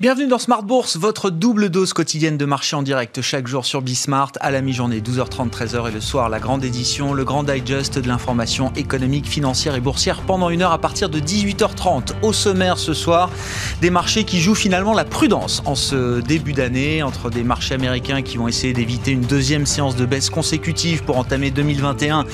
Bienvenue 0.00 0.28
dans 0.28 0.38
Smart 0.38 0.62
Bourse, 0.62 0.96
votre 0.96 1.28
double 1.28 1.68
dose 1.68 1.92
quotidienne 1.92 2.38
de 2.38 2.46
marché 2.46 2.74
en 2.74 2.82
direct 2.82 3.20
chaque 3.20 3.46
jour 3.46 3.66
sur 3.66 3.82
Bismart 3.82 4.32
à 4.40 4.50
la 4.50 4.62
mi-journée 4.62 5.00
12h30 5.00 5.50
13h 5.50 5.90
et 5.90 5.92
le 5.92 6.00
soir 6.00 6.30
la 6.30 6.40
grande 6.40 6.64
édition, 6.64 7.12
le 7.12 7.22
grand 7.22 7.42
digest 7.42 7.98
de 7.98 8.08
l'information 8.08 8.72
économique, 8.76 9.26
financière 9.26 9.74
et 9.74 9.80
boursière 9.80 10.22
pendant 10.22 10.48
une 10.48 10.62
heure 10.62 10.72
à 10.72 10.78
partir 10.78 11.10
de 11.10 11.20
18h30. 11.20 12.14
Au 12.22 12.32
sommaire 12.32 12.78
ce 12.78 12.94
soir, 12.94 13.28
des 13.82 13.90
marchés 13.90 14.24
qui 14.24 14.40
jouent 14.40 14.54
finalement 14.54 14.94
la 14.94 15.04
prudence 15.04 15.60
en 15.66 15.74
ce 15.74 16.22
début 16.22 16.54
d'année 16.54 17.02
entre 17.02 17.28
des 17.28 17.42
marchés 17.42 17.74
américains 17.74 18.22
qui 18.22 18.38
vont 18.38 18.48
essayer 18.48 18.72
d'éviter 18.72 19.10
une 19.10 19.20
deuxième 19.20 19.66
séance 19.66 19.96
de 19.96 20.06
baisse 20.06 20.30
consécutive 20.30 21.04
pour 21.04 21.18
entamer 21.18 21.50
2021 21.50 22.24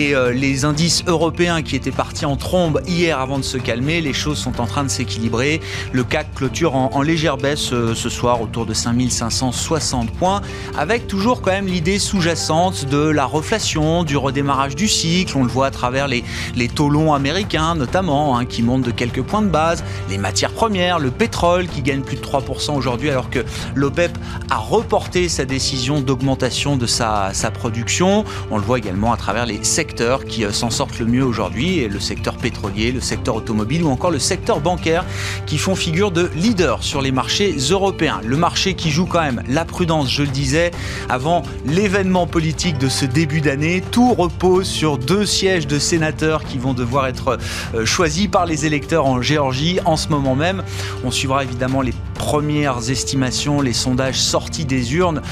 et 0.00 0.16
euh, 0.16 0.32
les 0.32 0.64
indices 0.64 1.04
européens 1.06 1.62
qui 1.62 1.76
étaient 1.76 1.92
partis 1.92 2.26
en 2.26 2.34
trombe 2.34 2.82
hier 2.88 3.20
avant 3.20 3.38
de 3.38 3.44
se 3.44 3.58
calmer, 3.58 4.00
les 4.00 4.12
choses 4.12 4.38
sont 4.38 4.60
en 4.60 4.66
train 4.66 4.82
de 4.82 4.90
s'équilibrer. 4.90 5.60
Le 5.92 6.02
CAC 6.02 6.34
clôture 6.34 6.74
en, 6.74 6.90
en 6.92 7.11
légère 7.12 7.36
baisse 7.36 7.74
euh, 7.74 7.94
ce 7.94 8.08
soir 8.08 8.40
autour 8.40 8.64
de 8.64 8.72
5560 8.72 10.12
points, 10.12 10.40
avec 10.78 11.06
toujours 11.06 11.42
quand 11.42 11.50
même 11.50 11.66
l'idée 11.66 11.98
sous-jacente 11.98 12.86
de 12.86 13.06
la 13.06 13.26
reflation, 13.26 14.02
du 14.02 14.16
redémarrage 14.16 14.74
du 14.74 14.88
cycle. 14.88 15.36
On 15.36 15.42
le 15.42 15.50
voit 15.50 15.66
à 15.66 15.70
travers 15.70 16.08
les, 16.08 16.24
les 16.56 16.68
taux 16.68 16.88
longs 16.88 17.12
américains 17.12 17.74
notamment, 17.74 18.38
hein, 18.38 18.46
qui 18.46 18.62
montent 18.62 18.86
de 18.86 18.90
quelques 18.90 19.20
points 19.20 19.42
de 19.42 19.50
base, 19.50 19.84
les 20.08 20.16
matières 20.16 20.52
premières, 20.52 20.98
le 20.98 21.10
pétrole 21.10 21.68
qui 21.68 21.82
gagne 21.82 22.00
plus 22.00 22.16
de 22.16 22.22
3% 22.22 22.74
aujourd'hui, 22.74 23.10
alors 23.10 23.28
que 23.28 23.40
l'OPEP 23.74 24.16
a 24.48 24.56
reporté 24.56 25.28
sa 25.28 25.44
décision 25.44 26.00
d'augmentation 26.00 26.78
de 26.78 26.86
sa, 26.86 27.30
production. 27.52 28.24
On 28.50 28.56
le 28.56 28.62
voit 28.62 28.78
également 28.78 29.12
à 29.12 29.18
travers 29.18 29.44
les 29.44 29.62
secteurs 29.64 30.24
qui 30.24 30.46
euh, 30.46 30.52
s'en 30.52 30.70
sortent 30.70 30.98
le 30.98 31.04
mieux 31.04 31.24
aujourd'hui, 31.24 31.86
le 31.86 32.00
secteur 32.00 32.38
pétrolier, 32.38 32.90
le 32.90 33.02
secteur 33.02 33.34
automobile 33.34 33.82
ou 33.84 33.90
encore 33.90 34.10
le 34.10 34.18
secteur 34.18 34.60
bancaire, 34.60 35.04
qui 35.44 35.58
font 35.58 35.74
figure 35.74 36.10
de 36.10 36.30
leader 36.34 36.82
sur 36.82 37.01
les 37.02 37.12
marchés 37.12 37.56
européens. 37.70 38.20
Le 38.24 38.36
marché 38.36 38.74
qui 38.74 38.90
joue 38.90 39.06
quand 39.06 39.20
même 39.20 39.42
la 39.48 39.64
prudence, 39.64 40.10
je 40.10 40.22
le 40.22 40.28
disais, 40.28 40.70
avant 41.08 41.42
l'événement 41.66 42.26
politique 42.26 42.78
de 42.78 42.88
ce 42.88 43.04
début 43.04 43.40
d'année. 43.40 43.82
Tout 43.90 44.14
repose 44.14 44.66
sur 44.66 44.98
deux 44.98 45.26
sièges 45.26 45.66
de 45.66 45.78
sénateurs 45.78 46.44
qui 46.44 46.58
vont 46.58 46.74
devoir 46.74 47.06
être 47.06 47.38
euh, 47.74 47.84
choisis 47.84 48.28
par 48.28 48.46
les 48.46 48.66
électeurs 48.66 49.06
en 49.06 49.20
Géorgie 49.20 49.78
en 49.84 49.96
ce 49.96 50.08
moment 50.08 50.36
même. 50.36 50.62
On 51.04 51.10
suivra 51.10 51.44
évidemment 51.44 51.82
les 51.82 51.94
premières 52.22 52.88
estimations, 52.88 53.60
les 53.60 53.72
sondages 53.72 54.20
sortis 54.20 54.64
des 54.64 54.94
urnes, 54.94 55.22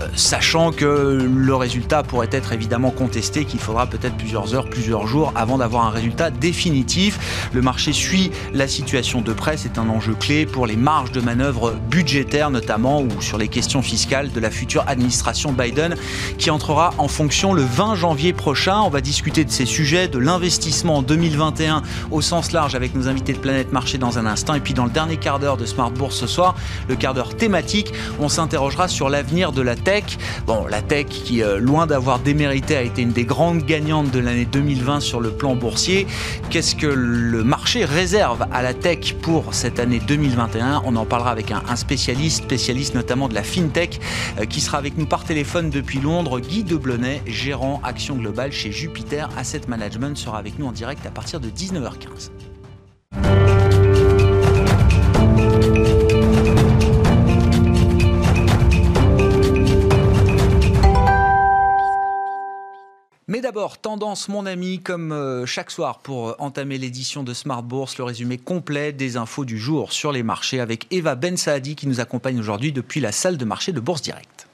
euh, 0.00 0.08
sachant 0.16 0.72
que 0.72 1.24
le 1.32 1.54
résultat 1.54 2.02
pourrait 2.02 2.28
être 2.32 2.52
évidemment 2.52 2.90
contesté, 2.90 3.44
qu'il 3.44 3.60
faudra 3.60 3.86
peut-être 3.86 4.16
plusieurs 4.16 4.52
heures, 4.52 4.68
plusieurs 4.68 5.06
jours 5.06 5.32
avant 5.36 5.58
d'avoir 5.58 5.84
un 5.86 5.90
résultat 5.90 6.32
définitif. 6.32 7.48
Le 7.52 7.62
marché 7.62 7.92
suit 7.92 8.32
la 8.52 8.66
situation 8.66 9.20
de 9.20 9.32
près, 9.32 9.58
c'est 9.58 9.78
un 9.78 9.88
enjeu 9.88 10.14
clé 10.14 10.44
pour 10.44 10.66
les 10.66 10.74
marges 10.74 11.12
de 11.12 11.20
manœuvre 11.20 11.76
budgétaires 11.88 12.50
notamment 12.50 13.00
ou 13.00 13.20
sur 13.20 13.38
les 13.38 13.46
questions 13.46 13.80
fiscales 13.80 14.32
de 14.32 14.40
la 14.40 14.50
future 14.50 14.82
administration 14.88 15.52
Biden 15.52 15.94
qui 16.36 16.50
entrera 16.50 16.94
en 16.98 17.06
fonction 17.06 17.52
le 17.52 17.62
20 17.62 17.94
janvier 17.94 18.32
prochain. 18.32 18.80
On 18.80 18.90
va 18.90 19.00
discuter 19.00 19.44
de 19.44 19.52
ces 19.52 19.66
sujets, 19.66 20.08
de 20.08 20.18
l'investissement 20.18 20.96
en 20.96 21.02
2021 21.02 21.82
au 22.10 22.20
sens 22.20 22.50
large 22.50 22.74
avec 22.74 22.96
nos 22.96 23.06
invités 23.06 23.34
de 23.34 23.38
Planète 23.38 23.70
Marché 23.70 23.98
dans 23.98 24.18
un 24.18 24.26
instant 24.26 24.54
et 24.54 24.60
puis 24.60 24.74
dans 24.74 24.84
le 24.84 24.90
dernier 24.90 25.16
quart 25.16 25.38
d'heure 25.38 25.56
de 25.56 25.64
Smart 25.64 25.92
Bourse 25.92 26.16
ce 26.16 26.26
soir, 26.26 26.39
le 26.88 26.96
quart 26.96 27.14
d'heure 27.14 27.36
thématique, 27.36 27.92
on 28.18 28.28
s'interrogera 28.28 28.88
sur 28.88 29.08
l'avenir 29.08 29.52
de 29.52 29.62
la 29.62 29.76
tech. 29.76 30.04
Bon, 30.46 30.66
la 30.66 30.82
tech 30.82 31.06
qui, 31.06 31.42
euh, 31.42 31.58
loin 31.58 31.86
d'avoir 31.86 32.18
démérité, 32.18 32.76
a 32.76 32.82
été 32.82 33.02
une 33.02 33.12
des 33.12 33.24
grandes 33.24 33.64
gagnantes 33.64 34.10
de 34.10 34.18
l'année 34.18 34.44
2020 34.44 35.00
sur 35.00 35.20
le 35.20 35.30
plan 35.30 35.54
boursier. 35.54 36.06
Qu'est-ce 36.50 36.74
que 36.74 36.86
le 36.86 37.44
marché 37.44 37.84
réserve 37.84 38.46
à 38.52 38.62
la 38.62 38.74
tech 38.74 39.14
pour 39.22 39.54
cette 39.54 39.78
année 39.78 40.00
2021 40.06 40.82
On 40.84 40.96
en 40.96 41.04
parlera 41.04 41.30
avec 41.30 41.50
un, 41.50 41.76
spécialiste, 41.76 42.44
spécialiste 42.44 42.94
notamment 42.94 43.28
de 43.28 43.34
la 43.34 43.42
fintech, 43.42 44.00
euh, 44.38 44.44
qui 44.46 44.60
sera 44.60 44.78
avec 44.78 44.96
nous 44.96 45.06
par 45.06 45.24
téléphone 45.24 45.70
depuis 45.70 46.00
Londres. 46.00 46.40
Guy 46.40 46.64
Deblonnet, 46.64 47.22
gérant 47.26 47.80
Action 47.84 48.16
Globale 48.16 48.52
chez 48.52 48.72
Jupiter 48.72 49.28
Asset 49.36 49.62
Management, 49.68 50.16
sera 50.16 50.38
avec 50.38 50.58
nous 50.58 50.66
en 50.66 50.72
direct 50.72 51.04
à 51.06 51.10
partir 51.10 51.40
de 51.40 51.48
19h15. 51.48 52.30
Mais 63.30 63.40
d'abord, 63.40 63.78
tendance 63.78 64.28
mon 64.28 64.44
ami, 64.44 64.80
comme 64.80 65.12
euh, 65.12 65.46
chaque 65.46 65.70
soir 65.70 66.00
pour 66.00 66.30
euh, 66.30 66.34
entamer 66.40 66.78
l'édition 66.78 67.22
de 67.22 67.32
Smart 67.32 67.62
Bourse, 67.62 67.96
le 67.96 68.02
résumé 68.02 68.38
complet 68.38 68.92
des 68.92 69.16
infos 69.16 69.44
du 69.44 69.56
jour 69.56 69.92
sur 69.92 70.10
les 70.10 70.24
marchés 70.24 70.58
avec 70.58 70.88
Eva 70.90 71.14
Ben 71.14 71.36
Saadi 71.36 71.76
qui 71.76 71.86
nous 71.86 72.00
accompagne 72.00 72.40
aujourd'hui 72.40 72.72
depuis 72.72 72.98
la 72.98 73.12
salle 73.12 73.36
de 73.36 73.44
marché 73.44 73.70
de 73.70 73.78
Bourse 73.78 74.02
Direct. 74.02 74.49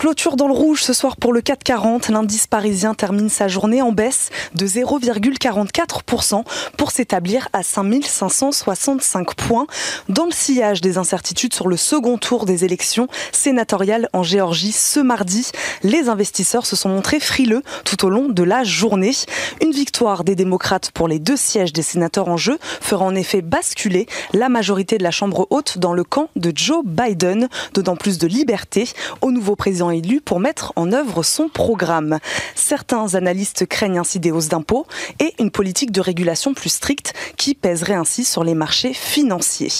Clôture 0.00 0.36
dans 0.36 0.48
le 0.48 0.54
rouge 0.54 0.82
ce 0.82 0.94
soir 0.94 1.18
pour 1.18 1.34
le 1.34 1.42
440. 1.42 2.08
L'indice 2.08 2.46
parisien 2.46 2.94
termine 2.94 3.28
sa 3.28 3.48
journée 3.48 3.82
en 3.82 3.92
baisse 3.92 4.30
de 4.54 4.66
0,44% 4.66 6.42
pour 6.78 6.90
s'établir 6.90 7.50
à 7.52 7.62
5565 7.62 9.34
points. 9.34 9.66
Dans 10.08 10.24
le 10.24 10.30
sillage 10.30 10.80
des 10.80 10.96
incertitudes 10.96 11.52
sur 11.52 11.68
le 11.68 11.76
second 11.76 12.16
tour 12.16 12.46
des 12.46 12.64
élections 12.64 13.08
sénatoriales 13.30 14.08
en 14.14 14.22
Géorgie 14.22 14.72
ce 14.72 15.00
mardi, 15.00 15.50
les 15.82 16.08
investisseurs 16.08 16.64
se 16.64 16.76
sont 16.76 16.88
montrés 16.88 17.20
frileux 17.20 17.62
tout 17.84 18.06
au 18.06 18.08
long 18.08 18.30
de 18.30 18.42
la 18.42 18.64
journée. 18.64 19.12
Une 19.60 19.72
victoire 19.72 20.24
des 20.24 20.34
démocrates 20.34 20.92
pour 20.92 21.08
les 21.08 21.18
deux 21.18 21.36
sièges 21.36 21.74
des 21.74 21.82
sénateurs 21.82 22.28
en 22.28 22.38
jeu 22.38 22.58
fera 22.62 23.04
en 23.04 23.14
effet 23.14 23.42
basculer 23.42 24.06
la 24.32 24.48
majorité 24.48 24.96
de 24.96 25.02
la 25.02 25.10
Chambre 25.10 25.46
haute 25.50 25.76
dans 25.76 25.92
le 25.92 26.04
camp 26.04 26.30
de 26.36 26.52
Joe 26.54 26.82
Biden, 26.86 27.50
donnant 27.74 27.96
plus 27.96 28.16
de 28.16 28.26
liberté 28.26 28.88
au 29.20 29.30
nouveau 29.30 29.56
président 29.56 29.89
élu 29.90 30.20
pour 30.20 30.40
mettre 30.40 30.72
en 30.76 30.92
œuvre 30.92 31.22
son 31.22 31.48
programme. 31.48 32.18
Certains 32.54 33.14
analystes 33.14 33.66
craignent 33.66 33.98
ainsi 33.98 34.20
des 34.20 34.30
hausses 34.30 34.48
d'impôts 34.48 34.86
et 35.18 35.34
une 35.38 35.50
politique 35.50 35.92
de 35.92 36.00
régulation 36.00 36.54
plus 36.54 36.70
stricte 36.70 37.14
qui 37.36 37.54
pèserait 37.54 37.94
ainsi 37.94 38.24
sur 38.24 38.44
les 38.44 38.54
marchés 38.54 38.94
financiers. 38.94 39.72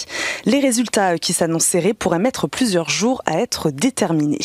Les 0.45 0.61
résultats 0.61 1.19
qui 1.19 1.33
s'annoncent 1.33 1.69
serrés 1.69 1.95
pourraient 1.95 2.19
mettre 2.19 2.49
plusieurs 2.49 2.91
jours 2.91 3.23
à 3.27 3.39
être 3.39 3.71
déterminés. 3.71 4.39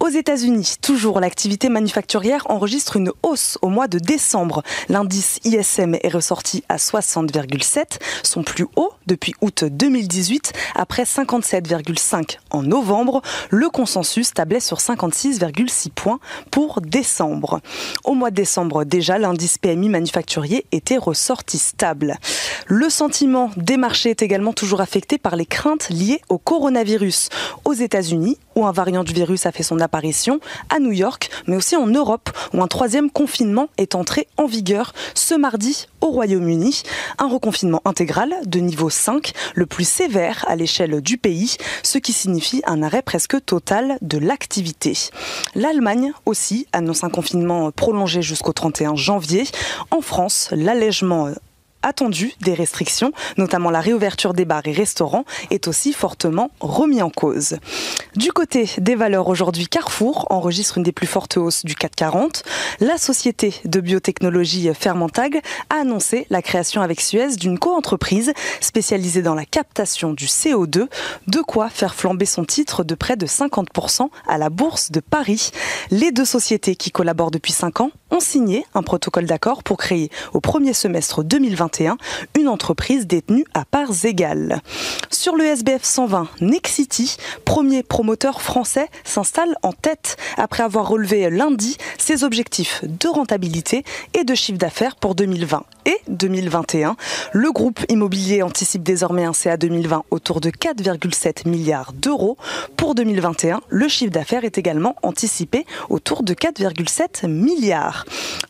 Aux 0.00 0.08
États-Unis, 0.08 0.76
toujours 0.80 1.20
l'activité 1.20 1.68
manufacturière 1.68 2.46
enregistre 2.48 2.96
une 2.96 3.12
hausse 3.22 3.58
au 3.60 3.68
mois 3.68 3.86
de 3.86 3.98
décembre. 3.98 4.62
L'indice 4.88 5.38
ISM 5.44 5.94
est 6.02 6.08
ressorti 6.08 6.64
à 6.70 6.76
60,7, 6.76 7.98
son 8.22 8.42
plus 8.42 8.66
haut 8.76 8.92
depuis 9.06 9.34
août 9.42 9.64
2018, 9.64 10.54
après 10.74 11.02
57,5 11.02 12.38
en 12.48 12.62
novembre. 12.62 13.20
Le 13.50 13.68
consensus 13.68 14.32
tablait 14.32 14.60
sur 14.60 14.78
56,6 14.78 15.90
points 15.90 16.18
pour 16.50 16.80
décembre. 16.80 17.60
Au 18.04 18.14
mois 18.14 18.30
de 18.30 18.36
décembre 18.36 18.84
déjà, 18.84 19.18
l'indice 19.18 19.58
PMI 19.58 19.90
manufacturier 19.90 20.64
était 20.72 20.96
ressorti 20.96 21.58
stable. 21.58 22.16
Le 22.66 22.88
sentiment 22.88 23.50
des 23.58 23.76
marchés 23.76 24.10
est 24.10 24.22
également 24.22 24.54
toujours 24.54 24.80
affecté 24.80 25.18
par 25.18 25.36
les 25.36 25.46
craintes 25.46 25.90
liées 25.90 26.22
au 26.30 26.38
coronavirus. 26.38 27.28
Aux 27.66 27.74
États-Unis, 27.74 28.38
où 28.54 28.64
un 28.64 28.72
variant 28.72 29.04
du 29.04 29.12
virus 29.12 29.44
a 29.44 29.52
fait 29.52 29.62
son 29.62 29.76
apparition, 29.76 29.89
à 30.68 30.78
New 30.78 30.92
York, 30.92 31.30
mais 31.46 31.56
aussi 31.56 31.76
en 31.76 31.86
Europe, 31.86 32.30
où 32.54 32.62
un 32.62 32.68
troisième 32.68 33.10
confinement 33.10 33.68
est 33.76 33.94
entré 33.94 34.28
en 34.36 34.46
vigueur 34.46 34.92
ce 35.14 35.34
mardi 35.34 35.86
au 36.00 36.08
Royaume-Uni. 36.08 36.82
Un 37.18 37.28
reconfinement 37.28 37.82
intégral 37.84 38.34
de 38.46 38.60
niveau 38.60 38.90
5, 38.90 39.32
le 39.54 39.66
plus 39.66 39.88
sévère 39.88 40.44
à 40.48 40.56
l'échelle 40.56 41.00
du 41.00 41.18
pays, 41.18 41.56
ce 41.82 41.98
qui 41.98 42.12
signifie 42.12 42.62
un 42.66 42.82
arrêt 42.82 43.02
presque 43.02 43.44
total 43.44 43.98
de 44.02 44.18
l'activité. 44.18 44.96
L'Allemagne 45.54 46.12
aussi 46.26 46.66
annonce 46.72 47.04
un 47.04 47.10
confinement 47.10 47.70
prolongé 47.70 48.22
jusqu'au 48.22 48.52
31 48.52 48.96
janvier. 48.96 49.44
En 49.90 50.00
France, 50.00 50.48
l'allègement 50.52 51.28
attendu 51.82 52.32
des 52.40 52.54
restrictions, 52.54 53.12
notamment 53.36 53.70
la 53.70 53.80
réouverture 53.80 54.34
des 54.34 54.44
bars 54.44 54.66
et 54.66 54.72
restaurants, 54.72 55.24
est 55.50 55.68
aussi 55.68 55.92
fortement 55.92 56.50
remis 56.60 57.02
en 57.02 57.10
cause. 57.10 57.58
Du 58.16 58.32
côté 58.32 58.68
des 58.78 58.94
valeurs 58.94 59.28
aujourd'hui, 59.28 59.68
Carrefour 59.68 60.26
enregistre 60.30 60.78
une 60.78 60.84
des 60.84 60.92
plus 60.92 61.06
fortes 61.06 61.36
hausses 61.36 61.64
du 61.64 61.74
440. 61.74 62.42
La 62.80 62.98
société 62.98 63.54
de 63.64 63.80
biotechnologie 63.80 64.70
Fermentag 64.74 65.40
a 65.70 65.80
annoncé 65.80 66.26
la 66.30 66.42
création 66.42 66.82
avec 66.82 67.00
Suez 67.00 67.36
d'une 67.36 67.58
coentreprise 67.58 68.32
spécialisée 68.60 69.22
dans 69.22 69.34
la 69.34 69.44
captation 69.44 70.12
du 70.12 70.26
CO2, 70.26 70.86
de 71.26 71.40
quoi 71.40 71.68
faire 71.68 71.94
flamber 71.94 72.26
son 72.26 72.44
titre 72.44 72.84
de 72.84 72.94
près 72.94 73.16
de 73.16 73.26
50% 73.26 74.08
à 74.26 74.38
la 74.38 74.50
bourse 74.50 74.90
de 74.90 75.00
Paris. 75.00 75.50
Les 75.90 76.12
deux 76.12 76.24
sociétés 76.24 76.76
qui 76.76 76.90
collaborent 76.90 77.30
depuis 77.30 77.52
5 77.52 77.80
ans 77.80 77.90
ont 78.10 78.20
signé 78.20 78.64
un 78.74 78.82
protocole 78.82 79.26
d'accord 79.26 79.62
pour 79.62 79.76
créer 79.76 80.10
au 80.32 80.40
premier 80.40 80.72
semestre 80.72 81.22
2021 81.22 81.96
une 82.38 82.48
entreprise 82.48 83.06
détenue 83.06 83.44
à 83.54 83.64
parts 83.64 84.04
égales. 84.04 84.60
Sur 85.10 85.36
le 85.36 85.44
SBF 85.44 85.84
120, 85.84 86.28
Nexity, 86.40 87.16
premier 87.44 87.82
promoteur 87.82 88.40
français, 88.40 88.88
s'installe 89.04 89.54
en 89.62 89.72
tête 89.72 90.16
après 90.36 90.62
avoir 90.62 90.88
relevé 90.88 91.30
lundi 91.30 91.76
ses 91.98 92.24
objectifs 92.24 92.84
de 92.84 93.08
rentabilité 93.08 93.84
et 94.14 94.24
de 94.24 94.34
chiffre 94.34 94.58
d'affaires 94.58 94.96
pour 94.96 95.14
2020 95.14 95.64
et 95.86 95.98
2021. 96.08 96.96
Le 97.32 97.52
groupe 97.52 97.80
immobilier 97.88 98.42
anticipe 98.42 98.82
désormais 98.82 99.24
un 99.24 99.32
CA 99.32 99.56
2020 99.56 100.04
autour 100.10 100.40
de 100.40 100.50
4,7 100.50 101.48
milliards 101.48 101.92
d'euros. 101.92 102.36
Pour 102.76 102.94
2021, 102.94 103.60
le 103.68 103.88
chiffre 103.88 104.12
d'affaires 104.12 104.44
est 104.44 104.58
également 104.58 104.96
anticipé 105.02 105.66
autour 105.88 106.22
de 106.22 106.34
4,7 106.34 107.26
milliards. 107.28 107.99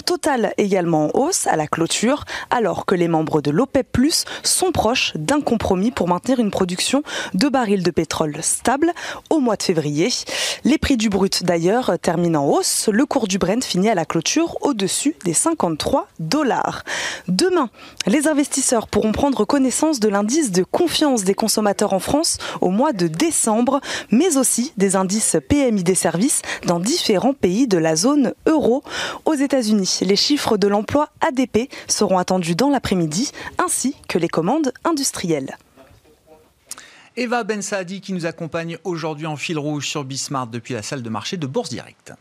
Total 0.07 0.55
également 0.59 1.07
en 1.07 1.21
hausse 1.21 1.47
à 1.47 1.57
la 1.57 1.67
clôture, 1.67 2.25
alors 2.51 2.85
que 2.85 2.95
les 2.95 3.09
membres 3.09 3.41
de 3.41 3.51
l'OPEP 3.51 3.87
Plus 3.93 4.25
sont 4.43 4.73
proches 4.73 5.13
d'un 5.15 5.41
compromis 5.41 5.91
pour 5.91 6.09
maintenir 6.09 6.41
une 6.41 6.51
production 6.51 7.03
de 7.35 7.49
barils 7.49 7.83
de 7.83 7.91
pétrole 7.91 8.37
stable 8.43 8.93
au 9.31 9.39
mois 9.39 9.57
de 9.57 9.63
février. 9.63 10.09
Les 10.65 10.79
prix 10.79 10.97
du 10.97 11.09
brut 11.09 11.45
d'ailleurs 11.45 11.99
terminent 12.01 12.43
en 12.43 12.49
hausse. 12.49 12.89
Le 12.93 13.07
cours 13.07 13.29
du 13.29 13.39
Brent 13.39 13.63
finit 13.63 13.89
à 13.89 13.95
la 13.95 14.05
clôture 14.05 14.57
au-dessus 14.63 15.15
des 15.25 15.35
53 15.35 16.09
dollars. 16.19 16.83
Demain, 17.29 17.71
les 18.07 18.27
investisseurs 18.29 18.89
pourront 18.89 19.13
prendre 19.13 19.45
connaissance 19.45 20.01
de 20.01 20.09
l'indice 20.09 20.51
de 20.51 20.65
confiance 20.65 21.25
des 21.25 21.35
consommateurs 21.35 21.93
en 21.93 22.01
France 22.01 22.39
au 22.61 22.71
mois 22.71 22.93
de 22.93 23.07
décembre, 23.07 23.81
mais 24.11 24.37
aussi 24.37 24.73
des 24.77 24.97
indices 24.97 25.37
PMI 25.49 25.83
des 25.83 25.95
services 25.95 26.43
dans 26.67 26.81
différents 26.81 27.35
pays 27.35 27.67
de 27.67 27.79
la 27.79 27.97
zone 27.97 28.35
euro. 28.47 28.83
États-Unis, 29.43 30.01
les 30.03 30.17
chiffres 30.17 30.57
de 30.57 30.69
l'emploi 30.69 31.11
ADP 31.21 31.71
seront 31.89 32.19
attendus 32.19 32.55
dans 32.55 32.71
l'après-midi, 32.71 33.33
ainsi 33.59 33.95
que 34.09 34.19
les 34.19 34.29
commandes 34.29 34.73
industrielles. 34.85 35.57
Eva 37.17 37.45
Ben 37.45 37.61
Saadi 37.61 38.01
qui 38.01 38.13
nous 38.13 38.27
accompagne 38.27 38.79
aujourd'hui 38.85 39.27
en 39.27 39.37
fil 39.37 39.59
rouge 39.59 39.89
sur 39.89 40.05
Bismart 40.05 40.47
depuis 40.47 40.75
la 40.75 40.83
salle 40.83 41.03
de 41.03 41.11
marché 41.11 41.37
de 41.37 41.47
Bourse 41.47 41.71
Directe. 41.71 42.13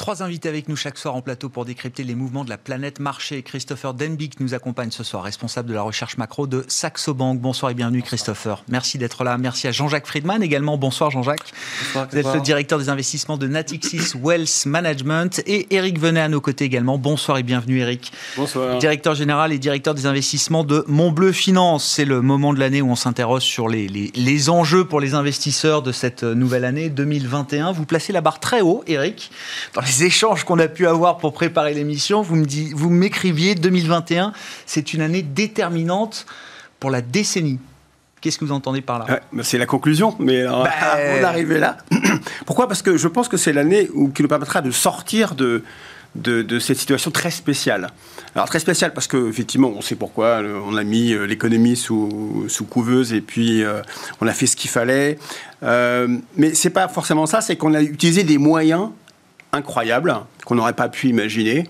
Trois 0.00 0.22
invités 0.22 0.48
avec 0.48 0.66
nous 0.70 0.76
chaque 0.76 0.96
soir 0.96 1.14
en 1.14 1.20
plateau 1.20 1.50
pour 1.50 1.66
décrypter 1.66 2.04
les 2.04 2.14
mouvements 2.14 2.42
de 2.42 2.48
la 2.48 2.56
planète 2.56 3.00
marché. 3.00 3.42
Christopher 3.42 3.92
Denbick 3.92 4.40
nous 4.40 4.54
accompagne 4.54 4.90
ce 4.90 5.04
soir, 5.04 5.22
responsable 5.22 5.68
de 5.68 5.74
la 5.74 5.82
recherche 5.82 6.16
macro 6.16 6.46
de 6.46 6.64
Saxo 6.68 7.12
Bank. 7.12 7.38
Bonsoir 7.38 7.70
et 7.70 7.74
bienvenue 7.74 8.00
Christopher. 8.00 8.64
Merci 8.68 8.96
d'être 8.96 9.24
là. 9.24 9.36
Merci 9.36 9.68
à 9.68 9.72
Jean-Jacques 9.72 10.06
Friedman 10.06 10.42
également. 10.42 10.78
Bonsoir 10.78 11.10
Jean-Jacques. 11.10 11.52
Bonsoir, 11.84 12.08
Vous 12.10 12.16
êtes 12.16 12.34
le 12.34 12.40
directeur 12.40 12.78
des 12.78 12.88
investissements 12.88 13.36
de 13.36 13.46
Natixis 13.46 14.16
Wealth 14.18 14.64
Management 14.64 15.42
et 15.46 15.66
Eric 15.68 15.98
Venet 15.98 16.22
à 16.22 16.30
nos 16.30 16.40
côtés 16.40 16.64
également. 16.64 16.96
Bonsoir 16.96 17.36
et 17.36 17.42
bienvenue 17.42 17.80
Eric. 17.80 18.10
Bonsoir. 18.38 18.78
Directeur 18.78 19.14
général 19.14 19.52
et 19.52 19.58
directeur 19.58 19.92
des 19.92 20.06
investissements 20.06 20.64
de 20.64 20.82
Montbleu 20.88 21.30
Finance. 21.30 21.84
C'est 21.84 22.06
le 22.06 22.22
moment 22.22 22.54
de 22.54 22.58
l'année 22.58 22.80
où 22.80 22.90
on 22.90 22.96
s'interroge 22.96 23.42
sur 23.42 23.68
les, 23.68 23.86
les, 23.86 24.10
les 24.14 24.48
enjeux 24.48 24.86
pour 24.86 24.98
les 24.98 25.12
investisseurs 25.12 25.82
de 25.82 25.92
cette 25.92 26.22
nouvelle 26.22 26.64
année 26.64 26.88
2021. 26.88 27.72
Vous 27.72 27.84
placez 27.84 28.14
la 28.14 28.22
barre 28.22 28.40
très 28.40 28.62
haut, 28.62 28.82
Eric, 28.86 29.30
dans 29.74 29.82
les 29.82 29.89
échanges 29.98 30.44
qu'on 30.44 30.58
a 30.58 30.68
pu 30.68 30.86
avoir 30.86 31.18
pour 31.18 31.32
préparer 31.32 31.74
l'émission. 31.74 32.22
Vous 32.22 32.36
me 32.36 32.74
vous 32.74 32.90
m'écriviez 32.90 33.54
2021, 33.54 34.32
c'est 34.66 34.92
une 34.94 35.00
année 35.00 35.22
déterminante 35.22 36.26
pour 36.78 36.90
la 36.90 37.02
décennie. 37.02 37.58
Qu'est-ce 38.20 38.38
que 38.38 38.44
vous 38.44 38.52
entendez 38.52 38.82
par 38.82 38.98
là 38.98 39.06
ouais, 39.08 39.20
bah 39.32 39.42
C'est 39.42 39.58
la 39.58 39.66
conclusion, 39.66 40.14
mais 40.18 40.42
alors, 40.42 40.66
avant 40.80 41.20
d'arriver 41.20 41.58
là, 41.58 41.78
pourquoi? 42.46 42.68
Parce 42.68 42.82
que 42.82 42.96
je 42.96 43.08
pense 43.08 43.28
que 43.28 43.36
c'est 43.36 43.52
l'année 43.52 43.88
qui 44.14 44.22
nous 44.22 44.28
permettra 44.28 44.60
de 44.60 44.70
sortir 44.70 45.34
de, 45.34 45.62
de, 46.16 46.42
de, 46.42 46.58
cette 46.58 46.76
situation 46.76 47.10
très 47.10 47.30
spéciale. 47.30 47.88
Alors 48.34 48.46
très 48.48 48.58
spéciale 48.58 48.92
parce 48.92 49.06
que 49.06 49.28
effectivement, 49.28 49.72
on 49.74 49.80
sait 49.80 49.94
pourquoi. 49.94 50.42
On 50.66 50.76
a 50.76 50.84
mis 50.84 51.14
l'économie 51.26 51.76
sous, 51.76 52.44
sous, 52.48 52.66
couveuse 52.66 53.14
et 53.14 53.22
puis 53.22 53.62
euh, 53.64 53.80
on 54.20 54.26
a 54.26 54.32
fait 54.32 54.46
ce 54.46 54.54
qu'il 54.54 54.70
fallait. 54.70 55.18
Euh, 55.62 56.18
mais 56.36 56.54
c'est 56.54 56.70
pas 56.70 56.88
forcément 56.88 57.26
ça. 57.26 57.40
C'est 57.40 57.56
qu'on 57.56 57.72
a 57.72 57.80
utilisé 57.80 58.22
des 58.22 58.38
moyens 58.38 58.90
incroyables 59.52 60.14
qu'on 60.44 60.54
n'aurait 60.54 60.72
pas 60.72 60.88
pu 60.88 61.08
imaginer. 61.08 61.68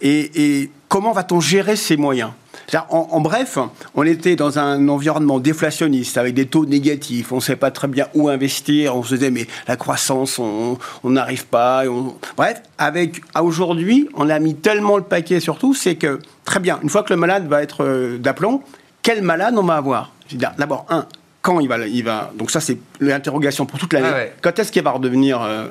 Et, 0.00 0.60
et, 0.60 0.70
comment 0.88 1.12
va-t-on 1.12 1.40
gérer 1.40 1.76
ces 1.76 1.96
moyens? 1.96 2.30
En, 2.74 3.08
en, 3.10 3.20
bref, 3.20 3.58
on 3.94 4.02
était 4.04 4.34
dans 4.34 4.58
un 4.58 4.88
environnement 4.88 5.38
déflationniste 5.38 6.16
avec 6.16 6.34
des 6.34 6.46
taux 6.46 6.64
négatifs. 6.64 7.30
On 7.30 7.36
ne 7.36 7.40
sait 7.40 7.56
pas 7.56 7.70
très 7.70 7.86
bien 7.86 8.06
où 8.14 8.28
investir. 8.28 8.96
On 8.96 9.02
se 9.02 9.14
disait 9.14 9.30
mais 9.30 9.46
la 9.68 9.76
croissance, 9.76 10.38
on 10.38 10.78
n'arrive 11.04 11.46
pas. 11.46 11.84
On... 11.86 12.14
Bref, 12.36 12.62
avec 12.78 13.20
aujourd'hui, 13.38 14.08
on 14.14 14.30
a 14.30 14.38
mis 14.38 14.54
tellement 14.54 14.96
le 14.96 15.02
paquet 15.02 15.38
sur 15.38 15.58
tout, 15.58 15.74
c'est 15.74 15.96
que 15.96 16.18
très 16.44 16.60
bien. 16.60 16.78
Une 16.82 16.88
fois 16.88 17.02
que 17.02 17.12
le 17.12 17.18
malade 17.18 17.46
va 17.46 17.62
être 17.62 17.84
euh, 17.84 18.18
d'aplomb, 18.18 18.62
quel 19.02 19.22
malade 19.22 19.54
on 19.56 19.64
va 19.64 19.76
avoir? 19.76 20.12
D'abord 20.56 20.86
un, 20.88 21.06
quand 21.42 21.60
il 21.60 21.68
va, 21.68 21.86
il 21.86 22.04
va. 22.04 22.32
Donc 22.36 22.50
ça 22.50 22.60
c'est 22.60 22.78
l'interrogation 23.00 23.66
pour 23.66 23.78
toute 23.78 23.92
l'année. 23.92 24.08
Ah 24.10 24.14
ouais. 24.14 24.34
Quand 24.40 24.58
est-ce 24.58 24.72
qu'il 24.72 24.82
va 24.82 24.92
redevenir 24.92 25.42
euh, 25.42 25.66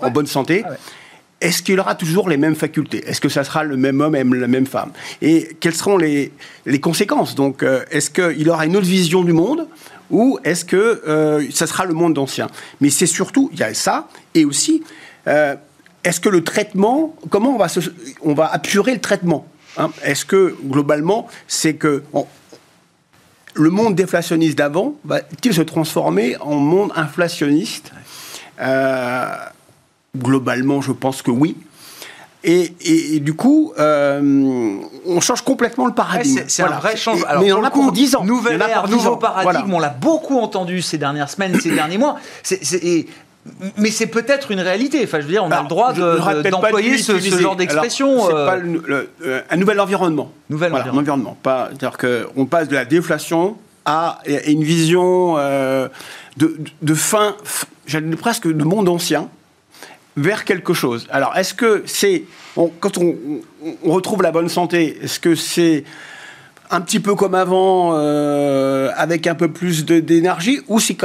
en 0.00 0.10
bonne 0.10 0.26
santé 0.26 0.62
ah 0.64 0.70
ouais. 0.70 0.76
Est-ce 1.40 1.62
qu'il 1.62 1.78
aura 1.78 1.94
toujours 1.94 2.30
les 2.30 2.38
mêmes 2.38 2.54
facultés? 2.54 3.04
Est-ce 3.06 3.20
que 3.20 3.28
ça 3.28 3.44
sera 3.44 3.64
le 3.64 3.76
même 3.76 4.00
homme 4.00 4.16
et 4.16 4.24
la 4.24 4.46
même 4.46 4.66
femme? 4.66 4.92
Et 5.20 5.56
quelles 5.60 5.74
seront 5.74 5.98
les, 5.98 6.32
les 6.64 6.80
conséquences? 6.80 7.34
Donc, 7.34 7.62
euh, 7.62 7.84
est-ce 7.90 8.08
qu'il 8.08 8.48
aura 8.48 8.64
une 8.64 8.76
autre 8.78 8.86
vision 8.86 9.22
du 9.22 9.34
monde 9.34 9.68
ou 10.10 10.38
est-ce 10.44 10.64
que 10.64 11.02
euh, 11.06 11.44
ça 11.50 11.66
sera 11.66 11.84
le 11.84 11.92
monde 11.92 12.16
ancien? 12.16 12.48
Mais 12.80 12.88
c'est 12.88 13.06
surtout, 13.06 13.50
il 13.52 13.58
y 13.58 13.62
a 13.62 13.74
ça, 13.74 14.08
et 14.34 14.46
aussi, 14.46 14.84
euh, 15.26 15.54
est-ce 16.02 16.18
que 16.18 16.30
le 16.30 16.44
traitement, 16.44 17.14
comment 17.28 17.54
on 17.54 17.58
va, 17.58 17.68
se, 17.68 17.80
on 18.22 18.32
va 18.32 18.46
apurer 18.46 18.94
le 18.94 19.00
traitement 19.00 19.46
hein? 19.76 19.90
Est-ce 20.02 20.24
que, 20.24 20.56
globalement, 20.64 21.28
c'est 21.46 21.74
que 21.74 22.04
on, 22.14 22.26
le 23.54 23.70
monde 23.70 23.94
déflationniste 23.94 24.56
d'avant 24.56 24.94
va-t-il 25.04 25.52
se 25.52 25.62
transformer 25.62 26.36
en 26.40 26.54
monde 26.54 26.90
inflationniste? 26.96 27.92
Euh, 28.60 29.34
Globalement, 30.16 30.80
je 30.80 30.92
pense 30.92 31.22
que 31.22 31.30
oui. 31.30 31.56
Et, 32.46 32.74
et, 32.82 33.16
et, 33.16 33.20
du 33.20 33.32
coup, 33.32 33.72
euh, 33.78 34.76
on 35.06 35.20
change 35.20 35.40
complètement 35.40 35.86
le 35.86 35.94
paradigme. 35.94 36.36
Ouais, 36.36 36.44
c'est 36.46 36.62
voilà. 36.62 36.76
un 36.76 36.80
vrai 36.80 36.94
changement. 36.94 37.26
Mais 37.40 37.52
on 37.52 37.60
en 37.60 37.64
a 37.64 37.70
pour 37.70 37.90
10 37.90 38.16
ans. 38.16 38.24
Nouvelle 38.24 38.60
ère, 38.60 38.86
nouveau 38.86 39.16
paradigme, 39.16 39.50
voilà. 39.50 39.66
on 39.76 39.78
l'a 39.78 39.88
beaucoup 39.88 40.38
entendu 40.38 40.82
ces 40.82 40.98
dernières 40.98 41.30
semaines, 41.30 41.58
ces 41.58 41.70
derniers 41.70 41.96
mois. 41.96 42.16
C 42.42 42.56
est, 42.60 42.64
c 42.64 42.76
est, 42.76 42.86
et, 42.86 43.08
mais 43.76 43.90
c'est 43.90 44.06
peut-être 44.06 44.50
une 44.50 44.60
réalité. 44.60 45.00
Enfin, 45.04 45.20
je 45.20 45.24
veux 45.24 45.32
dire, 45.32 45.44
on 45.44 45.50
Alors, 45.50 45.60
a 45.60 45.62
le 45.62 45.68
droit 45.68 45.92
d'employer 46.50 46.92
de, 46.92 47.02
ce, 47.02 47.18
ce, 47.18 47.38
genre 47.38 47.56
d'expression. 47.56 48.30
Euh... 48.30 48.78
euh, 49.22 49.42
un 49.50 49.56
nouvel 49.56 49.80
environnement. 49.80 50.30
Nouvel 50.48 50.70
voilà, 50.70 50.86
environnement. 50.90 51.36
environnement. 51.44 51.70
C'est-à-dire 51.70 51.96
qu'on 51.98 52.46
passe 52.46 52.68
de 52.68 52.74
la 52.74 52.84
déflation 52.84 53.56
à, 53.84 54.18
à 54.26 54.48
une 54.48 54.64
vision 54.64 55.36
euh, 55.38 55.88
de, 56.36 56.56
de, 56.80 56.94
fin, 56.94 57.36
j'allais 57.86 58.16
presque 58.16 58.48
de 58.48 58.64
monde 58.64 58.88
ancien 58.88 59.28
vers 60.16 60.44
quelque 60.44 60.74
chose. 60.74 61.06
Alors, 61.10 61.36
est-ce 61.36 61.54
que 61.54 61.82
c'est, 61.86 62.24
quand 62.54 62.98
on, 62.98 63.16
retrouve 63.84 64.22
la 64.22 64.32
bonne 64.32 64.48
santé, 64.48 64.98
est-ce 65.02 65.18
que 65.18 65.34
c'est 65.34 65.84
un 66.70 66.80
petit 66.80 67.00
peu 67.00 67.14
comme 67.14 67.34
avant, 67.34 67.92
euh, 67.94 68.90
avec 68.96 69.26
un 69.26 69.34
peu 69.34 69.48
plus 69.48 69.84
d'énergie, 69.84 70.60
ou 70.68 70.80
c'est 70.80 70.96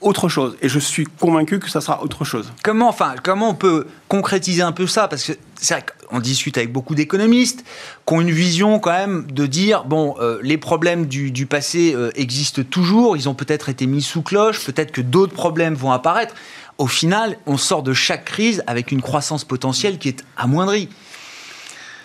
autre 0.00 0.28
chose? 0.28 0.56
Et 0.60 0.68
je 0.68 0.78
suis 0.78 1.04
convaincu 1.04 1.58
que 1.58 1.70
ça 1.70 1.80
sera 1.80 2.02
autre 2.02 2.24
chose. 2.24 2.52
Comment, 2.62 2.88
enfin, 2.88 3.14
comment 3.22 3.50
on 3.50 3.54
peut 3.54 3.86
concrétiser 4.08 4.62
un 4.62 4.72
peu 4.72 4.86
ça? 4.86 5.08
Parce 5.08 5.24
que 5.24 5.32
c'est 5.56 5.74
vrai 5.74 5.84
qu'on 6.08 6.20
discute 6.20 6.56
avec 6.58 6.72
beaucoup 6.72 6.94
d'économistes 6.94 7.64
qui 8.06 8.14
ont 8.14 8.20
une 8.20 8.30
vision 8.30 8.78
quand 8.78 8.92
même 8.92 9.26
de 9.30 9.46
dire 9.46 9.84
bon, 9.84 10.16
euh, 10.20 10.38
les 10.42 10.58
problèmes 10.58 11.06
du, 11.06 11.30
du 11.30 11.46
passé 11.46 11.92
euh, 11.94 12.10
existent 12.14 12.62
toujours, 12.68 13.16
ils 13.16 13.28
ont 13.28 13.34
peut-être 13.34 13.68
été 13.68 13.86
mis 13.86 14.02
sous 14.02 14.22
cloche, 14.22 14.64
peut-être 14.64 14.90
que 14.90 15.02
d'autres 15.02 15.34
problèmes 15.34 15.74
vont 15.74 15.92
apparaître 15.92 16.34
au 16.80 16.86
final, 16.86 17.36
on 17.46 17.58
sort 17.58 17.82
de 17.82 17.92
chaque 17.92 18.24
crise 18.24 18.64
avec 18.66 18.90
une 18.90 19.02
croissance 19.02 19.44
potentielle 19.44 19.98
qui 19.98 20.08
est 20.08 20.24
amoindrie. 20.38 20.88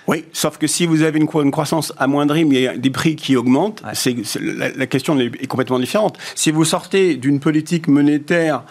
Oui, 0.05 0.25
sauf 0.33 0.57
que 0.57 0.67
si 0.67 0.85
vous 0.85 1.01
avez 1.01 1.17
une, 1.17 1.51
croissance 1.51 1.93
amoindrie, 1.97 2.43
mais 2.43 2.77
des 2.77 2.89
prix 2.89 3.15
qui 3.15 3.37
augmentent, 3.37 3.81
ouais. 3.83 3.91
c'est, 3.93 4.15
la, 4.39 4.69
la, 4.69 4.85
question 4.85 5.17
est 5.17 5.47
complètement 5.47 5.79
différente. 5.79 6.17
Si 6.35 6.51
vous 6.51 6.65
sortez 6.65 7.15
d'une 7.15 7.39
politique 7.39 7.87
monétaire 7.87 8.63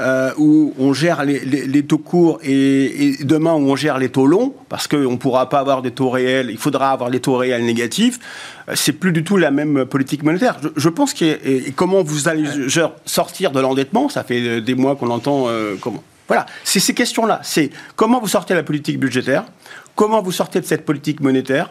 euh, 0.00 0.32
où 0.38 0.72
on 0.78 0.92
gère 0.94 1.24
les, 1.24 1.40
les, 1.40 1.66
les 1.66 1.82
taux 1.84 1.98
courts 1.98 2.38
et, 2.42 3.20
et, 3.20 3.24
demain 3.24 3.52
où 3.52 3.70
on 3.70 3.76
gère 3.76 3.98
les 3.98 4.08
taux 4.08 4.26
longs, 4.26 4.54
parce 4.70 4.88
qu'on 4.88 4.96
ne 5.10 5.16
pourra 5.16 5.48
pas 5.50 5.58
avoir 5.58 5.82
des 5.82 5.90
taux 5.90 6.08
réels, 6.08 6.48
il 6.50 6.56
faudra 6.56 6.90
avoir 6.90 7.10
les 7.10 7.20
taux 7.20 7.36
réels 7.36 7.64
négatifs, 7.64 8.18
euh, 8.68 8.72
c'est 8.74 8.92
plus 8.92 9.12
du 9.12 9.24
tout 9.24 9.36
la 9.36 9.50
même 9.50 9.84
politique 9.84 10.22
monétaire. 10.22 10.56
Je, 10.62 10.68
je 10.74 10.88
pense 10.88 11.12
que 11.12 11.24
et 11.24 11.72
comment 11.76 12.02
vous 12.02 12.28
allez 12.28 12.46
genre, 12.68 12.94
sortir 13.04 13.50
de 13.50 13.60
l'endettement, 13.60 14.08
ça 14.08 14.24
fait 14.24 14.60
des 14.60 14.74
mois 14.74 14.96
qu'on 14.96 15.10
entend 15.10 15.48
euh, 15.48 15.76
comment. 15.80 16.02
Voilà, 16.28 16.46
c'est 16.64 16.80
ces 16.80 16.94
questions-là. 16.94 17.40
C'est 17.42 17.70
comment 17.96 18.20
vous 18.20 18.28
sortez 18.28 18.54
de 18.54 18.58
la 18.58 18.64
politique 18.64 18.98
budgétaire, 18.98 19.44
comment 19.96 20.22
vous 20.22 20.32
sortez 20.32 20.60
de 20.60 20.66
cette 20.66 20.86
politique 20.86 21.20
monétaire, 21.20 21.70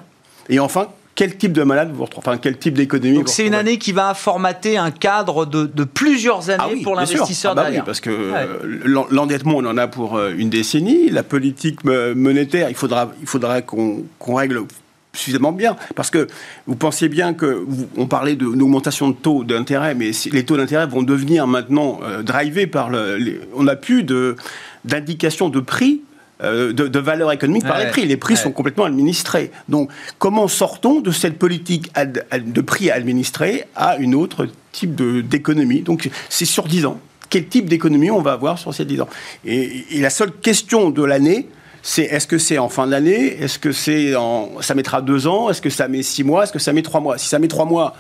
et 0.50 0.59
enfin, 0.59 0.89
quel 1.19 1.35
type 1.35 1.51
de 1.51 1.63
malade 1.63 1.91
vous 1.93 2.05
retrouvez, 2.05 2.25
enfin 2.25 2.38
quel 2.38 2.57
type 2.57 2.75
d'économie. 2.75 3.17
Donc 3.17 3.27
c'est 3.27 3.45
une 3.45 3.53
année 3.53 3.77
qui 3.77 3.91
va 3.91 4.13
formater 4.13 4.77
un 4.77 4.89
cadre 4.89 5.45
de, 5.45 5.83
plusieurs 5.83 6.49
années 6.49 6.79
ah 6.79 6.81
pour 6.81 6.95
l'investisseur 6.95 7.51
ah 7.51 7.55
bah 7.55 7.67
Oui, 7.69 7.79
parce 7.85 7.99
que 7.99 8.31
l'endettement, 9.11 9.55
on 9.57 9.65
en 9.65 9.77
a 9.77 9.89
pour 9.89 10.15
euh, 10.15 10.31
une 10.38 10.49
décennie. 10.49 11.09
La 11.09 11.23
politique 11.23 11.83
monétaire, 11.83 12.69
il 12.69 12.75
faudra, 12.75 13.11
il 13.19 13.27
faudra 13.27 13.61
qu'on 13.61 14.05
règle 14.29 14.61
suffisamment 15.11 15.51
bien. 15.51 15.75
Parce 15.93 16.09
que 16.09 16.27
vous 16.67 16.77
pensiez 16.77 17.09
bien 17.09 17.33
que, 17.33 17.65
on 17.97 18.05
parlait 18.05 18.38
d'une 18.38 18.61
augmentation 18.61 19.09
de 19.09 19.15
taux 19.15 19.43
d'intérêt, 19.43 19.95
mais 19.95 20.11
les 20.31 20.45
taux 20.45 20.55
d'intérêt 20.55 20.88
vont 20.88 21.03
devenir 21.03 21.47
maintenant 21.47 21.99
euh, 22.01 22.23
drivés 22.23 22.65
par 22.65 22.89
le. 22.89 23.41
on 23.55 23.63
n'a 23.63 23.75
plus 23.75 24.05
d'indication 24.85 25.49
de, 25.49 25.59
prix. 25.59 26.01
Euh, 26.41 26.72
de, 26.72 27.00
valeur 27.00 27.34
économique 27.34 27.65
par 27.65 27.79
les 27.79 27.88
prix. 27.88 28.05
Les 28.05 28.15
prix 28.15 28.38
sont 28.38 28.51
complètement 28.51 28.86
administrés. 28.86 29.51
Donc, 29.67 29.91
comment 30.19 30.48
sortons 30.48 31.01
de 31.01 31.12
cette 31.12 31.38
politique 31.38 31.91
de 31.98 32.62
prix 32.62 32.89
administrés 32.89 33.65
à 33.75 33.98
une 33.98 34.15
autre 34.15 34.48
type 34.72 34.96
d'économie? 35.27 35.81
Donc, 35.81 36.10
c'est 36.29 36.46
sur 36.46 36.67
10 36.67 36.86
ans. 36.86 37.00
Quel 37.29 37.48
type 37.48 37.67
d'économie 37.67 38.10
on 38.10 38.22
va 38.22 38.31
avoir 38.31 38.58
sur 38.58 38.74
ces 38.74 38.86
10 38.86 39.01
ans? 39.01 39.10
Et, 39.46 39.86
et 39.91 40.00
la 40.00 40.10
seule 40.10 40.31
question 40.31 40.91
de 40.91 41.03
l'année, 41.03 41.50
c'est 41.81 42.03
est-ce 42.03 42.27
que 42.27 42.38
c'est 42.38 42.58
en 42.58 42.69
fin 42.69 42.88
d'année? 42.88 43.41
Est-ce 43.41 43.60
que 43.60 43.74
c'est 43.74 44.15
en, 44.15 44.62
ça 44.62 44.75
mettra 44.75 45.01
deux 45.01 45.27
ans? 45.27 45.50
Est-ce 45.50 45.62
que 45.62 45.69
ça 45.69 45.89
met 45.89 46.03
six 46.03 46.24
mois? 46.24 46.43
Est-ce 46.43 46.53
que 46.53 46.60
ça 46.60 46.72
met 46.72 46.81
trois 46.81 47.01
mois? 47.01 47.17
Si 47.17 47.27
ça 47.27 47.39
met 47.39 47.48
trois 47.50 47.65
mois, 47.65 47.96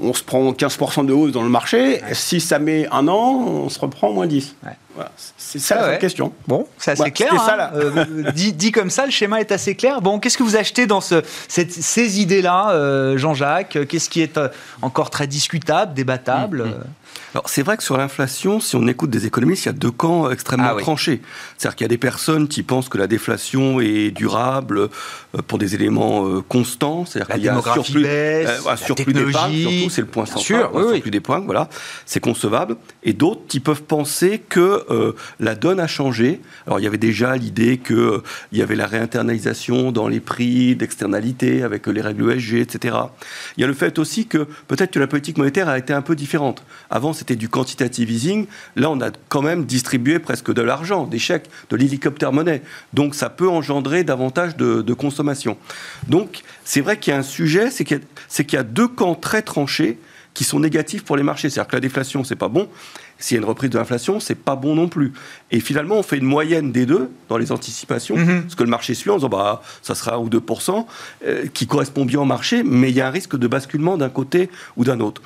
on 0.00 0.14
se 0.14 0.22
prend 0.22 0.52
15% 0.52 1.06
de 1.06 1.12
hausse 1.12 1.32
dans 1.32 1.42
le 1.42 1.48
marché. 1.48 2.00
Si 2.12 2.40
ça 2.40 2.58
met 2.58 2.86
un 2.90 3.08
an, 3.08 3.44
on 3.46 3.68
se 3.68 3.78
reprend 3.78 4.12
moins 4.12 4.26
10. 4.26 4.56
C'est 5.36 5.58
ça 5.58 5.86
la 5.86 5.96
question. 5.96 6.32
Bon, 6.46 6.66
c'est 6.78 6.92
assez 6.92 7.10
clair. 7.10 7.32
Hein. 7.32 7.70
Euh, 7.74 8.30
dit, 8.32 8.72
comme 8.72 8.90
ça, 8.90 9.04
le 9.04 9.10
schéma 9.10 9.40
est 9.40 9.52
assez 9.52 9.74
clair. 9.74 10.00
Bon, 10.00 10.18
qu'est-ce 10.18 10.38
que 10.38 10.42
vous 10.42 10.56
achetez 10.56 10.86
dans 10.86 11.00
ce, 11.00 11.22
ces 11.48 12.20
idées-là, 12.20 12.70
euh, 12.72 13.16
Jean-Jacques? 13.16 13.78
Qu'est-ce 13.88 14.08
qui 14.08 14.20
est 14.20 14.38
euh, 14.38 14.48
encore 14.82 15.10
très 15.10 15.26
discutable, 15.26 15.94
débattable? 15.94 16.64
Mm, 16.64 16.68
mm. 16.68 16.84
Alors 17.34 17.48
c'est 17.48 17.62
vrai 17.62 17.78
que 17.78 17.82
sur 17.82 17.96
l'inflation, 17.96 18.60
si 18.60 18.76
on 18.76 18.86
écoute 18.86 19.08
des 19.08 19.26
économistes, 19.26 19.64
il 19.64 19.68
y 19.68 19.70
a 19.70 19.74
deux 19.74 19.90
camps 19.90 20.30
extrêmement 20.30 20.74
ah 20.76 20.80
tranchés. 20.80 21.22
C'est-à-dire 21.56 21.76
qu'il 21.76 21.84
y 21.84 21.86
a 21.86 21.88
des 21.88 21.98
personnes 21.98 22.46
qui 22.46 22.62
pensent 22.62 22.90
que 22.90 22.98
la 22.98 23.06
déflation 23.06 23.80
est 23.80 24.10
durable 24.10 24.78
euh, 24.78 24.88
pour 25.46 25.58
des 25.58 25.74
éléments 25.74 26.42
constants, 26.42 27.06
c'est-à-dire 27.06 27.34
qu'il 27.34 27.44
y 27.44 27.48
a 27.48 27.56
un 27.56 27.62
surplus, 27.62 28.02
baisse, 28.02 28.48
euh, 28.66 28.70
un 28.70 28.76
surplus 28.76 29.12
d'épargne, 29.14 29.54
surtout 29.54 29.90
c'est 29.90 30.00
le 30.02 30.06
point 30.06 30.26
central, 30.26 30.44
sûr, 30.44 30.70
oui, 30.74 30.82
un 30.82 30.92
surplus 30.94 31.10
d'épargne, 31.10 31.44
voilà, 31.44 31.68
c'est 32.04 32.20
concevable. 32.20 32.76
Et 33.02 33.14
d'autres 33.14 33.42
qui 33.48 33.60
peuvent 33.60 33.82
penser 33.82 34.42
que 34.46 34.81
la 35.40 35.54
donne 35.54 35.80
a 35.80 35.86
changé. 35.86 36.40
Alors 36.66 36.80
il 36.80 36.84
y 36.84 36.86
avait 36.86 36.98
déjà 36.98 37.36
l'idée 37.36 37.78
qu'il 37.78 38.20
il 38.52 38.58
y 38.58 38.62
avait 38.62 38.76
la 38.76 38.86
réinternalisation 38.86 39.92
dans 39.92 40.08
les 40.08 40.20
prix 40.20 40.76
d'externalité 40.76 41.62
avec 41.62 41.86
les 41.86 42.00
règles 42.00 42.32
ESG, 42.32 42.54
etc. 42.54 42.96
Il 43.56 43.60
y 43.60 43.64
a 43.64 43.66
le 43.66 43.74
fait 43.74 43.98
aussi 43.98 44.26
que 44.26 44.46
peut-être 44.68 44.92
que 44.92 44.98
la 44.98 45.06
politique 45.06 45.38
monétaire 45.38 45.68
a 45.68 45.78
été 45.78 45.92
un 45.92 46.02
peu 46.02 46.14
différente. 46.14 46.64
Avant, 46.90 47.12
c'était 47.12 47.36
du 47.36 47.48
quantitative 47.48 48.10
easing. 48.10 48.46
Là, 48.76 48.90
on 48.90 49.00
a 49.00 49.10
quand 49.28 49.42
même 49.42 49.64
distribué 49.64 50.18
presque 50.18 50.52
de 50.52 50.62
l'argent, 50.62 51.06
des 51.06 51.18
chèques, 51.18 51.48
de 51.70 51.76
l'hélicoptère 51.76 52.32
monnaie. 52.32 52.62
Donc, 52.92 53.14
ça 53.14 53.30
peut 53.30 53.48
engendrer 53.48 54.04
davantage 54.04 54.56
de, 54.56 54.92
consommation. 54.92 55.56
Donc, 56.08 56.42
c'est 56.64 56.82
vrai 56.82 56.98
qu'il 56.98 57.12
y 57.12 57.16
a 57.16 57.18
un 57.18 57.22
sujet, 57.22 57.70
c'est 57.70 57.84
qu'il 57.84 58.00
y, 58.52 58.56
a 58.56 58.62
deux 58.62 58.86
camps 58.88 59.14
très 59.14 59.40
tranchés 59.42 59.98
qui 60.34 60.44
sont 60.44 60.60
négatifs 60.60 61.02
pour 61.02 61.16
les 61.16 61.22
marchés. 61.22 61.48
C'est-à-dire 61.48 61.70
que 61.70 61.76
la 61.76 61.80
déflation, 61.80 62.24
c'est 62.24 62.36
pas 62.36 62.48
bon. 62.48 62.68
S'il 63.22 63.36
y 63.36 63.38
a 63.38 63.42
une 63.42 63.48
reprise 63.48 63.70
de 63.70 63.78
l'inflation, 63.78 64.18
c'est 64.18 64.34
pas 64.34 64.56
bon 64.56 64.74
non 64.74 64.88
plus. 64.88 65.12
Et 65.52 65.60
finalement, 65.60 65.96
on 65.96 66.02
fait 66.02 66.18
une 66.18 66.24
moyenne 66.24 66.72
des 66.72 66.86
deux 66.86 67.08
dans 67.28 67.38
les 67.38 67.52
anticipations, 67.52 68.16
mm-hmm. 68.16 68.48
ce 68.48 68.56
que 68.56 68.64
le 68.64 68.70
marché 68.70 68.94
suit 68.94 69.10
en 69.10 69.16
disant 69.16 69.28
bah 69.28 69.62
ça 69.80 69.94
sera 69.94 70.16
1 70.16 70.18
ou 70.18 70.28
2% 70.28 70.86
euh, 71.26 71.46
qui 71.54 71.68
correspond 71.68 72.04
bien 72.04 72.20
au 72.20 72.24
marché, 72.24 72.64
mais 72.64 72.90
il 72.90 72.96
y 72.96 73.00
a 73.00 73.06
un 73.06 73.10
risque 73.10 73.38
de 73.38 73.46
basculement 73.46 73.96
d'un 73.96 74.08
côté 74.08 74.50
ou 74.76 74.84
d'un 74.84 74.98
autre. 74.98 75.22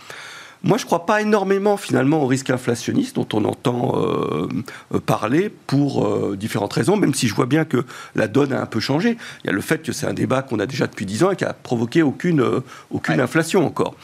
Moi, 0.67 0.79
je 0.79 0.83
ne 0.83 0.87
crois 0.87 1.07
pas 1.07 1.23
énormément 1.23 1.77
finalement 1.77 2.25
au 2.25 2.27
risque 2.27 2.51
inflationniste 2.51 3.15
dont 3.15 3.29
on 3.33 3.45
entend 3.45 4.03
euh, 4.03 4.49
euh, 4.93 4.99
parler 4.99 5.49
pour 5.49 6.05
euh, 6.05 6.37
différentes 6.37 6.73
raisons, 6.73 6.97
même 6.97 7.15
si 7.15 7.29
je 7.29 7.37
vois 7.37 7.47
bien 7.47 7.65
que 7.65 7.85
la 8.17 8.27
donne 8.27 8.53
a 8.53 8.61
un 8.61 8.67
peu 8.67 8.81
changé. 8.81 9.17
Il 9.45 9.47
y 9.47 9.51
a 9.51 9.53
le 9.53 9.61
fait 9.61 9.81
que 9.81 9.93
c'est 9.93 10.09
un 10.09 10.13
débat 10.13 10.43
qu'on 10.43 10.59
a 10.59 10.67
déjà 10.67 10.89
depuis 10.89 11.07
10 11.07 11.23
ans 11.23 11.31
et 11.31 11.37
qui 11.37 11.45
a 11.45 11.53
provoqué 11.53 12.03
aucune, 12.03 12.45
aucune 12.91 13.21
inflation 13.21 13.65
encore. 13.65 13.95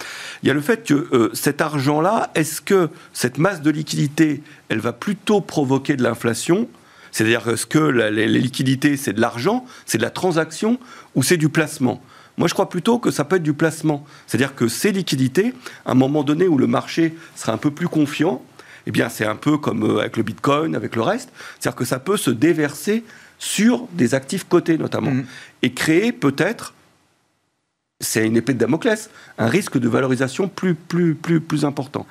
Il 0.44 0.46
y 0.46 0.52
a 0.52 0.54
le 0.54 0.60
fait 0.60 0.86
que 0.86 1.32
cet 1.32 1.60
argent-là, 1.60 2.30
est-ce 2.36 2.60
que 2.60 2.90
cette 3.12 3.38
masse 3.38 3.60
de 3.60 3.70
liquidité, 3.70 4.40
elle 4.68 4.78
va 4.78 4.92
plutôt 4.92 5.40
provoquer 5.40 5.96
de 5.96 6.04
l'inflation? 6.04 6.68
C'est-à-dire, 7.10 7.48
est-ce 7.48 7.66
que 7.66 7.78
les 7.78 8.28
liquidités, 8.28 8.96
c'est 8.96 9.12
de 9.12 9.20
l'argent, 9.20 9.66
c'est 9.84 9.98
de 9.98 10.02
la 10.04 10.10
transaction 10.10 10.78
ou 11.16 11.24
c'est 11.24 11.36
du 11.36 11.48
placement? 11.48 12.00
Moi, 12.42 12.48
je 12.48 12.54
crois 12.54 12.68
plutôt 12.68 12.98
que 12.98 13.12
ça 13.12 13.24
peut 13.24 13.36
être 13.36 13.44
du 13.44 13.52
placement. 13.52 14.04
C'est-à-dire 14.26 14.56
que 14.56 14.66
ces 14.66 14.90
liquidités, 14.90 15.54
à 15.86 15.92
un 15.92 15.94
moment 15.94 16.24
donné 16.24 16.48
où 16.48 16.58
le 16.58 16.66
marché 16.66 17.14
sera 17.36 17.52
un 17.52 17.56
peu 17.56 17.70
plus 17.70 17.86
confiant, 17.86 18.42
eh 18.84 18.90
bien, 18.90 19.08
c'est 19.08 19.24
un 19.24 19.36
peu 19.36 19.58
comme 19.58 19.84
euh, 19.84 20.00
avec 20.00 20.16
le 20.16 20.24
Bitcoin, 20.24 20.74
avec 20.74 20.96
le 20.96 21.02
reste. 21.02 21.30
C'est-à-dire 21.60 21.76
que 21.76 21.84
ça 21.84 22.00
peut 22.00 22.16
se 22.16 22.32
déverser 22.32 23.04
sur 23.38 23.86
des 23.92 24.16
actifs 24.16 24.42
cotés, 24.42 24.76
notamment. 24.76 25.12
Mmh. 25.12 25.24
Et 25.62 25.72
créer 25.72 26.10
peut-être, 26.10 26.74
c'est 28.00 28.26
une 28.26 28.36
épée 28.36 28.54
de 28.54 28.58
Damoclès, 28.58 29.08
un 29.38 29.46
risque 29.46 29.78
de 29.78 29.88
valorisation 29.88 30.48
plus, 30.48 30.74
plus, 30.74 31.14
plus, 31.14 31.40
plus 31.40 31.64
important. 31.64 32.08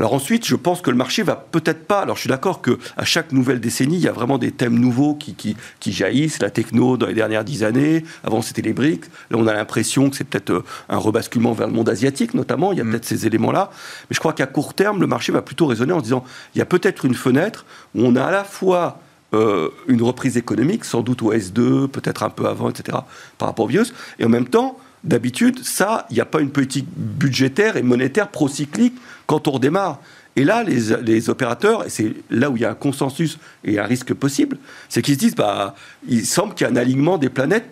Alors 0.00 0.14
ensuite, 0.14 0.46
je 0.46 0.56
pense 0.56 0.80
que 0.80 0.90
le 0.90 0.96
marché 0.96 1.22
va 1.22 1.36
peut-être 1.36 1.86
pas. 1.86 2.00
Alors 2.00 2.16
je 2.16 2.22
suis 2.22 2.30
d'accord 2.30 2.62
que 2.62 2.78
à 2.96 3.04
chaque 3.04 3.32
nouvelle 3.32 3.60
décennie, 3.60 3.96
il 3.96 4.02
y 4.02 4.08
a 4.08 4.12
vraiment 4.12 4.38
des 4.38 4.50
thèmes 4.50 4.78
nouveaux 4.78 5.14
qui, 5.14 5.34
qui, 5.34 5.92
jaillissent. 5.92 6.40
La 6.40 6.48
techno 6.48 6.96
dans 6.96 7.06
les 7.06 7.12
dernières 7.12 7.44
dix 7.44 7.64
années. 7.64 8.02
Avant, 8.24 8.40
c'était 8.40 8.62
les 8.62 8.72
briques. 8.72 9.04
Là, 9.30 9.36
on 9.36 9.46
a 9.46 9.52
l'impression 9.52 10.08
que 10.08 10.16
c'est 10.16 10.24
peut-être 10.24 10.50
euh, 10.50 10.64
un 10.88 10.96
rebasculement 10.96 11.52
vers 11.52 11.66
le 11.66 11.74
monde 11.74 11.90
asiatique, 11.90 12.32
notamment. 12.32 12.72
Il 12.72 12.78
y 12.78 12.80
a 12.80 12.84
mm. 12.84 12.90
peut-être 12.92 13.04
ces 13.04 13.26
éléments-là. 13.26 13.68
Mais 14.08 14.14
je 14.14 14.20
crois 14.20 14.32
qu'à 14.32 14.46
court 14.46 14.72
terme, 14.72 15.02
le 15.02 15.06
marché 15.06 15.32
va 15.32 15.42
plutôt 15.42 15.66
raisonner 15.66 15.92
en 15.92 16.00
disant 16.00 16.24
il 16.54 16.58
y 16.58 16.62
a 16.62 16.66
peut-être 16.66 17.04
une 17.04 17.14
fenêtre 17.14 17.66
où 17.94 18.02
on 18.02 18.16
a 18.16 18.24
à 18.24 18.30
la 18.30 18.44
fois 18.44 19.00
euh, 19.34 19.68
une 19.86 20.00
reprise 20.00 20.38
économique, 20.38 20.86
sans 20.86 21.02
doute 21.02 21.20
au 21.20 21.34
S2, 21.34 21.88
peut-être 21.88 22.22
un 22.22 22.30
peu 22.30 22.46
avant, 22.46 22.70
etc., 22.70 22.96
par 23.36 23.48
rapport 23.48 23.66
au 23.66 23.68
virus, 23.68 23.92
et 24.18 24.24
en 24.24 24.30
même 24.30 24.48
temps 24.48 24.78
D'habitude, 25.02 25.64
ça, 25.64 26.06
il 26.10 26.14
n'y 26.14 26.20
a 26.20 26.26
pas 26.26 26.40
une 26.40 26.50
politique 26.50 26.86
budgétaire 26.94 27.76
et 27.76 27.82
monétaire 27.82 28.28
procyclique 28.28 28.94
quand 29.26 29.48
on 29.48 29.52
redémarre. 29.52 30.00
Et 30.36 30.44
là, 30.44 30.62
les, 30.62 31.30
opérateurs, 31.30 31.86
et 31.86 31.90
c'est 31.90 32.14
là 32.30 32.50
où 32.50 32.56
il 32.56 32.62
y 32.62 32.64
a 32.64 32.70
un 32.70 32.74
consensus 32.74 33.38
et 33.64 33.78
un 33.78 33.84
risque 33.84 34.14
possible, 34.14 34.58
c'est 34.88 35.02
qu'ils 35.02 35.14
se 35.14 35.18
disent, 35.18 35.34
bah, 35.34 35.74
il 36.08 36.24
semble 36.24 36.54
qu'il 36.54 36.66
y 36.66 36.70
a 36.70 36.72
un 36.72 36.76
alignement 36.76 37.18
des 37.18 37.28
planètes 37.28 37.66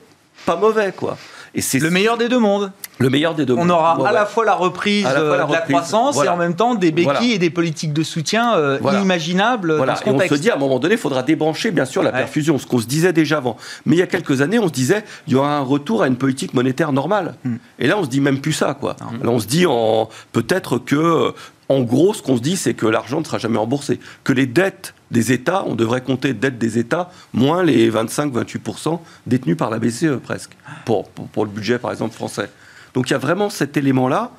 pas 0.44 0.56
mauvais, 0.56 0.92
quoi. 0.97 1.18
Et 1.58 1.60
c'est 1.60 1.80
le 1.80 1.90
meilleur 1.90 2.16
des 2.16 2.28
deux 2.28 2.38
mondes. 2.38 2.70
Le 2.98 3.10
meilleur 3.10 3.34
des 3.34 3.44
deux 3.44 3.54
On 3.58 3.68
aura 3.68 4.08
à 4.08 4.12
la 4.12 4.26
fois 4.26 4.44
la 4.44 4.54
reprise 4.54 5.04
euh, 5.08 5.44
de 5.44 5.52
la 5.52 5.60
croissance 5.62 6.16
et 6.24 6.28
en 6.28 6.36
même 6.36 6.54
temps 6.54 6.76
des 6.76 6.92
béquilles 6.92 7.32
et 7.32 7.38
des 7.38 7.50
politiques 7.50 7.92
de 7.92 8.04
soutien 8.04 8.54
euh, 8.54 8.78
inimaginables 8.92 9.84
dans 9.84 9.96
ce 9.96 10.04
contexte. 10.04 10.32
on 10.32 10.36
se 10.36 10.40
dit 10.40 10.50
à 10.50 10.54
un 10.54 10.58
moment 10.58 10.78
donné, 10.78 10.94
il 10.94 11.00
faudra 11.00 11.24
débrancher 11.24 11.72
bien 11.72 11.84
sûr 11.84 12.04
la 12.04 12.12
perfusion, 12.12 12.58
ce 12.58 12.66
qu'on 12.66 12.78
se 12.78 12.86
disait 12.86 13.12
déjà 13.12 13.38
avant. 13.38 13.56
Mais 13.86 13.96
il 13.96 13.98
y 13.98 14.02
a 14.02 14.06
quelques 14.06 14.40
années, 14.40 14.60
on 14.60 14.68
se 14.68 14.72
disait 14.72 15.02
il 15.26 15.32
y 15.32 15.36
aura 15.36 15.56
un 15.56 15.62
retour 15.62 16.02
à 16.02 16.06
une 16.06 16.14
politique 16.14 16.54
monétaire 16.54 16.92
normale. 16.92 17.34
Hmm. 17.42 17.56
Et 17.80 17.88
là, 17.88 17.98
on 17.98 18.04
se 18.04 18.08
dit 18.08 18.20
même 18.20 18.38
plus 18.38 18.52
ça, 18.52 18.74
quoi. 18.74 18.94
Là, 19.00 19.28
on 19.28 19.40
se 19.40 19.46
dit 19.48 19.66
peut-être 20.30 20.78
que 20.78 21.34
en 21.68 21.80
gros, 21.80 22.14
ce 22.14 22.22
qu'on 22.22 22.36
se 22.36 22.42
dit, 22.42 22.56
c'est 22.56 22.74
que 22.74 22.86
l'argent 22.86 23.18
ne 23.18 23.24
sera 23.24 23.38
jamais 23.38 23.58
remboursé, 23.58 23.98
que 24.22 24.32
les 24.32 24.46
dettes 24.46 24.94
des 25.10 25.32
États, 25.32 25.64
on 25.66 25.74
devrait 25.74 26.02
compter 26.02 26.34
dettes 26.34 26.58
des 26.58 26.78
États, 26.78 27.10
moins 27.32 27.62
les 27.62 27.90
25-28% 27.90 29.00
détenus 29.26 29.56
par 29.56 29.70
la 29.70 29.78
BCE 29.78 30.18
presque, 30.22 30.52
pour, 30.84 31.08
pour, 31.08 31.44
le 31.44 31.50
budget 31.50 31.78
par 31.78 31.90
exemple 31.90 32.14
français. 32.14 32.50
Donc 32.94 33.08
il 33.08 33.12
y 33.12 33.16
a 33.16 33.18
vraiment 33.18 33.50
cet 33.50 33.76
élément-là. 33.76 34.32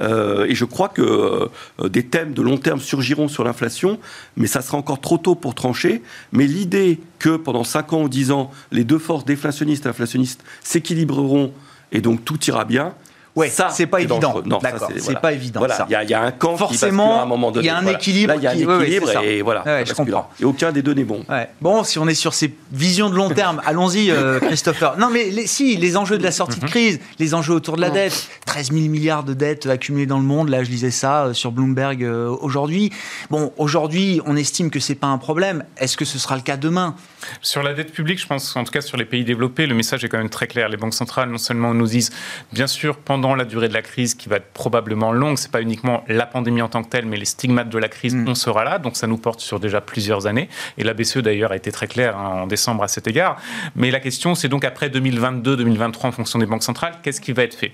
Euh, 0.00 0.46
et 0.46 0.54
je 0.54 0.64
crois 0.64 0.88
que 0.88 1.02
euh, 1.02 1.88
des 1.88 2.06
thèmes 2.06 2.32
de 2.32 2.40
long 2.40 2.56
terme 2.56 2.80
surgiront 2.80 3.28
sur 3.28 3.44
l'inflation, 3.44 3.98
mais 4.36 4.46
ça 4.46 4.62
sera 4.62 4.78
encore 4.78 5.00
trop 5.00 5.18
tôt 5.18 5.34
pour 5.34 5.54
trancher. 5.54 6.02
Mais 6.32 6.46
l'idée 6.46 7.00
que 7.18 7.36
pendant 7.36 7.64
5 7.64 7.92
ans 7.92 8.02
ou 8.02 8.08
10 8.08 8.30
ans, 8.30 8.50
les 8.72 8.84
deux 8.84 8.98
forces 8.98 9.26
déflationnistes 9.26 9.84
et 9.84 9.88
inflationnistes 9.88 10.42
s'équilibreront 10.62 11.52
et 11.92 12.00
donc 12.00 12.24
tout 12.24 12.42
ira 12.44 12.64
bien, 12.64 12.94
Ouais, 13.36 13.48
ça, 13.48 13.68
c'est 13.70 13.86
pas 13.86 14.00
évident. 14.00 14.42
Non, 14.44 14.60
c'est 14.98 15.20
pas 15.20 15.32
évident. 15.32 15.66
il 15.88 16.10
y, 16.10 16.14
a 16.14 16.22
un 16.22 16.32
camp 16.32 16.56
Forcément, 16.56 17.14
qui 17.14 17.18
à 17.18 17.22
un 17.22 17.26
moment 17.26 17.50
donné. 17.50 17.66
Il 17.66 17.68
y 17.68 17.70
a 17.70 17.78
un 17.78 17.86
équilibre. 17.86 18.34
il 18.36 18.42
y 18.42 18.46
a 18.46 18.50
un 18.50 18.54
équilibre 18.54 19.10
et 19.22 19.42
voilà. 19.42 19.84
je 19.84 19.92
comprends. 19.92 20.28
Et 20.40 20.44
aucun 20.44 20.72
des 20.72 20.82
deux 20.82 20.94
n'est 20.94 21.04
bon. 21.04 21.24
Bon, 21.60 21.84
si 21.84 21.98
on 21.98 22.08
est 22.08 22.14
sur 22.14 22.34
ces 22.34 22.54
visions 22.72 23.10
de 23.10 23.14
long 23.14 23.30
terme, 23.30 23.60
allons-y, 23.66 24.10
euh, 24.10 24.40
Christopher. 24.40 24.98
Non, 24.98 25.10
mais 25.10 25.46
si, 25.46 25.76
les 25.76 25.96
enjeux 25.96 26.18
de 26.18 26.22
la 26.22 26.32
sortie 26.32 26.58
de 26.58 26.64
mhm. 26.64 26.70
crise, 26.70 27.00
les 27.18 27.34
enjeux 27.34 27.54
autour 27.54 27.76
de 27.76 27.80
la 27.80 27.90
dette, 27.90 28.28
13 28.46 28.72
000 28.72 28.88
milliards 28.88 29.24
de 29.24 29.34
dettes 29.34 29.66
accumulées 29.66 30.06
dans 30.06 30.18
le 30.18 30.24
monde. 30.24 30.48
Là, 30.48 30.64
je 30.64 30.70
lisais 30.70 30.90
ça 30.90 31.26
euh, 31.26 31.32
sur 31.32 31.52
Bloomberg 31.52 32.02
euh, 32.02 32.34
aujourd'hui. 32.40 32.90
Bon, 33.30 33.52
aujourd'hui, 33.58 34.20
on 34.26 34.36
estime 34.36 34.70
que 34.70 34.80
c'est 34.80 34.94
pas 34.94 35.08
un 35.08 35.18
problème. 35.18 35.64
Est-ce 35.76 35.96
que 35.96 36.04
ce 36.04 36.18
sera 36.18 36.36
le 36.36 36.42
cas 36.42 36.56
demain? 36.56 36.94
Sur 37.42 37.62
la 37.62 37.74
dette 37.74 37.92
publique, 37.92 38.20
je 38.20 38.26
pense, 38.26 38.56
en 38.56 38.64
tout 38.64 38.72
cas 38.72 38.80
sur 38.80 38.96
les 38.96 39.04
pays 39.04 39.24
développés, 39.24 39.66
le 39.66 39.74
message 39.74 40.04
est 40.04 40.08
quand 40.08 40.18
même 40.18 40.30
très 40.30 40.46
clair. 40.46 40.68
Les 40.68 40.76
banques 40.76 40.94
centrales, 40.94 41.28
non 41.30 41.38
seulement 41.38 41.74
nous 41.74 41.86
disent, 41.86 42.10
bien 42.52 42.66
sûr, 42.66 42.98
pendant 42.98 43.34
la 43.34 43.44
durée 43.44 43.68
de 43.68 43.74
la 43.74 43.82
crise 43.82 44.14
qui 44.14 44.28
va 44.28 44.36
être 44.36 44.52
probablement 44.52 45.12
longue. 45.12 45.38
C'est 45.38 45.50
pas 45.50 45.62
uniquement 45.62 46.04
la 46.08 46.26
pandémie 46.26 46.62
en 46.62 46.68
tant 46.68 46.82
que 46.82 46.88
telle, 46.88 47.06
mais 47.06 47.16
les 47.16 47.24
stigmates 47.24 47.68
de 47.68 47.78
la 47.78 47.88
crise, 47.88 48.14
mm. 48.14 48.28
on 48.28 48.34
sera 48.34 48.64
là. 48.64 48.78
Donc 48.78 48.96
ça 48.96 49.06
nous 49.06 49.18
porte 49.18 49.40
sur 49.40 49.60
déjà 49.60 49.80
plusieurs 49.80 50.26
années. 50.26 50.48
Et 50.78 50.84
la 50.84 50.94
BCE 50.94 51.18
d'ailleurs 51.18 51.52
a 51.52 51.56
été 51.56 51.72
très 51.72 51.86
claire 51.86 52.16
hein, 52.16 52.42
en 52.42 52.46
décembre 52.46 52.82
à 52.82 52.88
cet 52.88 53.06
égard. 53.06 53.36
Mais 53.76 53.90
la 53.90 54.00
question, 54.00 54.34
c'est 54.34 54.48
donc 54.48 54.64
après 54.64 54.88
2022-2023 54.88 56.06
en 56.06 56.12
fonction 56.12 56.38
des 56.38 56.46
banques 56.46 56.62
centrales, 56.62 56.94
qu'est-ce 57.02 57.20
qui 57.20 57.32
va 57.32 57.42
être 57.42 57.54
fait? 57.54 57.72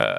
Euh, 0.00 0.14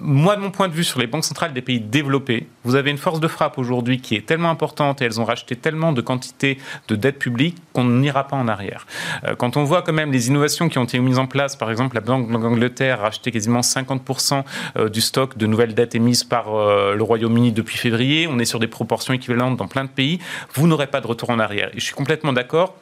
Moi, 0.00 0.36
de 0.36 0.40
mon 0.40 0.50
point 0.50 0.68
de 0.68 0.74
vue, 0.74 0.84
sur 0.84 1.00
les 1.00 1.06
banques 1.06 1.24
centrales 1.24 1.52
des 1.52 1.62
pays 1.62 1.80
développés, 1.80 2.46
vous 2.64 2.74
avez 2.74 2.90
une 2.90 2.98
force 2.98 3.20
de 3.20 3.28
frappe 3.28 3.58
aujourd'hui 3.58 4.00
qui 4.00 4.16
est 4.16 4.26
tellement 4.26 4.50
importante 4.50 5.00
et 5.00 5.04
elles 5.04 5.20
ont 5.20 5.24
racheté 5.24 5.56
tellement 5.56 5.92
de 5.92 6.00
quantités 6.00 6.58
de 6.88 6.96
dettes 6.96 7.18
publiques 7.18 7.56
qu'on 7.72 7.84
n'ira 7.84 8.26
pas 8.26 8.36
en 8.36 8.48
arrière. 8.48 8.86
Euh, 9.24 9.34
quand 9.34 9.56
on 9.56 9.64
voit 9.64 9.82
quand 9.82 9.92
même 9.92 10.12
les 10.12 10.28
innovations 10.28 10.68
qui 10.68 10.78
ont 10.78 10.84
été 10.84 10.98
mises 10.98 11.18
en 11.18 11.26
place, 11.26 11.56
par 11.56 11.70
exemple, 11.70 11.94
la 11.94 12.00
Banque 12.00 12.30
d'Angleterre 12.30 13.00
a 13.00 13.04
racheté 13.04 13.30
quasiment 13.30 13.60
50% 13.60 14.44
euh, 14.76 14.88
du 14.88 15.00
stock 15.00 15.36
de 15.36 15.46
nouvelles 15.46 15.74
dettes 15.74 15.94
émises 15.94 16.24
par 16.24 16.54
euh, 16.54 16.94
le 16.94 17.02
Royaume-Uni 17.02 17.52
depuis 17.52 17.78
février. 17.78 18.26
On 18.28 18.38
est 18.38 18.44
sur 18.44 18.58
des 18.58 18.68
proportions 18.68 19.14
équivalentes 19.14 19.56
dans 19.56 19.68
plein 19.68 19.84
de 19.84 19.90
pays. 19.90 20.18
Vous 20.54 20.66
n'aurez 20.66 20.86
pas 20.86 21.00
de 21.00 21.06
retour 21.06 21.30
en 21.30 21.38
arrière. 21.38 21.70
Et 21.74 21.80
je 21.80 21.84
suis 21.84 21.94
complètement 21.94 22.32
d'accord 22.32 22.74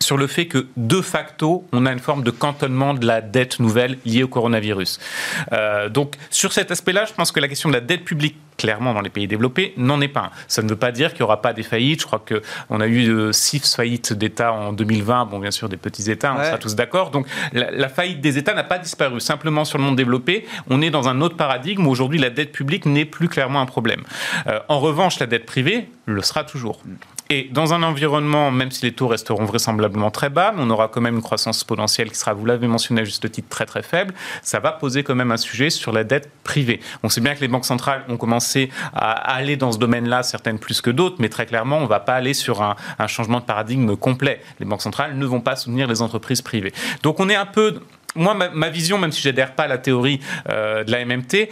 sur 0.00 0.16
le 0.16 0.26
fait 0.26 0.46
que, 0.46 0.66
de 0.76 1.00
facto, 1.00 1.66
on 1.72 1.86
a 1.86 1.92
une 1.92 1.98
forme 1.98 2.22
de 2.22 2.30
cantonnement 2.30 2.94
de 2.94 3.06
la 3.06 3.20
dette 3.20 3.60
nouvelle 3.60 3.98
liée 4.04 4.22
au 4.22 4.28
coronavirus. 4.28 4.98
Euh, 5.52 5.88
donc, 5.88 6.14
sur 6.30 6.52
cet 6.52 6.70
aspect-là, 6.70 7.04
je 7.04 7.12
pense 7.12 7.32
que 7.32 7.40
la 7.40 7.48
question 7.48 7.68
de 7.68 7.74
la 7.74 7.80
dette 7.80 8.04
publique 8.04 8.36
clairement 8.58 8.92
dans 8.92 9.00
les 9.00 9.08
pays 9.08 9.26
développés 9.26 9.72
n'en 9.78 10.00
est 10.00 10.08
pas 10.08 10.20
un. 10.20 10.30
Ça 10.48 10.62
ne 10.62 10.68
veut 10.68 10.76
pas 10.76 10.92
dire 10.92 11.10
qu'il 11.10 11.20
n'y 11.20 11.24
aura 11.24 11.40
pas 11.40 11.54
des 11.54 11.62
faillites. 11.62 12.00
Je 12.02 12.06
crois 12.06 12.22
qu'on 12.22 12.80
a 12.80 12.86
eu 12.86 13.08
euh, 13.08 13.32
six 13.32 13.74
faillites 13.74 14.12
d'États 14.12 14.52
en 14.52 14.72
2020. 14.74 15.26
Bon, 15.26 15.38
bien 15.38 15.52
sûr, 15.52 15.70
des 15.70 15.76
petits 15.76 16.10
États, 16.10 16.34
on 16.34 16.44
sera 16.44 16.58
tous 16.58 16.74
d'accord. 16.74 17.10
Donc, 17.10 17.26
la, 17.52 17.88
faillite 17.88 18.20
des 18.20 18.36
États 18.36 18.54
n'a 18.54 18.64
pas 18.64 18.78
disparu. 18.78 19.20
Simplement, 19.20 19.64
sur 19.64 19.78
le 19.78 19.84
monde 19.84 19.96
développé, 19.96 20.44
on 20.68 20.82
est 20.82 20.90
dans 20.90 21.08
un 21.08 21.20
autre 21.20 21.36
paradigme 21.36 21.86
où 21.86 21.90
aujourd'hui, 21.90 22.18
la 22.18 22.30
dette 22.30 22.52
publique 22.52 22.84
n'est 22.84 23.04
plus 23.04 23.28
clairement 23.28 23.60
un 23.60 23.66
problème. 23.66 24.02
Euh, 24.48 24.58
en 24.68 24.80
revanche, 24.80 25.20
la 25.20 25.26
dette 25.26 25.46
privée 25.46 25.88
le 26.06 26.22
sera 26.22 26.44
toujours. 26.44 26.82
Et 27.30 27.44
dans 27.52 27.74
un 27.74 27.82
environnement, 27.82 28.50
même 28.50 28.70
si 28.70 28.86
les 28.86 28.92
taux 28.92 29.06
resteront 29.06 29.44
vraisemblablement 29.44 30.10
très 30.10 30.30
bas, 30.30 30.54
on 30.56 30.70
aura 30.70 30.88
quand 30.88 31.02
même 31.02 31.16
une 31.16 31.22
croissance 31.22 31.62
potentielle 31.62 32.08
qui 32.10 32.16
sera, 32.16 32.32
vous 32.32 32.46
l'avez 32.46 32.66
mentionné 32.66 33.02
à 33.02 33.04
juste 33.04 33.30
titre, 33.30 33.48
très 33.50 33.66
très 33.66 33.82
faible, 33.82 34.14
ça 34.42 34.60
va 34.60 34.72
poser 34.72 35.02
quand 35.02 35.14
même 35.14 35.30
un 35.30 35.36
sujet 35.36 35.68
sur 35.68 35.92
la 35.92 36.04
dette 36.04 36.30
privée. 36.42 36.80
On 37.02 37.10
sait 37.10 37.20
bien 37.20 37.34
que 37.34 37.40
les 37.40 37.48
banques 37.48 37.66
centrales 37.66 38.02
ont 38.08 38.16
commencé 38.16 38.70
à 38.94 39.10
aller 39.10 39.58
dans 39.58 39.72
ce 39.72 39.78
domaine-là, 39.78 40.22
certaines 40.22 40.58
plus 40.58 40.80
que 40.80 40.88
d'autres, 40.88 41.16
mais 41.18 41.28
très 41.28 41.44
clairement, 41.44 41.76
on 41.76 41.82
ne 41.82 41.86
va 41.86 42.00
pas 42.00 42.14
aller 42.14 42.32
sur 42.32 42.62
un, 42.62 42.76
un 42.98 43.06
changement 43.06 43.40
de 43.40 43.44
paradigme 43.44 43.94
complet. 43.96 44.40
Les 44.58 44.64
banques 44.64 44.80
centrales 44.80 45.18
ne 45.18 45.26
vont 45.26 45.42
pas 45.42 45.54
soutenir 45.54 45.86
les 45.86 46.00
entreprises 46.00 46.40
privées. 46.40 46.72
Donc 47.02 47.20
on 47.20 47.28
est 47.28 47.36
un 47.36 47.44
peu 47.44 47.80
moi, 48.18 48.34
ma, 48.34 48.68
vision, 48.68 48.98
même 48.98 49.12
si 49.12 49.22
j'adhère 49.22 49.54
pas 49.54 49.64
à 49.64 49.68
la 49.68 49.78
théorie 49.78 50.20
euh, 50.48 50.84
de 50.84 50.90
la 50.90 51.04
MMT, 51.04 51.48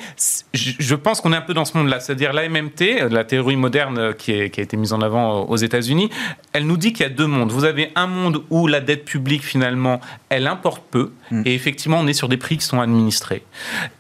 je, 0.53 0.95
pense 0.95 1.21
qu'on 1.21 1.33
est 1.33 1.37
un 1.37 1.43
peu 1.43 1.55
dans 1.55 1.65
ce 1.65 1.77
monde-là. 1.77 2.01
C'est-à-dire 2.01 2.33
la 2.33 2.49
MMT, 2.49 2.83
euh, 2.83 3.09
la 3.09 3.25
théorie 3.25 3.57
moderne 3.57 3.99
euh, 3.99 4.13
qui, 4.13 4.51
qui, 4.51 4.61
a 4.61 4.63
été 4.63 4.77
mise 4.77 4.93
en 4.93 5.01
avant 5.01 5.45
aux 5.45 5.57
États-Unis, 5.57 6.11
elle 6.53 6.67
nous 6.67 6.77
dit 6.77 6.93
qu'il 6.93 7.05
y 7.05 7.07
a 7.07 7.13
deux 7.13 7.27
mondes. 7.27 7.53
Vous 7.53 7.65
avez 7.65 7.91
un 7.95 8.07
monde 8.07 8.43
où 8.51 8.67
la 8.67 8.81
dette 8.81 9.05
publique, 9.05 9.45
finalement, 9.45 10.01
elle 10.29 10.47
importe 10.47 10.83
peu, 10.91 11.13
mm. 11.31 11.43
et 11.45 11.55
effectivement, 11.55 11.99
on 12.01 12.07
est 12.07 12.13
sur 12.13 12.29
des 12.29 12.37
prix 12.37 12.57
qui 12.57 12.65
sont 12.65 12.81
administrés. 12.81 13.43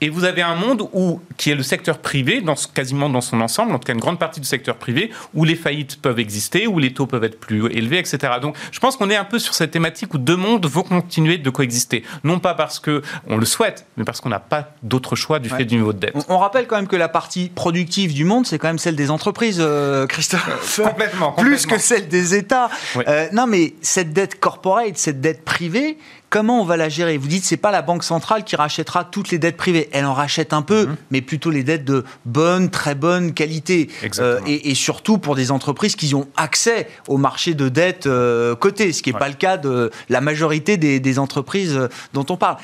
Et 0.00 0.08
vous 0.08 0.24
avez 0.24 0.42
un 0.42 0.54
monde 0.54 0.88
où, 0.92 1.20
qui 1.36 1.50
est 1.50 1.54
le 1.54 1.62
secteur 1.62 1.98
privé, 1.98 2.40
dans, 2.40 2.54
quasiment 2.54 3.08
dans 3.08 3.20
son 3.20 3.40
ensemble, 3.40 3.72
en 3.72 3.78
tout 3.78 3.86
cas 3.86 3.94
une 3.94 4.00
grande 4.00 4.18
partie 4.18 4.40
du 4.40 4.46
secteur 4.46 4.76
privé, 4.76 5.10
où 5.34 5.44
les 5.44 5.56
faillites 5.56 6.00
peuvent 6.02 6.18
exister, 6.18 6.66
où 6.66 6.78
les 6.78 6.92
taux 6.92 7.06
peuvent 7.06 7.24
être 7.24 7.38
plus 7.38 7.66
élevés, 7.72 7.98
etc. 7.98 8.34
Donc, 8.40 8.56
je 8.72 8.80
pense 8.80 8.96
qu'on 8.96 9.10
est 9.10 9.16
un 9.16 9.24
peu 9.24 9.38
sur 9.38 9.54
cette 9.54 9.70
thématique 9.70 10.14
où 10.14 10.18
deux 10.18 10.36
mondes 10.36 10.66
vont 10.66 10.82
continuer 10.82 11.38
de 11.38 11.50
coexister. 11.50 12.02
Non 12.24 12.38
pas 12.38 12.54
parce 12.56 12.78
que 12.78 13.02
on 13.28 13.36
le 13.36 13.46
souhaite, 13.46 13.86
mais 13.96 14.04
parce 14.04 14.20
qu'on 14.20 14.28
n'a 14.28 14.40
pas 14.40 14.70
d'autre 14.82 15.16
choix 15.16 15.38
du 15.38 15.48
fait 15.48 15.64
du 15.64 15.76
niveau 15.76 15.92
de 15.92 15.98
dette. 15.98 16.14
On, 16.28 16.38
rappelle 16.38 16.66
quand 16.66 16.76
même 16.76 16.88
que 16.88 16.96
la 16.96 17.08
partie 17.08 17.50
productive 17.54 18.14
du 18.14 18.24
monde, 18.24 18.46
c'est 18.46 18.58
quand 18.58 18.68
même 18.68 18.78
celle 18.78 18.96
des 18.96 19.10
entreprises, 19.10 19.58
euh, 19.60 20.06
Christophe. 20.06 20.78
Euh, 20.78 20.84
complètement, 20.84 21.32
Plus 21.32 21.66
que 21.66 21.78
celle 21.78 22.08
des 22.08 22.34
États. 22.34 22.70
Euh, 22.96 23.28
non, 23.32 23.46
mais 23.46 23.74
cette 23.82 24.12
dette 24.12 24.38
corporate, 24.40 24.96
cette 24.96 25.20
dette 25.20 25.44
privée, 25.44 25.98
Comment 26.28 26.60
on 26.60 26.64
va 26.64 26.76
la 26.76 26.88
gérer? 26.88 27.18
Vous 27.18 27.28
dites 27.28 27.44
c'est 27.44 27.56
pas 27.56 27.70
la 27.70 27.82
banque 27.82 28.02
centrale 28.02 28.42
qui 28.42 28.56
rachètera 28.56 29.04
toutes 29.04 29.30
les 29.30 29.38
dettes 29.38 29.56
privées. 29.56 29.88
Elle 29.92 30.06
en 30.06 30.14
rachète 30.14 30.52
un 30.52 30.62
peu, 30.62 30.86
mhm. 30.86 30.96
mais 31.10 31.20
plutôt 31.20 31.50
les 31.50 31.62
dettes 31.62 31.84
de 31.84 32.04
bonne, 32.24 32.68
très 32.68 32.94
bonne 32.96 33.32
qualité. 33.32 33.88
Euh, 34.18 34.40
et, 34.46 34.74
surtout 34.74 35.18
pour 35.18 35.36
des 35.36 35.50
entreprises 35.52 35.94
qui 35.94 36.14
ont 36.14 36.28
accès 36.36 36.88
au 37.08 37.16
marché 37.16 37.54
de 37.54 37.68
dette 37.68 38.06
euh, 38.06 38.54
coté, 38.56 38.92
ce 38.92 39.02
qui 39.02 39.12
n'est 39.12 39.18
pas 39.18 39.28
le 39.28 39.34
cas 39.34 39.56
de 39.56 39.90
la 40.08 40.20
majorité 40.20 40.76
des, 40.76 41.18
entreprises 41.18 41.76
euh, 41.76 41.88
dont 42.12 42.26
on 42.28 42.36
parle. 42.36 42.56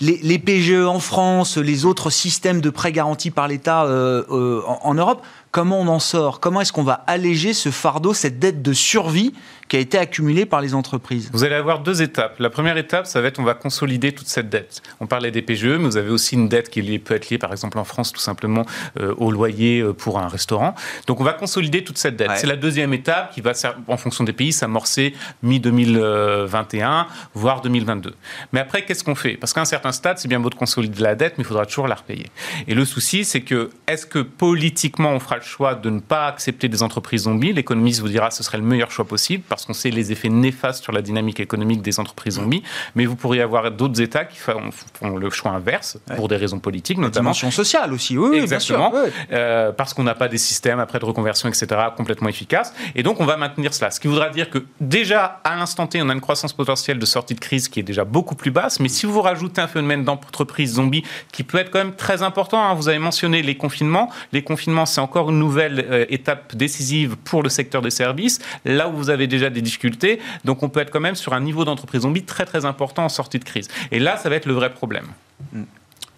Les, 0.00 0.20
les, 0.22 0.38
PGE 0.38 0.84
en 0.86 1.00
France, 1.00 1.56
les 1.56 1.84
autres 1.84 2.10
systèmes 2.10 2.60
de 2.60 2.70
prêts 2.70 2.92
garantis 2.92 3.30
par 3.30 3.48
l'État 3.48 3.86
en 3.86 4.94
Europe, 4.94 5.24
comment 5.50 5.80
on 5.80 5.88
en 5.88 5.98
sort? 5.98 6.38
Comment 6.38 6.60
est-ce 6.60 6.72
qu'on 6.72 6.82
va 6.82 7.04
alléger 7.06 7.54
ce 7.54 7.70
fardeau, 7.70 8.12
cette 8.12 8.38
dette 8.38 8.60
de 8.60 8.74
survie 8.74 9.32
qui 9.68 9.76
a 9.76 9.80
été 9.80 9.98
accumulée 9.98 10.46
par 10.46 10.60
les 10.60 10.74
entreprises 10.74 11.30
Vous 11.32 11.44
allez 11.44 11.54
avoir 11.54 11.80
deux 11.80 12.02
étapes. 12.02 12.38
La 12.38 12.50
première 12.50 12.76
étape, 12.76 13.06
ça 13.06 13.20
va 13.20 13.28
être 13.28 13.38
on 13.38 13.44
va 13.44 13.54
consolider 13.54 14.12
toute 14.12 14.28
cette 14.28 14.48
dette. 14.48 14.82
On 15.00 15.06
parlait 15.06 15.30
des 15.30 15.42
PGE, 15.42 15.64
mais 15.64 15.84
vous 15.84 15.96
avez 15.96 16.10
aussi 16.10 16.34
une 16.34 16.48
dette 16.48 16.70
qui 16.70 16.98
peut 16.98 17.14
être 17.14 17.28
liée, 17.30 17.38
par 17.38 17.52
exemple 17.52 17.78
en 17.78 17.84
France, 17.84 18.12
tout 18.12 18.20
simplement 18.20 18.64
euh, 18.98 19.14
au 19.18 19.30
loyer 19.30 19.80
euh, 19.80 19.92
pour 19.92 20.18
un 20.18 20.28
restaurant. 20.28 20.74
Donc 21.06 21.20
on 21.20 21.24
va 21.24 21.32
consolider 21.32 21.84
toute 21.84 21.98
cette 21.98 22.16
dette. 22.16 22.32
C'est 22.36 22.46
la 22.46 22.56
deuxième 22.56 22.94
étape 22.94 23.32
qui 23.32 23.40
va, 23.40 23.52
en 23.88 23.96
fonction 23.96 24.24
des 24.24 24.32
pays, 24.32 24.52
s'amorcer 24.52 25.14
mi-2021, 25.42 27.06
voire 27.34 27.60
2022. 27.60 28.14
Mais 28.52 28.60
après, 28.60 28.84
qu'est-ce 28.84 29.04
qu'on 29.04 29.14
fait? 29.14 29.36
Parce 29.36 29.52
qu'à 29.52 29.60
un 29.60 29.66
certain 29.66 29.92
stade, 29.92 30.18
c'est 30.18 30.28
bien 30.28 30.40
beau 30.40 30.50
de 30.50 30.54
consolider 30.54 31.02
la 31.02 31.14
dette, 31.14 31.34
mais 31.38 31.44
il 31.44 31.46
faudra 31.46 31.66
toujours 31.66 31.88
la 31.88 31.96
repayer. 31.96 32.26
Et 32.66 32.74
le 32.74 32.84
souci, 32.84 33.24
c'est 33.24 33.40
que 33.40 33.70
est-ce 33.86 34.06
que 34.06 34.20
politiquement 34.20 35.10
on 35.10 35.20
fera 35.20 35.36
le 35.36 35.42
choix 35.42 35.74
de 35.74 35.90
ne 35.90 36.00
pas 36.00 36.26
accepter 36.26 36.68
des 36.68 36.82
entreprises 36.82 37.22
zombies 37.22 37.52
L'économiste 37.52 38.00
vous 38.00 38.08
dira 38.08 38.28
que 38.28 38.34
ce 38.34 38.42
serait 38.42 38.58
le 38.58 38.64
meilleur 38.64 38.90
choix 38.90 39.04
possible 39.04 39.42
parce 39.56 39.64
qu'on 39.64 39.72
sait 39.72 39.88
les 39.88 40.12
effets 40.12 40.28
néfastes 40.28 40.84
sur 40.84 40.92
la 40.92 41.00
dynamique 41.00 41.40
économique 41.40 41.80
des 41.80 41.98
entreprises 41.98 42.34
zombies, 42.34 42.62
mais 42.94 43.06
vous 43.06 43.16
pourriez 43.16 43.40
avoir 43.40 43.70
d'autres 43.70 44.02
États 44.02 44.26
qui 44.26 44.36
font, 44.36 44.70
le 45.16 45.30
choix 45.30 45.52
inverse 45.52 45.96
pour 46.14 46.28
des 46.28 46.36
raisons 46.36 46.58
politiques, 46.58 46.98
notamment. 46.98 47.30
dimension 47.30 47.50
sociale 47.50 47.94
aussi, 47.94 48.18
oui, 48.18 48.36
exactement, 48.36 48.90
bien 48.90 49.04
sûr, 49.04 49.12
euh, 49.32 49.72
parce 49.72 49.94
qu'on 49.94 50.02
n'a 50.02 50.14
pas 50.14 50.28
des 50.28 50.36
systèmes 50.36 50.78
après 50.78 50.98
de 50.98 51.06
reconversion, 51.06 51.48
etc., 51.48 51.66
complètement 51.96 52.28
efficaces, 52.28 52.74
et 52.94 53.02
donc 53.02 53.18
on 53.18 53.24
va 53.24 53.38
maintenir 53.38 53.72
cela. 53.72 53.90
Ce 53.90 53.98
qui 53.98 54.08
voudra 54.08 54.28
dire 54.28 54.50
que 54.50 54.58
déjà 54.78 55.40
à 55.42 55.56
l'instant 55.56 55.86
T, 55.86 56.02
on 56.02 56.10
a 56.10 56.12
une 56.12 56.20
croissance 56.20 56.52
potentielle 56.52 56.98
de 56.98 57.06
sortie 57.06 57.34
de 57.34 57.40
crise 57.40 57.68
qui 57.68 57.80
est 57.80 57.82
déjà 57.82 58.04
beaucoup 58.04 58.34
plus 58.34 58.50
basse, 58.50 58.78
mais 58.78 58.88
si 58.88 59.06
vous 59.06 59.22
rajoutez 59.22 59.62
un 59.62 59.68
phénomène 59.68 60.04
d'entreprise 60.04 60.74
zombie 60.74 61.02
qui 61.32 61.44
peut 61.44 61.56
être 61.56 61.70
quand 61.70 61.78
même 61.78 61.94
très 61.94 62.22
important, 62.22 62.62
hein, 62.62 62.74
vous 62.74 62.90
avez 62.90 62.98
mentionné 62.98 63.40
les 63.40 63.56
confinements, 63.56 64.10
les 64.32 64.42
confinements 64.42 64.84
c'est 64.84 65.00
encore 65.00 65.30
une 65.30 65.38
nouvelle 65.38 65.86
euh, 65.90 66.04
étape 66.10 66.54
décisive 66.54 67.16
pour 67.24 67.42
le 67.42 67.48
secteur 67.48 67.80
des 67.80 67.90
services, 67.90 68.38
là 68.66 68.88
où 68.88 68.92
vous 68.92 69.08
avez 69.08 69.26
déjà 69.26 69.45
des 69.50 69.62
difficultés. 69.62 70.20
Donc 70.44 70.62
on 70.62 70.68
peut 70.68 70.80
être 70.80 70.90
quand 70.90 71.00
même 71.00 71.16
sur 71.16 71.32
un 71.32 71.40
niveau 71.40 71.64
d'entreprise 71.64 72.02
zombie 72.02 72.24
très 72.24 72.44
très 72.44 72.64
important 72.64 73.04
en 73.04 73.08
sortie 73.08 73.38
de 73.38 73.44
crise. 73.44 73.68
Et 73.90 73.98
là, 73.98 74.16
ça 74.16 74.28
va 74.28 74.36
être 74.36 74.46
le 74.46 74.54
vrai 74.54 74.72
problème. 74.72 75.06
Hmm. 75.52 75.64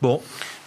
Bon. 0.00 0.20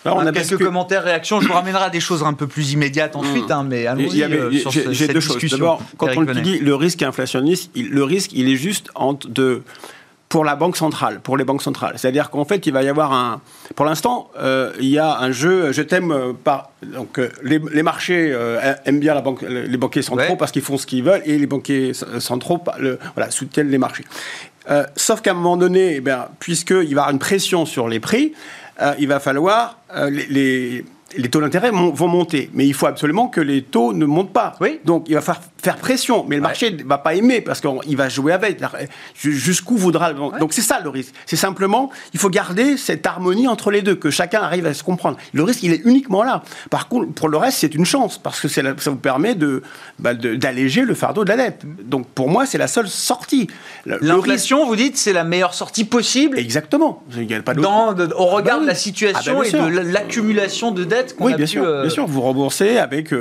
Alors, 0.03 0.17
on 0.17 0.25
a 0.25 0.31
quelques 0.31 0.57
commentaires, 0.57 1.03
réactions. 1.03 1.41
Je 1.41 1.47
vous 1.47 1.53
ramènerai 1.53 1.85
à 1.85 1.89
des 1.89 1.99
choses 1.99 2.23
un 2.23 2.33
peu 2.33 2.47
plus 2.47 2.71
immédiates 2.73 3.15
ensuite, 3.15 3.51
hein, 3.51 3.63
mais 3.63 3.85
allons-y 3.85 4.23
euh, 4.23 4.51
sur 4.51 4.71
deux 4.71 5.19
choses. 5.19 5.43
D'abord, 5.43 5.81
quand 5.97 6.09
on 6.15 6.23
dit 6.23 6.57
le 6.59 6.75
risque 6.75 7.03
inflationniste, 7.03 7.71
le 7.75 8.03
risque, 8.03 8.31
il 8.33 8.49
est 8.49 8.55
juste 8.55 8.89
entre 8.95 9.27
de 9.27 9.63
pour 10.31 10.45
la 10.45 10.55
banque 10.55 10.77
centrale, 10.77 11.19
pour 11.19 11.35
les 11.35 11.43
banques 11.43 11.61
centrales. 11.61 11.95
C'est-à-dire 11.97 12.29
qu'en 12.29 12.45
fait, 12.45 12.65
il 12.65 12.71
va 12.71 12.83
y 12.83 12.87
avoir 12.87 13.11
un. 13.11 13.41
Pour 13.75 13.85
l'instant, 13.85 14.31
euh, 14.39 14.71
il 14.79 14.87
y 14.87 14.97
a 14.97 15.19
un 15.19 15.31
jeu. 15.31 15.73
Je 15.73 15.81
t'aime 15.81 16.11
euh, 16.11 16.31
par. 16.31 16.71
Donc, 16.81 17.19
euh, 17.19 17.29
les, 17.43 17.83
marchés 17.83 18.33
aiment 18.85 19.01
bien 19.01 19.13
la 19.13 19.19
banque, 19.19 19.41
les 19.41 19.77
banquiers 19.77 20.01
centraux 20.01 20.37
parce 20.37 20.53
qu'ils 20.53 20.61
font 20.61 20.77
ce 20.77 20.87
qu'ils 20.87 21.03
veulent 21.03 21.21
et 21.25 21.37
les 21.37 21.47
banquiers 21.47 21.91
centraux 22.19 22.63
le, 22.79 22.97
voilà, 23.15 23.29
soutiennent 23.29 23.69
les 23.69 23.77
marchés. 23.77 24.05
sauf 24.95 25.21
qu'à 25.21 25.31
un 25.31 25.33
moment 25.33 25.57
donné, 25.57 25.97
eh 25.97 26.03
puisqu'il 26.39 26.75
va 26.75 26.83
y 26.83 26.91
avoir 26.91 27.09
une 27.11 27.19
pression 27.19 27.65
sur 27.65 27.89
les 27.89 27.99
prix, 27.99 28.33
il 28.99 29.07
va 29.07 29.19
falloir 29.19 29.77
les 30.09 30.25
les 30.27 30.85
taux 31.29 31.41
d'intérêt 31.41 31.71
vont 31.71 32.07
monter. 32.07 32.49
Mais 32.53 32.65
il 32.65 32.73
faut 32.73 32.87
absolument 32.87 33.27
que 33.27 33.41
les 33.41 33.61
taux 33.61 33.93
ne 33.93 34.05
montent 34.05 34.33
pas. 34.33 34.53
Oui. 34.61 34.79
Donc 34.85 35.05
il 35.07 35.15
va 35.15 35.21
falloir 35.21 35.43
faire 35.61 35.77
pression. 35.77 36.25
Mais 36.27 36.35
le 36.37 36.41
marché 36.41 36.71
ne 36.71 36.83
va 36.83 36.97
pas 36.97 37.15
aimer 37.15 37.41
parce 37.41 37.61
qu'il 37.61 37.97
va 37.97 38.09
jouer 38.09 38.33
avec. 38.33 38.59
Jusqu'où 39.15 39.77
voudra. 39.77 40.13
Donc 40.13 40.53
c'est 40.53 40.61
ça 40.61 40.79
le 40.79 40.89
risque. 40.89 41.13
C'est 41.25 41.35
simplement, 41.35 41.91
il 42.13 42.19
faut 42.19 42.29
garder 42.29 42.77
cette 42.77 43.05
harmonie 43.05 43.47
entre 43.47 43.71
les 43.71 43.81
deux, 43.81 43.95
que 43.95 44.09
chacun 44.09 44.41
arrive 44.41 44.65
à 44.65 44.73
se 44.73 44.83
comprendre. 44.83 45.17
Le 45.33 45.43
risque, 45.43 45.63
il 45.63 45.73
est 45.73 45.81
uniquement 45.85 46.23
là. 46.23 46.43
Par 46.69 46.87
contre, 46.87 47.11
pour 47.13 47.29
le 47.29 47.37
reste, 47.37 47.59
c'est 47.59 47.75
une 47.75 47.85
chance 47.85 48.17
parce 48.17 48.39
que 48.39 48.47
ça 48.47 48.61
vous 48.61 48.95
permet 48.95 49.35
bah, 49.99 50.13
de, 50.13 50.35
d'alléger 50.35 50.81
le 50.81 50.93
fardeau 50.95 51.23
de 51.23 51.29
la 51.29 51.37
dette. 51.37 51.61
Donc 51.83 52.07
pour 52.07 52.29
moi, 52.29 52.45
c'est 52.45 52.57
la 52.57 52.67
seule 52.67 52.87
sortie. 52.87 53.47
L'inflation, 53.85 54.65
vous 54.65 54.75
dites, 54.75 54.97
c'est 54.97 55.13
la 55.13 55.23
meilleure 55.23 55.53
sortie 55.53 55.85
possible? 55.85 56.37
Exactement. 56.39 57.03
Il 57.15 57.27
n'y 57.27 57.33
a 57.33 57.41
pas 57.41 57.53
Dans, 57.53 57.95
au 58.17 58.25
regard 58.25 58.55
ah 58.55 58.57
bah 58.57 58.63
de 58.63 58.67
la 58.67 58.75
situation 58.75 59.39
ah 59.39 59.49
bah 59.51 59.67
et 59.67 59.71
de 59.71 59.79
l'accumulation 59.91 60.71
de 60.71 60.83
dettes 60.83 61.00
dette 61.01 61.15
qu'on 61.15 61.25
oui, 61.25 61.33
a 61.33 61.37
bien 61.37 61.45
pu, 61.45 61.51
sûr, 61.51 61.81
bien 61.81 61.89
sûr, 61.89 62.05
vous 62.05 62.21
remboursez 62.21 62.77
avec, 62.77 63.13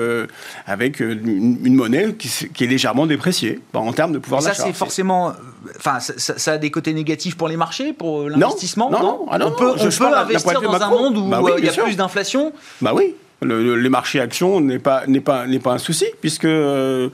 avec 0.67 1.01
une, 1.01 1.75
monnaie 1.75 2.15
qui, 2.15 2.65
est 2.65 2.67
légèrement 2.67 3.07
dépréciée 3.07 3.61
en 3.75 3.93
termes 3.93 4.13
de 4.13 4.19
pouvoir 4.19 4.43
d'achat. 4.43 4.55
Ça, 4.55 4.65
c'est 4.65 4.73
forcément. 4.73 5.33
Enfin, 5.77 5.99
ça, 6.01 6.53
a 6.53 6.59
des 6.59 6.71
côtés 6.71 6.93
négatifs 6.95 7.37
pour 7.37 7.49
les 7.49 7.57
marchés, 7.57 7.93
pour 7.93 8.29
l'investissement 8.29 8.91
Non, 8.91 9.01
non, 9.01 9.27
ah 9.31 9.39
non, 9.39 9.47
on 9.49 9.59
peut, 9.59 9.71
on 9.71 9.89
peut 9.89 10.17
investir 10.17 10.61
dans 10.61 10.75
un 10.75 10.91
monde 10.91 11.17
où 11.17 11.29
bah 11.29 11.41
il 11.59 11.65
y 11.65 11.69
a 11.69 11.73
plus 11.73 11.97
d'inflation 11.97 12.53
Bah 12.81 12.93
oui. 12.95 13.15
Le, 13.43 13.75
les 13.75 13.89
marchés 13.89 14.21
actions 14.21 14.61
n'est 14.61 14.79
pas, 14.79 15.07
n'est 15.07 15.23
pas, 15.23 15.47
n'est 15.47 15.61
pas 15.61 15.73
un 15.73 15.79
souci, 15.79 16.05
puisque 16.21 16.43
le, 16.43 17.11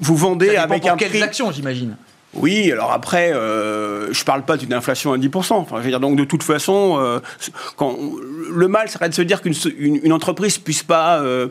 vous 0.00 0.16
vendez 0.16 0.56
avec 0.56 0.82
pour 0.82 0.90
un 0.92 0.96
quelles 0.96 1.22
actions, 1.22 1.50
j'imagine 1.52 1.96
oui, 2.34 2.70
alors 2.70 2.92
après, 2.92 3.32
euh, 3.32 4.12
je 4.12 4.20
ne 4.20 4.24
parle 4.24 4.42
pas 4.42 4.56
d'une 4.56 4.74
inflation 4.74 5.12
à 5.12 5.18
10%. 5.18 5.54
Enfin, 5.54 5.76
je 5.78 5.82
veux 5.82 5.88
dire, 5.88 6.00
donc 6.00 6.16
de 6.16 6.24
toute 6.24 6.42
façon, 6.42 6.96
euh, 6.98 7.20
quand, 7.76 7.96
le 8.50 8.68
mal 8.68 8.88
serait 8.90 9.08
de 9.08 9.14
se 9.14 9.22
dire 9.22 9.40
qu'une 9.40 9.54
une, 9.78 10.12
entreprise 10.12 10.58
puisse 10.58 10.82
pas 10.82 11.20
euh, 11.20 11.48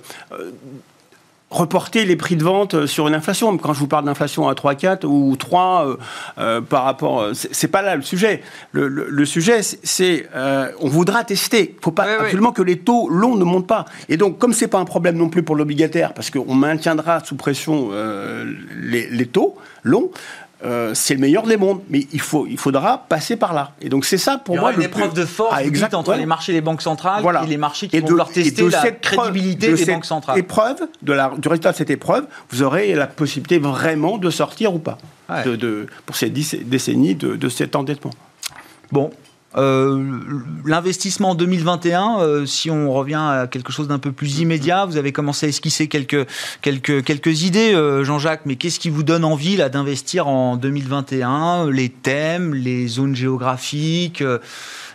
reporter 1.49 2.05
les 2.05 2.15
prix 2.15 2.35
de 2.35 2.43
vente 2.43 2.85
sur 2.85 3.07
une 3.07 3.15
inflation. 3.15 3.57
Quand 3.57 3.73
je 3.73 3.79
vous 3.79 3.87
parle 3.87 4.05
d'inflation 4.05 4.47
à 4.47 4.53
3, 4.53 4.75
4 4.75 5.05
ou 5.05 5.35
3 5.35 5.97
par 6.69 6.83
rapport... 6.83 7.29
C'est 7.33 7.69
pas 7.69 7.81
là 7.81 7.95
le 7.95 8.01
sujet. 8.01 8.43
Le, 8.73 9.25
sujet, 9.25 9.61
c'est 9.61 10.27
on 10.79 10.89
voudra 10.89 11.23
tester. 11.23 11.75
Il 11.77 11.83
faut 11.83 11.91
pas 11.91 12.05
absolument 12.19 12.51
que 12.51 12.61
les 12.61 12.79
taux 12.79 13.09
longs 13.09 13.35
ne 13.35 13.45
montent 13.45 13.67
pas. 13.67 13.85
Et 14.09 14.17
donc, 14.17 14.37
comme 14.37 14.53
c'est 14.53 14.67
pas 14.67 14.79
un 14.79 14.85
problème 14.85 15.15
non 15.15 15.29
plus 15.29 15.41
pour 15.41 15.55
l'obligataire, 15.55 16.13
parce 16.13 16.29
qu'on 16.29 16.53
maintiendra 16.53 17.23
sous 17.23 17.35
pression 17.35 17.91
les, 18.75 19.09
les 19.09 19.25
taux 19.25 19.55
longs, 19.83 20.11
euh, 20.65 20.93
c'est 20.95 21.13
le 21.13 21.19
meilleur 21.19 21.43
des 21.43 21.57
mondes, 21.57 21.81
mais 21.89 22.07
il, 22.11 22.21
faut, 22.21 22.47
il 22.47 22.57
faudra 22.57 23.05
passer 23.09 23.35
par 23.35 23.53
là. 23.53 23.73
Et 23.81 23.89
donc 23.89 24.05
c'est 24.05 24.17
ça 24.17 24.37
pour 24.37 24.55
il 24.55 24.57
y 24.57 24.61
moi. 24.61 24.73
Une 24.73 24.81
épreuve 24.81 25.13
de 25.13 25.25
force 25.25 25.55
ah, 25.55 25.95
entre 25.95 26.15
les 26.15 26.25
marchés 26.25 26.51
et 26.51 26.55
les 26.55 26.61
banques 26.61 26.81
centrales 26.81 27.21
voilà. 27.21 27.43
et 27.43 27.47
les 27.47 27.57
marchés 27.57 27.87
qui 27.87 27.99
vont 27.99 28.15
leur 28.15 28.29
tester 28.29 28.67
la 28.69 28.91
crédibilité 28.91 29.73
des 29.73 29.85
banques 29.85 30.05
centrales. 30.05 30.37
Épreuve, 30.37 30.87
de 31.01 31.13
la, 31.13 31.31
du 31.37 31.47
résultat 31.47 31.71
de 31.71 31.77
cette 31.77 31.89
épreuve, 31.89 32.25
vous 32.49 32.63
aurez 32.63 32.93
la 32.95 33.07
possibilité 33.07 33.59
vraiment 33.59 34.17
de 34.17 34.29
sortir 34.29 34.73
ou 34.73 34.79
pas 34.79 34.97
de, 35.45 35.87
pour 36.05 36.15
ces 36.15 36.29
décennies 36.29 37.15
de, 37.15 37.35
de 37.35 37.49
cet 37.49 37.75
endettement. 37.75 38.11
Bon, 38.91 39.11
euh, 39.55 40.19
l'investissement 40.65 41.31
en 41.31 41.35
2021, 41.35 42.19
euh, 42.19 42.45
si 42.45 42.69
on 42.69 42.91
revient 42.91 43.15
à 43.15 43.47
quelque 43.49 43.71
chose 43.71 43.87
d'un 43.87 43.97
peu 43.97 44.11
plus 44.11 44.39
immédiat, 44.39 44.85
vous 44.85 44.97
avez 44.97 45.11
commencé 45.11 45.45
à 45.45 45.49
esquisser 45.49 45.87
quelques, 45.87 46.27
quelques, 46.61 47.43
idées, 47.43 47.73
euh, 47.73 48.03
Jean-Jacques, 48.03 48.41
mais 48.45 48.57
qu'est-ce 48.57 48.79
qui 48.79 48.89
vous 48.89 49.03
donne 49.03 49.23
envie 49.23 49.57
d'investir 49.57 50.27
en 50.27 50.57
2021 50.57 51.71
Les 51.71 51.89
thèmes, 51.89 52.53
les 52.53 52.87
zones 52.87 53.15
géographiques, 53.15 54.23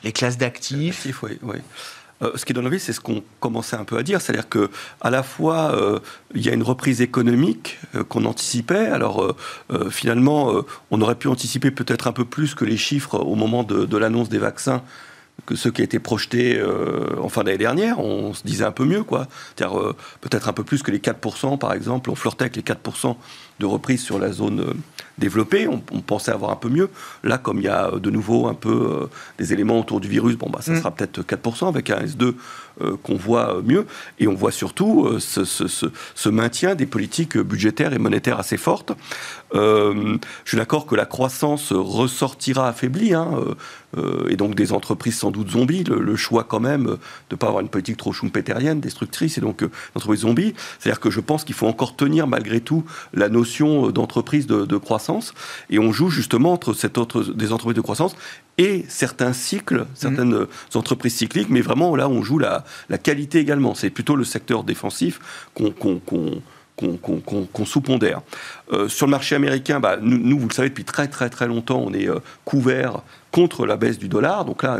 les 0.05 0.13
classes 0.13 0.39
d'actifs 0.39 1.07
oui, 1.23 1.39
oui. 1.43 1.57
Euh, 2.23 2.33
ce 2.37 2.45
qui 2.45 2.53
donne 2.53 2.67
envie, 2.67 2.81
c'est 2.81 2.93
ce 2.93 3.01
qu'on 3.01 3.23
commençait 3.41 3.77
un 3.77 3.85
peu 3.85 3.97
à 3.97 4.03
dire, 4.03 4.21
c'est-à-dire 4.21 4.49
que 4.49 4.71
à 5.01 5.11
la 5.11 5.23
fois 5.23 5.75
euh, 5.75 5.99
il 6.35 6.45
y 6.45 6.49
a 6.49 6.53
une 6.53 6.63
reprise 6.63 7.01
économique 7.01 7.79
euh, 7.95 8.05
qu'on 8.05 8.25
anticipait. 8.25 8.87
Alors 8.87 9.37
finalement, 9.91 10.53
on 10.91 11.01
aurait 11.01 11.15
pu 11.15 11.29
anticiper 11.29 11.71
peut-être 11.71 12.07
un 12.07 12.13
peu 12.13 12.25
plus 12.25 12.55
que 12.55 12.65
les 12.65 12.77
chiffres 12.77 13.19
au 13.19 13.35
moment 13.35 13.63
de, 13.63 13.97
l'annonce 13.97 14.29
des 14.29 14.39
vaccins 14.39 14.83
que 15.47 15.55
ceux 15.55 15.71
qui 15.71 15.83
été 15.83 15.99
projetés 15.99 16.63
en 17.21 17.29
fin 17.29 17.43
d'année 17.43 17.59
dernière, 17.59 17.99
on 17.99 18.35
se 18.35 18.43
disait 18.45 18.65
un 18.65 18.73
peu 18.73 18.85
mieux, 18.85 19.03
quoi. 19.03 19.27
C'est-à-dire 19.57 19.95
peut-être 20.21 20.49
un 20.49 20.53
peu 20.53 20.65
plus 20.65 20.83
que 20.83 20.91
les 20.91 20.99
4%, 20.99 21.59
par 21.59 21.73
exemple. 21.73 22.11
On 22.11 22.15
flirtait 22.15 22.45
avec 22.45 22.57
les 22.57 22.63
4% 22.63 23.17
de 23.61 23.67
reprise 23.67 24.03
sur 24.03 24.19
la 24.19 24.33
zone 24.33 24.75
développée. 25.19 25.69
On, 25.69 25.79
pensait 26.01 26.33
avoir 26.33 26.51
un 26.51 26.57
peu 26.57 26.69
mieux. 26.69 26.91
Là, 27.23 27.39
comme 27.39 27.59
il 27.59 27.65
y 27.65 27.69
a 27.69 27.91
de 27.91 28.11
nouveau 28.11 28.47
un 28.49 28.55
peu 28.55 29.09
des 29.39 29.53
éléments 29.53 29.79
autour 29.79 30.01
du 30.01 30.09
virus, 30.09 30.37
bon, 30.37 30.51
bah, 30.51 30.61
ça 30.63 30.73
mm. 30.73 30.79
sera 30.79 30.91
peut-être 30.91 31.23
4% 31.23 31.69
avec 31.69 31.91
un 31.91 32.01
S2 32.05 32.23
euh, 32.23 32.35
qu'on 33.03 33.17
voit 33.17 33.61
mieux. 33.65 33.87
Et 34.19 34.29
on 34.29 34.35
voit 34.35 34.53
surtout 34.53 35.07
euh, 35.07 35.19
ce, 35.21 36.29
maintien 36.29 36.75
des 36.75 36.87
politiques 36.87 37.37
budgétaires 37.39 37.93
et 37.93 37.99
monétaires 37.99 38.39
assez 38.39 38.57
fortes. 38.57 38.93
Euh, 39.55 40.17
je 40.45 40.51
suis 40.51 40.57
d'accord 40.57 40.87
que 40.87 40.95
la 40.95 41.05
croissance 41.05 41.73
ressortira 41.73 42.69
affaiblie, 42.69 43.13
hein, 43.13 43.29
et 44.29 44.37
donc 44.37 44.55
des 44.55 44.73
entreprises 44.73 45.19
sans 45.19 45.31
doute 45.31 45.51
zombies. 45.51 45.85
Le, 45.85 46.17
choix 46.17 46.45
quand 46.45 46.61
même 46.61 46.85
de 46.85 46.99
ne 47.33 47.37
pas 47.37 47.49
avoir 47.49 47.61
une 47.61 47.69
politique 47.69 47.99
trop 47.99 48.13
schumpeterienne, 48.13 48.81
destructrice, 48.81 49.37
et 49.37 49.41
donc 49.41 49.61
une 49.61 49.71
entreprise 49.95 50.21
zombie. 50.21 50.55
C'est-à-dire 50.79 51.01
que 51.01 51.11
je 51.11 51.21
pense 51.21 51.45
qu'il 51.45 51.55
faut 51.55 51.67
encore 51.67 51.97
tenir 51.97 52.27
malgré 52.27 52.61
tout 52.61 52.85
la 53.13 53.29
notion 53.29 53.91
d'entreprise 53.91 54.47
de, 54.47 54.77
croissance. 54.79 55.35
Et 55.71 55.79
on 55.79 55.93
joue 55.93 56.09
justement 56.09 56.53
entre 56.53 56.73
cette 56.73 56.99
autre, 56.99 57.23
des 57.23 57.53
entreprises 57.53 57.77
de 57.77 57.83
croissance 57.83 58.17
et 58.63 58.85
certains 58.89 59.33
cycles, 59.33 59.87
certaines 59.95 60.35
mmh. 60.35 60.47
entreprises 60.75 61.17
cycliques, 61.17 61.51
mais 61.51 61.63
vraiment 61.63 61.97
là 61.97 62.09
on 62.09 62.23
joue 62.23 62.39
la, 62.39 62.65
la 62.89 62.99
qualité 62.99 63.41
également. 63.41 63.75
C'est 63.75 63.91
plutôt 63.91 64.15
le 64.15 64.25
secteur 64.25 64.63
défensif 64.63 65.21
qu'on 65.55 65.73
sous-pondère. 67.65 68.23
Euh, 68.73 68.89
sur 68.89 69.07
le 69.07 69.11
marché 69.11 69.35
américain, 69.35 69.81
bah, 69.81 69.97
nous, 70.01 70.39
vous 70.39 70.49
le 70.49 70.55
savez, 70.55 70.69
depuis 70.69 70.85
très 70.85 71.09
très 71.09 71.29
très 71.29 71.47
longtemps, 71.47 71.83
on 71.85 71.93
est 71.93 72.09
euh, 72.09 72.21
couvert 72.45 73.03
contre 73.33 73.67
la 73.67 73.77
baisse 73.77 73.99
du 73.99 74.09
dollar. 74.09 74.45
Donc 74.45 74.63
là, 74.63 74.79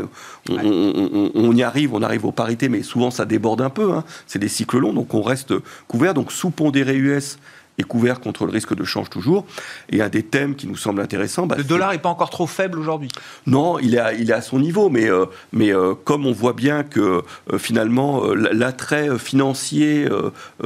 on, 0.49 1.55
y 1.55 1.63
arrive, 1.63 1.93
on 1.93 2.01
arrive 2.01 2.25
aux 2.25 2.31
parités, 2.31 2.69
mais 2.69 2.83
souvent 2.83 3.11
ça 3.11 3.25
déborde 3.25 3.61
un 3.61 3.69
peu. 3.69 3.91
Hein. 3.91 4.05
C'est 4.27 4.39
des 4.39 4.47
cycles 4.47 4.79
longs, 4.79 4.93
donc 4.93 5.13
on 5.13 5.21
reste 5.21 5.53
couvert. 5.87 6.13
Donc 6.13 6.31
sous-pondéré 6.31 6.95
US 6.95 7.37
est 7.77 7.83
couvert 7.83 8.19
contre 8.19 8.45
le 8.45 8.51
risque 8.51 8.75
de 8.75 8.83
change 8.83 9.09
toujours. 9.09 9.45
Et 9.91 10.01
un 10.01 10.09
des 10.09 10.23
thèmes 10.23 10.55
qui 10.55 10.67
nous 10.67 10.75
semble 10.75 11.01
intéressant... 11.01 11.47
Bah, 11.47 11.55
le 11.57 11.63
dollar 11.63 11.91
n'est 11.91 11.97
pas 11.97 12.09
encore 12.09 12.29
trop 12.29 12.45
faible 12.45 12.77
aujourd'hui 12.77 13.09
Non, 13.47 13.79
il 13.79 13.95
est, 13.95 13.99
à, 13.99 14.13
il 14.13 14.29
est 14.29 14.33
à 14.33 14.41
son 14.41 14.59
niveau, 14.59 14.89
mais, 14.89 15.09
euh, 15.09 15.25
mais 15.51 15.73
euh, 15.73 15.95
comme 15.95 16.25
on 16.25 16.31
voit 16.31 16.53
bien 16.53 16.83
que 16.83 17.23
euh, 17.51 17.57
finalement 17.57 18.23
l'attrait 18.33 19.17
financier 19.17 20.07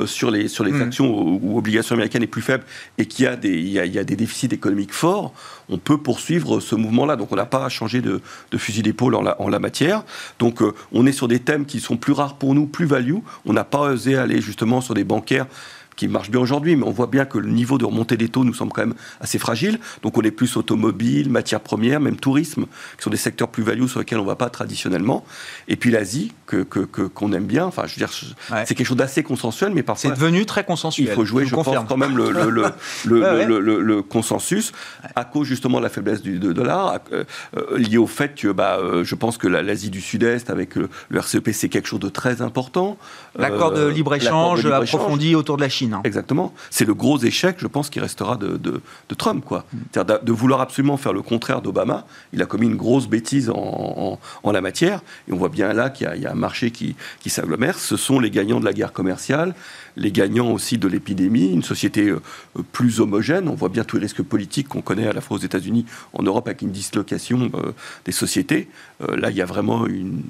sur 0.06 0.32
les, 0.32 0.48
sur 0.48 0.64
les 0.64 0.72
hmm. 0.72 0.82
actions 0.82 1.18
ou, 1.18 1.58
obligations 1.58 1.96
américaines 1.96 2.24
est 2.24 2.28
plus 2.28 2.42
faible 2.42 2.64
et 2.98 3.06
qu'il 3.06 3.26
y, 3.26 3.28
a 3.28 3.36
des, 3.36 3.54
il 3.54 3.70
y 3.70 4.00
a, 4.00 4.04
des 4.04 4.16
déficits 4.16 4.48
économiques 4.52 4.94
forts, 4.94 5.34
on 5.70 5.78
peut 5.78 5.98
poursuivre 5.98 6.60
ce 6.60 6.76
mouvement-là. 6.76 7.16
Donc 7.16 7.32
on 7.32 7.36
n'a 7.36 7.46
pas 7.46 7.66
à 7.66 7.70
changer 7.70 8.02
de, 8.02 8.22
de 8.52 8.58
fusil 8.58 8.82
d'épaule 8.82 9.16
en 9.16 9.22
la, 9.22 9.42
en 9.42 9.50
la, 9.50 9.60
matière. 9.60 10.04
Donc 10.40 10.62
on 10.92 11.06
est 11.06 11.12
sur 11.12 11.28
des 11.28 11.40
thèmes 11.40 11.66
qui 11.66 11.80
sont 11.80 11.98
plus 11.98 12.14
rares 12.14 12.36
pour 12.36 12.54
nous, 12.54 12.66
plus 12.66 12.86
value. 12.86 13.18
On 13.46 13.54
n'a 13.54 13.64
pas 13.64 13.80
osé 13.80 14.16
aller 14.16 14.42
justement 14.42 14.82
sur 14.82 14.94
des 14.94 15.04
bancaires 15.04 15.48
qui 15.98 16.08
marche 16.08 16.30
bien 16.30 16.40
aujourd'hui, 16.40 16.78
mais 16.78 16.86
on 16.86 16.92
voit 16.92 17.08
bien 17.08 17.26
que 17.26 17.38
le 17.38 17.50
niveau 17.50 17.78
de 17.78 17.84
remontée 17.84 18.16
des 18.16 18.30
taux 18.30 18.46
nous 18.46 18.54
semble 18.54 18.72
quand 18.72 18.84
même 18.84 18.96
assez 19.20 19.40
fragile. 19.40 19.80
Donc 20.04 20.18
on 20.18 20.22
est 20.22 20.32
plus 20.32 20.56
automobile, 20.56 21.30
matières 21.30 21.60
premières, 21.60 22.00
même 22.00 22.16
tourisme, 22.16 22.66
qui 22.98 23.04
sont 23.04 23.10
des 23.10 23.18
secteurs 23.18 23.50
plus 23.50 23.64
value 23.64 23.88
sur 23.88 24.00
lesquels 24.00 24.20
on 24.20 24.24
ne 24.24 24.28
va 24.28 24.36
pas 24.36 24.50
traditionnellement. 24.50 25.26
Et 25.68 25.76
puis 25.76 25.92
l'Asie, 25.92 26.32
que, 26.48 26.64
qu'on 26.64 27.34
aime 27.34 27.46
bien. 27.46 27.66
Enfin, 27.66 27.84
je 27.86 27.94
veux 27.94 27.98
dire, 27.98 28.12
c'est 28.66 28.76
quelque 28.76 28.88
chose 28.88 28.98
d'assez 28.98 29.24
consensuel, 29.24 29.74
mais 29.74 29.84
parfois. 29.84 30.10
C'est 30.10 30.16
devenu 30.16 30.46
très 30.46 30.64
consensuel. 30.64 31.08
Il 31.10 31.14
faut 31.14 31.26
jouer, 31.26 31.46
je, 31.46 31.54
pense, 31.54 31.68
quand 31.88 31.98
même 31.98 32.18
le, 32.18 32.32
le, 32.32 33.80
le, 33.82 34.02
consensus, 34.02 34.72
à 35.16 35.26
cause 35.26 35.48
justement 35.48 35.80
de 35.80 35.84
la 35.84 35.90
faiblesse 35.90 36.22
du 36.22 36.40
dollar, 36.40 37.00
euh, 37.12 37.24
euh, 37.58 37.78
lié 37.78 37.98
au 37.98 38.08
fait 38.08 38.36
que 38.36 38.50
bah, 38.50 38.78
euh, 38.80 39.04
je 39.04 39.16
pense 39.16 39.38
que 39.38 39.48
l'Asie 39.48 39.90
du 39.90 40.02
Sud-Est, 40.02 40.50
avec 40.50 40.76
le, 40.76 40.90
RCEP, 41.14 41.50
c'est 41.52 41.70
quelque 41.70 41.88
chose 41.88 42.00
de 42.00 42.10
très 42.10 42.42
important. 42.42 42.98
L'accord 43.38 43.72
de 43.72 43.88
libre-échange 43.88 44.66
approfondi 44.66 45.36
autour 45.36 45.58
de 45.58 45.62
la 45.62 45.70
Chine. 45.70 45.94
Hein. 45.94 46.02
Exactement. 46.04 46.54
C'est 46.70 46.86
le 46.86 46.94
gros 46.94 47.18
échec, 47.20 47.58
je 47.60 47.68
pense, 47.68 47.90
qui 47.90 48.00
restera 48.00 48.38
de, 48.38 48.82
Trump. 49.18 49.44
quoi. 49.46 49.66
Mm. 49.72 49.78
C'est-à-dire 49.92 50.20
de, 50.24 50.32
vouloir 50.32 50.62
absolument 50.62 50.98
faire 50.98 51.14
le 51.14 51.22
contraire 51.22 51.62
d'Obama. 51.62 52.06
Il 52.34 52.42
a 52.42 52.46
commis 52.46 52.68
une 52.68 52.76
grosse 52.76 53.08
bêtise 53.08 53.50
en, 53.50 54.20
la 54.46 54.62
matière. 54.62 55.02
Et 55.28 55.34
on 55.34 55.38
voit 55.38 55.50
bien 55.50 55.74
là 55.74 55.90
qu'il 55.90 56.08
y, 56.22 56.26
a 56.26 56.32
un 56.32 56.36
marché 56.36 56.72
qui, 56.72 56.96
qui 57.20 57.30
s'agglomère. 57.30 57.78
Ce 57.78 57.98
sont 57.98 58.20
les 58.20 58.32
gagnants 58.32 58.60
de 58.60 58.66
la 58.66 58.74
guerre 58.74 58.94
commerciale 58.94 59.54
les 59.98 60.12
gagnants 60.12 60.52
aussi 60.52 60.78
de 60.78 60.88
l'épidémie, 60.88 61.52
une 61.52 61.64
société 61.64 62.08
euh, 62.10 62.22
plus 62.72 63.02
homogène. 63.02 63.50
On 63.50 63.56
voit 63.56 63.70
bien 63.70 63.84
tous 63.84 63.98
les 63.98 64.04
risques 64.04 64.22
politiques 64.22 64.68
qu'on 64.68 64.82
connaît 64.82 65.08
à 65.08 65.14
la 65.14 65.22
fois 65.22 65.38
aux 65.38 65.42
États-Unis, 65.42 65.86
en 66.14 66.24
Europe, 66.24 66.48
avec 66.48 66.62
une 66.62 66.72
dislocation 66.72 67.50
euh, 67.56 67.72
des 68.06 68.12
sociétés. 68.12 68.70
Euh, 69.02 69.18
là, 69.18 69.32
il 69.32 69.38
y 69.38 69.42
a 69.42 69.46
vraiment 69.46 69.88
une. 69.88 70.22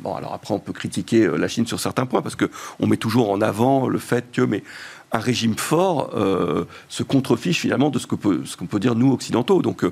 Bon, 0.00 0.14
alors 0.14 0.32
après, 0.32 0.54
on 0.54 0.58
peut 0.58 0.72
critiquer 0.72 1.28
la 1.36 1.48
Chine 1.48 1.66
sur 1.66 1.78
certains 1.78 2.06
points, 2.06 2.22
parce 2.22 2.36
qu'on 2.36 2.86
met 2.86 2.96
toujours 2.96 3.30
en 3.30 3.40
avant 3.40 3.88
le 3.88 3.98
fait 3.98 4.24
que. 4.32 4.42
Mais, 4.42 4.64
un 5.12 5.20
régime 5.20 5.54
fort 5.56 6.10
se 6.88 7.02
contrefiche 7.04 7.60
finalement 7.60 7.90
de 7.90 7.98
ce 8.00 8.08
qu'on 8.08 8.16
peut, 8.16 8.42
qu'on 8.58 8.66
peut 8.66 8.80
dire 8.80 8.96
nous 8.96 9.12
occidentaux. 9.12 9.62
Donc 9.62 9.84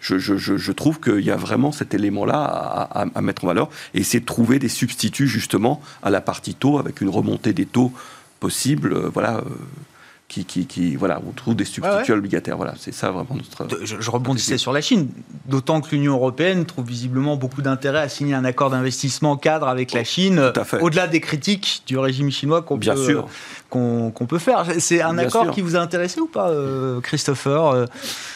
je, 0.00 0.72
trouve 0.72 1.00
qu'il 1.00 1.20
y 1.20 1.30
a 1.30 1.36
vraiment 1.36 1.70
cet 1.70 1.92
élément-là 1.92 2.42
à, 2.42 3.06
à, 3.14 3.20
mettre 3.20 3.44
en 3.44 3.48
valeur 3.48 3.68
et 3.92 4.00
essayer 4.00 4.20
de 4.20 4.24
trouver 4.24 4.58
des 4.58 4.70
substituts 4.70 5.28
justement 5.28 5.82
à 6.02 6.08
la 6.08 6.22
partie 6.22 6.54
taux 6.54 6.78
avec 6.78 7.02
une 7.02 7.10
remontée 7.10 7.52
des 7.52 7.66
taux 7.66 7.92
possible, 8.44 8.92
euh, 8.92 9.08
voilà, 9.08 9.42
qui, 10.42 10.66
qui, 10.66 10.96
voilà, 10.96 11.20
on 11.28 11.30
trouve 11.30 11.54
des 11.54 11.64
substituts 11.64 12.12
obligataires. 12.12 12.56
Voilà, 12.56 12.74
c'est 12.78 12.92
ça 12.92 13.10
vraiment 13.10 13.36
notre. 13.36 13.84
Je, 13.84 13.96
je 14.00 14.10
rebondissais 14.10 14.58
sur 14.58 14.72
la 14.72 14.80
Chine, 14.80 15.08
d'autant 15.46 15.80
que 15.80 15.94
l'Union 15.94 16.14
européenne 16.14 16.64
trouve 16.64 16.86
visiblement 16.86 17.36
beaucoup 17.36 17.62
d'intérêt 17.62 18.00
à 18.00 18.08
signer 18.08 18.34
un 18.34 18.44
accord 18.44 18.70
d'investissement 18.70 19.36
cadre 19.36 19.68
avec 19.68 19.92
la 19.92 20.02
Chine, 20.02 20.52
au-delà 20.80 21.06
des 21.06 21.20
critiques 21.20 21.82
du 21.86 21.98
régime 21.98 22.30
chinois 22.30 22.62
qu'on 22.62 22.78
peut, 22.78 23.22
qu'on 23.70 24.26
peut 24.26 24.38
faire. 24.38 24.64
C'est 24.78 25.02
un 25.02 25.18
accord 25.18 25.50
qui 25.50 25.60
vous 25.60 25.76
a 25.76 25.80
intéressé 25.80 26.20
ou 26.20 26.26
pas, 26.26 26.48
euh, 26.48 27.00
Christopher 27.00 27.66
euh, 27.66 27.86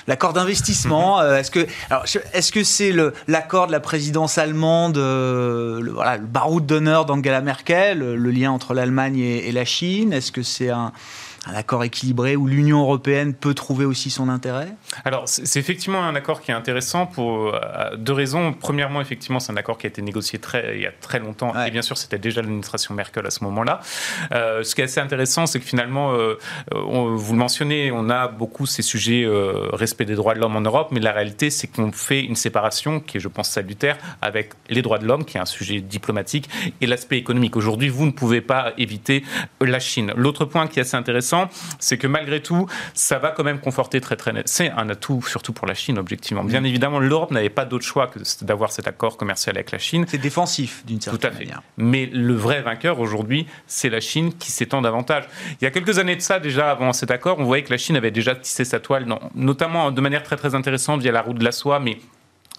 L'accord 0.06 0.32
d'investissement, 0.32 1.20
euh, 1.20 1.38
est-ce 1.38 1.50
que 1.50 1.66
est-ce 2.32 2.52
que 2.52 2.64
c'est 2.64 2.92
l'accord 3.26 3.66
de 3.66 3.72
la 3.72 3.80
présidence 3.80 4.38
allemande, 4.38 4.96
le, 4.96 5.90
voilà, 5.92 6.16
le 6.16 6.26
baroud 6.26 6.64
d'honneur 6.66 7.04
d'Angela 7.04 7.40
Merkel, 7.40 7.98
le 7.98 8.30
lien 8.30 8.50
entre 8.50 8.74
l'Allemagne 8.74 9.18
et, 9.18 9.48
et 9.48 9.52
la 9.52 9.64
Chine? 9.64 10.12
Est-ce 10.12 10.32
que 10.32 10.42
c'est 10.42 10.70
un 10.70 10.92
un 11.46 11.54
accord 11.54 11.84
équilibré 11.84 12.36
où 12.36 12.46
l'Union 12.46 12.80
européenne 12.80 13.34
peut 13.34 13.54
trouver 13.54 13.84
aussi 13.84 14.10
son 14.10 14.28
intérêt 14.28 14.68
Alors, 15.04 15.24
c'est 15.26 15.58
effectivement 15.58 16.04
un 16.04 16.14
accord 16.14 16.40
qui 16.40 16.50
est 16.50 16.54
intéressant 16.54 17.06
pour 17.06 17.54
euh, 17.54 17.96
deux 17.96 18.12
raisons. 18.12 18.52
Premièrement, 18.52 19.00
effectivement, 19.00 19.40
c'est 19.40 19.52
un 19.52 19.56
accord 19.56 19.78
qui 19.78 19.86
a 19.86 19.90
été 19.90 20.02
négocié 20.02 20.38
très, 20.38 20.76
il 20.76 20.82
y 20.82 20.86
a 20.86 20.92
très 20.92 21.18
longtemps. 21.18 21.52
Et 21.64 21.70
bien 21.70 21.82
sûr, 21.82 21.96
c'était 21.96 22.18
déjà 22.18 22.40
l'administration 22.40 22.94
Merkel 22.94 23.26
à 23.26 23.30
ce 23.30 23.44
moment-là. 23.44 23.80
Euh, 24.32 24.62
ce 24.62 24.74
qui 24.74 24.80
est 24.80 24.84
assez 24.84 25.00
intéressant, 25.00 25.46
c'est 25.46 25.60
que 25.60 25.64
finalement, 25.64 26.12
euh, 26.12 26.34
vous 26.72 27.32
le 27.32 27.38
mentionnez, 27.38 27.90
on 27.92 28.10
a 28.10 28.28
beaucoup 28.28 28.66
ces 28.66 28.82
sujets 28.82 29.26
respect 29.72 30.04
des 30.04 30.14
droits 30.14 30.34
de 30.34 30.40
l'homme 30.40 30.56
en 30.56 30.60
Europe, 30.60 30.88
mais 30.92 31.00
la 31.00 31.12
réalité, 31.12 31.50
c'est 31.50 31.66
qu'on 31.66 31.92
fait 31.92 32.24
une 32.24 32.36
séparation 32.36 33.00
qui 33.00 33.18
est, 33.18 33.20
je 33.20 33.28
pense, 33.28 33.48
salutaire 33.50 33.96
avec 34.22 34.52
les 34.68 34.82
droits 34.82 34.98
de 34.98 35.06
l'homme, 35.06 35.24
qui 35.24 35.36
est 35.36 35.40
un 35.40 35.46
sujet 35.46 35.80
diplomatique, 35.80 36.48
et 36.80 36.86
l'aspect 36.86 37.18
économique. 37.18 37.56
Aujourd'hui, 37.56 37.88
vous 37.88 38.06
ne 38.06 38.10
pouvez 38.10 38.40
pas 38.40 38.72
éviter 38.78 39.24
la 39.60 39.78
Chine. 39.78 40.12
L'autre 40.16 40.44
point 40.44 40.66
qui 40.66 40.78
est 40.78 40.82
assez 40.82 40.96
intéressant, 40.96 41.27
c'est 41.78 41.98
que 41.98 42.06
malgré 42.06 42.42
tout, 42.42 42.66
ça 42.94 43.18
va 43.18 43.30
quand 43.30 43.44
même 43.44 43.60
conforter 43.60 44.00
très 44.00 44.16
très 44.16 44.32
net. 44.32 44.48
C'est 44.48 44.70
un 44.70 44.88
atout 44.88 45.22
surtout 45.22 45.52
pour 45.52 45.66
la 45.66 45.74
Chine, 45.74 45.98
objectivement. 45.98 46.44
Bien 46.44 46.60
mm. 46.60 46.66
évidemment, 46.66 46.98
l'Europe 46.98 47.30
n'avait 47.30 47.50
pas 47.50 47.64
d'autre 47.64 47.84
choix 47.84 48.06
que 48.06 48.18
d'avoir 48.44 48.72
cet 48.72 48.86
accord 48.88 49.16
commercial 49.16 49.56
avec 49.56 49.70
la 49.70 49.78
Chine. 49.78 50.04
C'est 50.08 50.18
défensif 50.18 50.84
d'une 50.86 51.00
certaine 51.00 51.32
manière. 51.32 51.46
Tout 51.46 51.58
à 51.58 51.60
fait. 51.60 51.66
Mais 51.76 52.06
le 52.06 52.34
vrai 52.34 52.62
vainqueur 52.62 53.00
aujourd'hui, 53.00 53.46
c'est 53.66 53.90
la 53.90 54.00
Chine 54.00 54.32
qui 54.34 54.50
s'étend 54.50 54.82
davantage. 54.82 55.24
Il 55.60 55.64
y 55.64 55.66
a 55.66 55.70
quelques 55.70 55.98
années 55.98 56.16
de 56.16 56.20
ça, 56.20 56.40
déjà 56.40 56.70
avant 56.70 56.92
cet 56.92 57.10
accord, 57.10 57.38
on 57.38 57.44
voyait 57.44 57.64
que 57.64 57.70
la 57.70 57.78
Chine 57.78 57.96
avait 57.96 58.10
déjà 58.10 58.34
tissé 58.34 58.64
sa 58.64 58.80
toile, 58.80 59.06
notamment 59.34 59.90
de 59.90 60.00
manière 60.00 60.22
très 60.22 60.36
très 60.36 60.54
intéressante 60.54 61.00
via 61.00 61.12
la 61.12 61.22
route 61.22 61.38
de 61.38 61.44
la 61.44 61.52
soie, 61.52 61.80
mais 61.80 61.98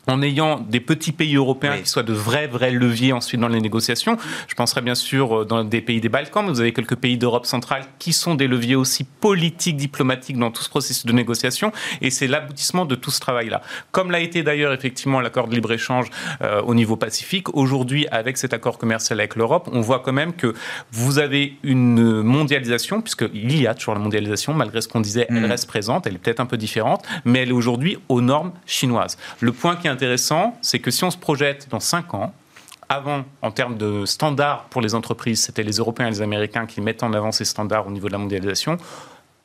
en 0.09 0.21
ayant 0.21 0.59
des 0.59 0.79
petits 0.79 1.11
pays 1.11 1.35
européens 1.35 1.77
qui 1.77 1.89
soient 1.89 2.03
de 2.03 2.13
vrais, 2.13 2.47
vrais 2.47 2.71
leviers 2.71 3.13
ensuite 3.13 3.39
dans 3.39 3.47
les 3.47 3.61
négociations. 3.61 4.17
Je 4.47 4.55
penserai 4.55 4.81
bien 4.81 4.95
sûr 4.95 5.41
euh, 5.41 5.45
dans 5.45 5.63
des 5.63 5.81
pays 5.81 6.01
des 6.01 6.09
Balkans, 6.09 6.43
mais 6.43 6.51
vous 6.51 6.61
avez 6.61 6.73
quelques 6.73 6.95
pays 6.95 7.17
d'Europe 7.17 7.45
centrale 7.45 7.83
qui 7.99 8.13
sont 8.13 8.35
des 8.35 8.47
leviers 8.47 8.75
aussi 8.75 9.03
politiques, 9.03 9.77
diplomatiques 9.77 10.37
dans 10.37 10.51
tout 10.51 10.63
ce 10.63 10.69
processus 10.69 11.05
de 11.05 11.13
négociation, 11.13 11.71
et 12.01 12.09
c'est 12.09 12.27
l'aboutissement 12.27 12.85
de 12.85 12.95
tout 12.95 13.11
ce 13.11 13.19
travail-là. 13.19 13.61
Comme 13.91 14.11
l'a 14.11 14.19
été 14.19 14.43
d'ailleurs 14.43 14.73
effectivement 14.73 15.21
l'accord 15.21 15.47
de 15.47 15.55
libre-échange 15.55 16.07
euh, 16.41 16.61
au 16.61 16.75
niveau 16.75 16.95
pacifique, 16.95 17.55
aujourd'hui 17.55 18.07
avec 18.11 18.37
cet 18.37 18.53
accord 18.53 18.77
commercial 18.77 19.19
avec 19.19 19.35
l'Europe, 19.35 19.69
on 19.71 19.81
voit 19.81 19.99
quand 19.99 20.13
même 20.13 20.33
que 20.33 20.53
vous 20.91 21.19
avez 21.19 21.57
une 21.63 22.21
mondialisation, 22.21 23.01
puisqu'il 23.01 23.59
y 23.59 23.67
a 23.67 23.73
toujours 23.73 23.93
la 23.93 23.99
mondialisation, 23.99 24.53
malgré 24.53 24.81
ce 24.81 24.87
qu'on 24.87 25.01
disait, 25.01 25.27
elle 25.29 25.41
mm. 25.41 25.45
reste 25.45 25.67
présente, 25.67 26.07
elle 26.07 26.15
est 26.15 26.19
peut-être 26.19 26.39
un 26.39 26.45
peu 26.45 26.57
différente, 26.57 27.05
mais 27.25 27.39
elle 27.39 27.49
est 27.49 27.53
aujourd'hui 27.53 27.97
aux 28.09 28.21
normes 28.21 28.51
chinoises. 28.65 29.17
Le 29.39 29.51
point 29.51 29.75
qui 29.75 29.87
est 29.87 29.89
intéressant, 29.99 30.57
c'est 30.61 30.79
que 30.79 30.91
si 30.91 31.03
on 31.03 31.11
se 31.11 31.17
projette 31.17 31.67
dans 31.69 31.81
5 31.81 32.13
ans, 32.13 32.33
avant, 32.87 33.25
en 33.41 33.51
termes 33.51 33.77
de 33.77 34.05
standards 34.05 34.63
pour 34.69 34.81
les 34.81 34.95
entreprises, 34.95 35.41
c'était 35.43 35.61
les 35.61 35.73
Européens 35.73 36.07
et 36.07 36.11
les 36.11 36.21
Américains 36.21 36.65
qui 36.65 36.79
mettent 36.79 37.03
en 37.03 37.11
avant 37.11 37.33
ces 37.33 37.43
standards 37.43 37.85
au 37.85 37.91
niveau 37.91 38.07
de 38.07 38.13
la 38.13 38.17
mondialisation. 38.17 38.77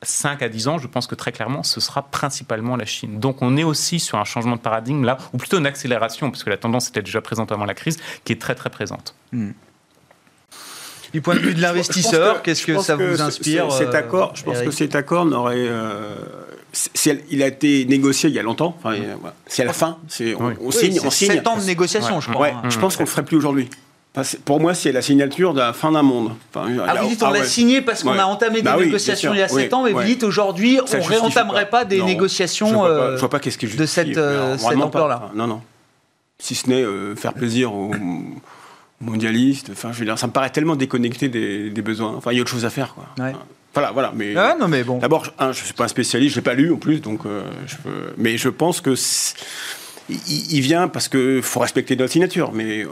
5 0.01 0.41
à 0.41 0.47
10 0.47 0.67
ans, 0.69 0.77
je 0.77 0.87
pense 0.87 1.07
que 1.07 1.15
très 1.15 1.33
clairement, 1.33 1.61
ce 1.61 1.81
sera 1.81 2.03
principalement 2.03 2.77
la 2.77 2.85
Chine. 2.85 3.19
Donc 3.19 3.41
on 3.41 3.57
est 3.57 3.65
aussi 3.65 3.99
sur 3.99 4.17
un 4.17 4.23
changement 4.23 4.55
de 4.55 4.61
paradigme 4.61 5.03
là, 5.03 5.17
ou 5.33 5.37
plutôt 5.37 5.57
une 5.57 5.65
accélération, 5.65 6.31
puisque 6.31 6.47
la 6.47 6.57
tendance 6.57 6.87
était 6.87 7.01
déjà 7.01 7.19
présente 7.19 7.51
avant 7.51 7.65
la 7.65 7.73
crise, 7.73 7.97
qui 8.23 8.31
est 8.31 8.41
très 8.41 8.55
très 8.55 8.69
présente. 8.69 9.13
Hmm. 9.33 9.51
Du 11.11 11.21
point 11.21 11.35
de 11.35 11.39
vue 11.39 11.53
de 11.53 11.61
l'investisseur, 11.61 12.41
qu'est-ce 12.43 12.65
que 12.65 12.79
ça 12.79 12.95
vous 12.95 13.21
inspire 13.21 13.71
Cet 13.71 13.93
euh, 13.93 13.99
accord, 13.99 14.35
je 14.35 14.43
pense 14.43 14.61
que 14.61 14.71
cet 14.71 14.95
accord 14.95 15.25
n'aurait 15.25 15.55
euh, 15.57 16.15
il 17.31 17.43
a 17.43 17.47
été 17.47 17.85
négocié 17.85 18.29
il 18.29 18.35
y 18.35 18.39
a 18.39 18.43
longtemps. 18.43 18.77
c'est 19.47 19.63
à 19.63 19.65
la 19.65 19.73
fin. 19.73 19.97
C'est, 20.07 20.35
on, 20.35 20.71
signe, 20.71 20.99
on 21.03 21.09
signe. 21.09 21.31
7 21.31 21.47
ans 21.47 21.57
de 21.57 21.63
négociation, 21.63 22.21
je 22.21 22.29
crois. 22.29 22.51
je 22.69 22.77
pense 22.79 22.97
qu'on 22.97 23.03
le 23.03 23.09
ferait 23.09 23.25
plus 23.25 23.37
aujourd'hui. 23.37 23.69
Pour 24.45 24.61
moi, 24.61 24.73
c'est 24.73 24.93
la 24.93 25.01
signature 25.01 25.53
de 25.53 25.59
la 25.59 25.73
fin 25.73 25.91
d'un 25.91 26.01
monde. 26.01 26.31
ah, 26.55 26.95
vous 27.01 27.09
dites 27.09 27.21
on 27.23 27.31
l'a 27.31 27.43
signé 27.43 27.81
parce 27.81 28.03
qu'on 28.03 28.17
a 28.17 28.23
entamé 28.23 28.57
des 28.57 28.63
bah 28.63 28.77
négociations 28.77 29.33
il 29.33 29.39
y 29.39 29.43
a 29.43 29.47
7 29.47 29.73
ans, 29.73 29.83
mais 29.83 29.91
vous 29.91 30.03
dites 30.03 30.23
aujourd'hui, 30.23 30.79
on 30.79 30.97
ne 30.97 31.03
réentamerait 31.03 31.69
pas 31.69 31.85
des 31.85 32.01
négociations 32.01 32.67
je 32.67 32.73
vois 32.73 32.87
pas, 32.87 32.93
euh, 32.93 33.17
vois 33.17 33.29
pas 33.29 33.39
qu'est-ce 33.39 33.77
de 33.77 33.85
cette, 33.85 34.17
euh, 34.17 34.57
cette 34.57 34.81
ampleur-là. 34.81 35.31
Non, 35.35 35.47
non. 35.47 35.61
Si 36.39 36.55
ce 36.55 36.69
n'est 36.69 36.81
euh, 36.81 37.15
faire 37.15 37.33
plaisir 37.33 37.73
aux 37.73 37.91
mondialistes. 39.01 39.69
Enfin, 39.71 39.91
je 39.91 39.99
veux 39.99 40.05
dire, 40.05 40.17
ça 40.17 40.27
me 40.27 40.31
paraît 40.31 40.49
tellement 40.49 40.75
déconnecté 40.75 41.29
des, 41.29 41.81
besoins. 41.81 42.13
Enfin, 42.15 42.31
il 42.31 42.35
y 42.35 42.39
a 42.39 42.41
autre 42.41 42.51
chose 42.51 42.65
à 42.65 42.69
faire. 42.69 42.95
Quoi. 42.95 43.31
Voilà, 43.75 43.91
voilà. 43.91 44.13
Mais, 44.15 44.35
ah, 44.37 44.55
non, 44.59 44.69
mais 44.69 44.83
bon. 44.83 44.99
D'abord, 44.99 45.25
je 45.39 45.45
ne 45.45 45.53
suis 45.53 45.73
pas 45.73 45.83
un 45.83 45.89
spécialiste, 45.89 46.35
je 46.35 46.39
l'ai 46.39 46.43
pas 46.43 46.53
lu 46.53 46.71
en 46.71 46.77
plus, 46.77 47.01
donc 47.01 47.25
euh, 47.25 47.43
je 47.67 47.75
peux... 47.75 48.13
mais 48.17 48.37
je 48.37 48.49
pense 48.49 48.79
que 48.79 48.95
il, 50.09 50.61
vient 50.61 50.87
parce 50.87 51.09
qu'il 51.09 51.41
faut 51.41 51.59
respecter 51.59 51.95
notre 51.97 52.13
signature. 52.13 52.51
Mais 52.53 52.85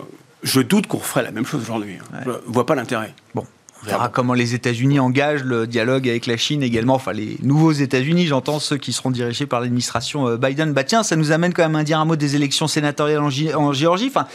je 0.44 0.60
doute 0.60 0.88
qu'on 0.88 1.00
ferait 1.00 1.24
la 1.24 1.32
même 1.32 1.46
chose 1.46 1.62
aujourd'hui. 1.62 1.98
Hein. 2.14 2.20
Je 2.26 2.30
ne 2.30 2.36
vois 2.48 2.66
pas 2.66 2.76
l'intérêt. 2.76 3.14
Bon. 3.34 3.46
On 3.86 3.90
verra 3.90 4.08
comment 4.08 4.34
les 4.34 4.56
États-Unis 4.56 5.00
engagent 5.00 5.44
le 5.44 5.68
dialogue 5.68 6.08
avec 6.08 6.26
la 6.26 6.38
Chine 6.38 6.64
également. 6.64 6.96
Enfin, 6.96 7.12
les 7.12 7.38
nouveaux 7.44 7.74
États-Unis, 7.74 8.28
j'entends 8.28 8.60
ceux 8.60 8.78
qui 8.78 8.94
seront 8.94 9.12
dirigés 9.12 9.46
par 9.46 9.60
l'administration 9.60 10.26
euh, 10.28 10.38
Biden. 10.38 10.72
Bah 10.72 10.86
tiens, 10.86 11.04
ça 11.04 11.18
nous 11.18 11.34
amène 11.34 11.54
quand 11.54 11.64
même 11.64 11.76
à 11.76 11.84
dire 11.84 12.00
un 12.00 12.06
mot 12.06 12.16
des 12.16 12.38
élections 12.38 12.68
sénatoriales 12.68 13.22
en, 13.22 13.74
Géorgie. 13.74 14.08
Enfin, 14.08 14.26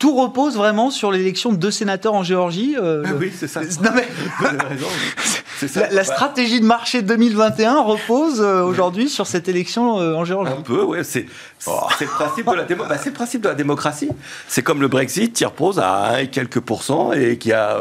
tout 0.00 0.16
repose 0.16 0.56
vraiment 0.56 0.90
sur 0.90 1.12
l'élection 1.12 1.52
de 1.52 1.56
deux 1.56 1.70
sénateurs 1.70 2.14
en 2.14 2.24
Géorgie. 2.24 2.76
Euh, 2.80 3.04
ah 3.06 3.10
oui, 3.18 3.32
c'est 3.36 3.46
ça. 3.46 3.60
Non, 3.80 3.90
mais... 3.94 4.08
La, 5.92 6.04
stratégie 6.04 6.58
de 6.58 6.64
marché 6.64 7.02
2021 7.02 7.82
repose 7.82 8.40
euh, 8.40 8.62
aujourd'hui 8.62 9.10
sur 9.10 9.26
cette 9.26 9.46
élection 9.46 9.96
en 9.96 10.24
Géorgie. 10.24 10.52
Un 10.52 10.62
peu, 10.62 10.82
oui. 10.82 10.98
C'est 11.02 11.26
oh. 11.66 11.80
le 12.00 12.06
principe 12.06 12.46
de 12.50 12.54
la 12.54 12.64
bah, 12.64 12.96
c'est 12.96 13.10
le 13.10 13.14
principe 13.14 13.42
de 13.42 13.48
la 13.48 13.54
démocratie. 13.54 14.08
C'est 14.48 14.62
comme 14.62 14.80
le 14.80 14.88
Brexit 14.88 15.34
qui 15.34 15.44
repose 15.44 15.78
à 15.78 16.14
1 16.14 16.18
et 16.18 16.28
quelques 16.28 16.60
pourcents 16.60 17.12
et 17.12 17.36
qui 17.36 17.52
a 17.52 17.78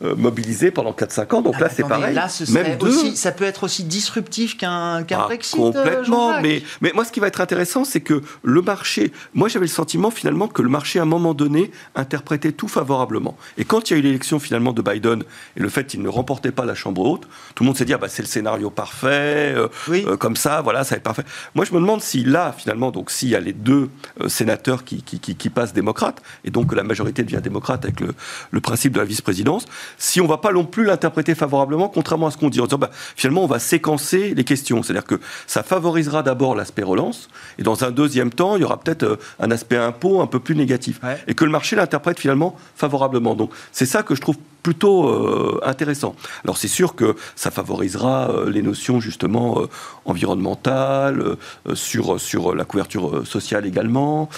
mobilisé 0.00 0.45
pendant 0.70 0.92
4-5 0.92 1.34
ans. 1.34 1.42
Donc 1.42 1.54
ah, 1.56 1.60
là, 1.60 1.68
c'est 1.68 1.86
pareil. 1.86 2.14
Là, 2.14 2.28
Même 2.50 2.78
aussi, 2.80 3.16
ça 3.16 3.32
peut 3.32 3.44
être 3.44 3.64
aussi 3.64 3.84
disruptif 3.84 4.56
qu'un 4.56 5.02
qu 5.04 5.14
ah, 5.14 5.24
Brexit. 5.24 5.58
Euh, 5.58 5.72
complètement. 5.72 6.40
mais, 6.40 6.62
mais 6.80 6.92
moi, 6.94 7.04
ce 7.04 7.12
qui 7.12 7.20
va 7.20 7.28
être 7.28 7.40
intéressant, 7.40 7.84
c'est 7.84 8.00
que 8.00 8.22
le 8.42 8.62
marché. 8.62 9.12
Moi, 9.34 9.48
j'avais 9.48 9.66
le 9.66 9.70
sentiment 9.70 10.10
finalement 10.10 10.48
que 10.48 10.62
le 10.62 10.68
marché, 10.68 10.98
à 10.98 11.02
un 11.02 11.06
moment 11.06 11.34
donné, 11.34 11.70
interprétait 11.94 12.52
tout 12.52 12.68
favorablement. 12.68 13.36
Et 13.58 13.64
quand 13.64 13.90
il 13.90 13.94
y 13.94 13.96
a 13.96 13.98
eu 13.98 14.02
l'élection 14.02 14.38
finalement 14.38 14.72
de 14.72 14.82
Biden 14.82 15.24
et 15.56 15.60
le 15.60 15.68
fait 15.68 15.86
qu'il 15.86 16.02
ne 16.02 16.08
remportait 16.08 16.52
pas 16.52 16.64
la 16.64 16.74
Chambre 16.74 17.02
haute, 17.02 17.28
tout 17.54 17.62
le 17.62 17.66
monde 17.66 17.76
s'est 17.76 17.84
dit 17.84 17.94
ah, 17.94 17.98
bah, 17.98 18.08
c'est 18.08 18.22
le 18.22 18.28
scénario 18.28 18.70
parfait. 18.70 19.54
Euh, 19.56 19.68
euh, 19.88 20.16
comme 20.16 20.36
ça, 20.36 20.60
voilà, 20.62 20.84
ça 20.84 20.94
va 20.94 20.96
être 20.98 21.02
parfait. 21.02 21.24
Moi, 21.54 21.64
je 21.64 21.72
me 21.72 21.80
demande 21.80 22.02
si 22.02 22.24
là, 22.24 22.54
finalement, 22.56 22.90
donc 22.90 23.10
s'il 23.10 23.28
y 23.28 23.34
a 23.34 23.40
les 23.40 23.52
deux 23.52 23.90
sénateurs 24.28 24.84
qui, 24.84 25.02
qui, 25.02 25.18
qui, 25.18 25.50
passent 25.50 25.72
démocrates, 25.72 26.22
et 26.44 26.50
donc 26.50 26.70
que 26.70 26.74
la 26.74 26.82
majorité 26.82 27.22
devient 27.22 27.40
démocrate 27.42 27.84
avec 27.84 28.00
le, 28.00 28.14
le 28.50 28.60
principe 28.60 28.92
de 28.92 28.98
la 28.98 29.04
vice-présidence, 29.04 29.66
si 29.98 30.20
on 30.20 30.26
va 30.26 30.35
pas 30.40 30.52
non 30.52 30.64
plus 30.64 30.84
l'interpréter 30.84 31.34
favorablement, 31.34 31.88
contrairement 31.88 32.26
à 32.26 32.30
ce 32.30 32.36
qu'on 32.36 32.48
dit, 32.48 32.60
en 32.60 32.64
disant 32.64 32.78
bah, 32.78 32.90
finalement 33.16 33.44
on 33.44 33.46
va 33.46 33.58
séquencer 33.58 34.34
les 34.34 34.44
questions. 34.44 34.82
C'est-à-dire 34.82 35.04
que 35.04 35.20
ça 35.46 35.62
favorisera 35.62 36.22
d'abord 36.22 36.54
l'aspect 36.54 36.82
relance, 36.82 37.28
et 37.58 37.62
dans 37.62 37.84
un 37.84 37.90
deuxième 37.90 38.30
temps, 38.30 38.56
il 38.56 38.62
y 38.62 38.64
aura 38.64 38.80
peut-être 38.80 39.02
euh, 39.02 39.16
un 39.40 39.50
aspect 39.50 39.76
impôt 39.76 40.20
un 40.20 40.26
peu 40.26 40.40
plus 40.40 40.56
négatif. 40.56 41.00
Et 41.26 41.34
que 41.34 41.44
le 41.44 41.50
marché 41.50 41.76
l'interprète 41.76 42.18
finalement 42.18 42.56
favorablement. 42.74 43.34
Donc 43.34 43.50
c'est 43.72 43.86
ça 43.86 44.02
que 44.02 44.14
je 44.14 44.20
trouve 44.20 44.36
plutôt 44.66 45.08
euh, 45.08 45.60
intéressant. 45.62 46.16
Alors 46.42 46.56
c'est 46.56 46.72
sûr 46.80 46.96
que 46.96 47.14
ça 47.36 47.52
favorisera 47.52 48.30
euh, 48.30 48.50
les 48.50 48.62
notions 48.62 48.98
justement 48.98 49.62
environnementales, 50.04 51.36
sur, 51.74 52.20
sur 52.20 52.54
la 52.54 52.64
couverture 52.64 53.26
sociale 53.26 53.64
également. 53.66 54.28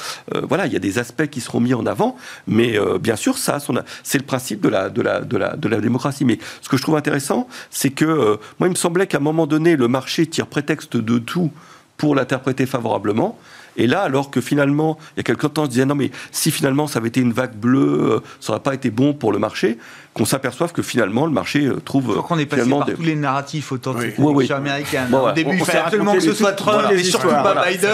voilà, 0.51 0.67
il 0.67 0.73
y 0.73 0.77
a 0.77 0.85
des 0.89 0.99
aspects 0.99 1.27
qui 1.27 1.41
seront 1.41 1.61
mis 1.61 1.75
en 1.75 1.87
avant, 1.87 2.17
mais 2.47 2.79
bien 3.01 3.17
sûr, 3.17 3.39
ça, 3.39 3.59
c'est 4.03 4.19
le 4.19 4.25
principe 4.25 4.61
de 4.61 4.69
la, 4.69 4.91
de 4.91 5.03
la, 5.03 5.21
de 5.21 5.37
la, 5.37 5.57
de 5.57 5.69
la 5.69 5.81
démocratie. 5.81 6.25
Mais 6.25 6.39
ce 6.63 6.69
que 6.69 6.77
je 6.77 6.83
trouve 6.83 6.97
intéressant, 6.97 7.49
c'est 7.71 7.91
que 7.91 8.05
euh, 8.05 8.37
moi, 8.59 8.69
il 8.69 8.71
me 8.71 8.75
semblait 8.75 9.07
qu'à 9.07 9.19
un 9.19 9.21
moment 9.21 9.47
donné, 9.47 9.77
le 9.77 9.89
marché 9.89 10.27
tire 10.27 10.47
prétexte 10.47 10.97
de 10.97 11.19
tout 11.19 11.51
pour 11.97 12.15
l'interpréter 12.15 12.67
favorablement. 12.67 13.39
Et 13.79 13.87
là, 13.87 14.03
alors 14.03 14.31
que 14.31 14.41
finalement, 14.41 14.99
il 15.17 15.19
y 15.19 15.21
a 15.21 15.23
quelques 15.23 15.55
temps, 15.55 15.63
on 15.63 15.65
se 15.65 15.71
disait 15.71 15.87
non, 15.87 15.95
mais 15.95 16.11
si 16.33 16.51
finalement 16.51 16.87
ça 16.89 16.99
avait 16.99 17.09
été 17.09 17.21
une 17.21 17.33
vague 17.33 17.55
bleue, 17.55 18.17
euh, 18.17 18.21
ça 18.41 18.53
n'aurait 18.53 18.63
pas 18.63 18.75
été 18.75 18.91
bon 18.91 19.15
pour 19.15 19.33
le 19.33 19.39
marché, 19.39 19.79
qu'on 20.15 20.25
s'aperçoive 20.25 20.73
que 20.73 20.83
finalement 20.83 21.27
le 21.27 21.33
marché 21.33 21.65
euh, 21.67 21.77
trouve. 21.77 22.07
Je 22.09 22.13
crois 22.13 22.23
qu'on 22.25 22.39
est 22.39 22.47
passé 22.47 22.69
par 22.69 22.87
tous 22.87 23.03
les 23.03 23.15
narratifs 23.15 23.71
autour 23.71 23.95
de 23.95 24.01
cette 24.01 24.19
oui. 24.19 24.51
américaine. 24.53 25.15
Au 25.15 25.31
début, 25.33 25.57
il 25.57 25.65
fallait 25.65 25.79
absolument 25.79 26.15
que 26.15 26.21
ce 26.21 26.35
soit 26.35 26.53
Trump 26.53 26.91
et 26.91 27.03
surtout 27.05 27.29
pas 27.29 27.65
Biden. 27.67 27.91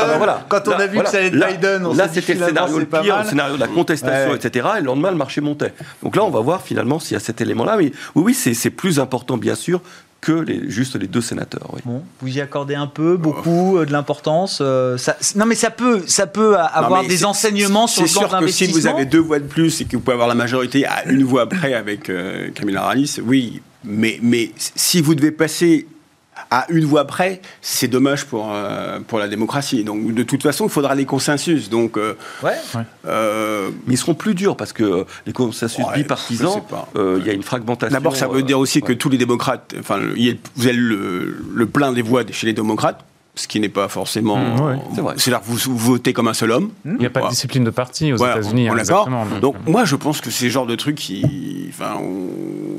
Quand 0.49 0.69
on 0.69 0.73
a 0.73 0.87
vu 0.87 0.99
que 0.99 1.09
ça 1.09 1.19
allait 1.19 1.27
être 1.29 1.47
Biden, 1.47 1.87
on 1.87 1.95
Là, 1.95 2.09
c'était 2.11 2.35
le 2.35 2.47
scénario 2.47 2.79
le 2.79 2.87
pire, 2.87 3.19
le 3.23 3.29
scénario 3.29 3.57
de 3.57 3.61
la 3.61 3.69
contestation, 3.69 4.35
etc. 4.35 4.69
Et 4.79 4.81
le 4.81 4.87
lendemain, 4.87 5.11
le 5.11 5.17
marché 5.17 5.41
montait. 5.41 5.75
Donc 6.03 6.17
là, 6.17 6.25
on 6.25 6.31
va 6.31 6.41
voir 6.41 6.63
finalement 6.63 6.99
s'il 6.99 7.13
y 7.13 7.17
a 7.17 7.21
cet 7.21 7.41
élément-là. 7.41 7.77
Mais 7.77 7.93
oui, 8.15 8.23
oui, 8.25 8.35
c'est 8.35 8.71
plus 8.71 8.99
important, 8.99 9.37
bien 9.37 9.55
sûr, 9.55 9.83
que 10.25 10.33
les, 10.33 10.71
juste 10.71 10.97
les 10.97 11.07
deux 11.07 11.21
sénateurs. 11.21 11.71
Bon, 11.85 12.03
vous 12.23 12.29
y 12.29 12.41
accordez 12.41 12.75
un 12.75 12.87
peu, 12.87 13.19
beaucoup 13.19 13.77
euh, 13.77 13.85
de 13.85 13.93
l'importance. 13.93 14.59
Euh, 14.63 14.97
non, 15.37 15.45
mais 15.45 15.55
ça 15.55 15.71
peut, 15.71 16.03
ça 16.07 16.27
peut 16.27 16.57
avoir 16.57 17.05
des 17.05 17.27
enseignements 17.27 17.87
sur 17.87 18.05
le 18.05 18.09
plan 18.09 18.29
sûr 18.29 18.39
que 18.39 18.47
si 18.47 18.67
vous 18.69 18.87
avez 18.87 19.05
deux 19.05 19.19
voix 19.19 19.39
de 19.39 19.45
plus 19.45 19.83
et 19.83 19.85
que 19.85 19.97
vous 19.97 20.03
pouvez 20.03 20.15
avoir 20.15 20.29
la 20.29 20.35
majorité 20.35 20.87
à 20.87 21.05
une 21.07 21.25
voix 21.25 21.47
près 21.47 21.75
avec 21.75 22.09
euh, 22.09 22.49
Camilla 22.55 22.85
Harris, 22.85 23.19
oui. 23.23 23.61
Mais, 23.85 24.19
mais 24.23 24.51
si 24.57 25.03
vous 25.03 25.15
devez 25.15 25.31
passer 25.31 25.87
à 26.55 26.67
une 26.69 26.85
voix 26.85 27.05
près, 27.05 27.41
c'est 27.61 27.89
dommage 27.89 28.27
pour, 28.27 28.53
euh, 28.53 29.01
pour 29.01 29.19
la 29.19 29.27
démocratie. 29.27 29.83
Donc, 29.83 30.15
de 30.15 30.23
toute 30.23 30.45
façon, 30.45 30.67
il 30.67 30.71
faudra 30.71 30.95
des 30.95 31.05
consensus. 31.05 31.69
Donc, 31.69 31.99
euh, 31.99 32.17
ouais. 32.45 32.53
Euh, 33.07 33.71
mais 33.89 33.95
ils 33.95 33.97
seront 33.97 34.15
plus 34.15 34.35
durs 34.35 34.57
parce 34.57 34.73
que 34.73 35.05
les 35.27 35.33
consensus 35.33 35.85
bipartisans, 35.97 36.63
il 36.95 37.27
y 37.27 37.31
a 37.31 37.33
une 37.33 37.43
fragmentation. 37.43 37.93
D'abord, 37.93 38.15
ça 38.15 38.29
veut 38.29 38.45
dire 38.45 38.61
aussi 38.61 38.83
que 38.83 38.93
tous 38.93 39.09
les 39.09 39.19
démocrates, 39.19 39.75
enfin, 39.81 39.99
vous 39.99 40.67
avez 40.67 40.77
le, 40.77 41.37
le 41.53 41.67
plein 41.67 41.93
des 41.93 42.03
voix 42.03 42.23
chez 42.31 42.47
les 42.47 42.53
démocrates 42.53 43.05
ce 43.37 43.49
qui 43.49 43.59
n'est 43.59 43.69
pas 43.69 43.89
forcément. 43.89 44.37
Mmh, 44.37 45.15
c'est 45.17 45.31
là 45.31 45.39
que 45.39 45.45
vous, 45.47 45.77
votez 45.77 46.13
comme 46.13 46.29
un 46.29 46.35
seul 46.35 46.53
homme. 46.53 46.71
Il 46.85 46.95
n'y 46.95 47.07
a 47.07 47.11
pas 47.11 47.23
de 47.23 47.29
discipline 47.29 47.65
de 47.65 47.71
parti 47.71 48.13
aux 48.13 48.17
États-Unis. 48.17 48.69
Hein, 48.69 48.77
d'accord. 48.77 49.09
Donc, 49.41 49.57
moi, 49.67 49.85
je 49.85 49.97
pense 49.97 50.21
que 50.21 50.31
c'est 50.31 50.47
le 50.47 50.51
genre 50.51 50.67
de 50.67 50.77
truc 50.77 50.97
qui. 50.97 51.67
Enfin, 51.69 51.99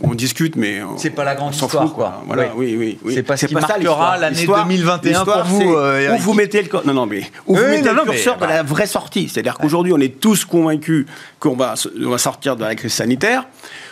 on, 0.04 0.14
discute, 0.16 0.56
mais. 0.56 0.82
C'est 0.96 1.10
pas 1.10 1.26
la 1.26 1.36
grande 1.36 1.54
histoire, 1.54 1.92
quoi. 1.94 2.24
Voilà, 2.26 2.56
oui, 2.56 2.76
oui. 2.78 2.98
oui, 3.04 3.14
C'est 3.14 3.24
pas 3.24 3.36
ce 3.36 3.48
qui 3.48 3.54
marquera 3.54 4.18
l'année 4.18 4.46
2021 4.46 5.26
pour 5.26 5.44
vous. 5.44 5.74
Euh, 5.76 6.16
où 6.16 6.20
vous 6.20 6.34
mettez 6.34 6.62
le. 6.62 6.70
Non, 6.86 6.94
non, 6.94 7.06
mais. 7.06 7.30
Où 7.48 7.56
vous 7.56 7.66
mettez 7.66 7.92
le 7.92 8.04
curseur 8.04 8.38
de 8.38 8.46
la 8.46 8.64
vraie 8.64 8.88
sortie. 8.88 9.28
C'est-à-dire 9.28 9.58
qu'aujourd'hui, 9.58 9.92
on 9.92 10.00
est 10.00 10.20
tous 10.20 10.46
convaincus 10.46 11.06
qu'on 11.40 11.56
va, 11.56 11.74
on 12.02 12.10
va 12.10 12.18
sortir 12.18 12.56
de 12.56 12.64
la 12.64 12.76
crise 12.76 12.94
sanitaire. 12.94 13.46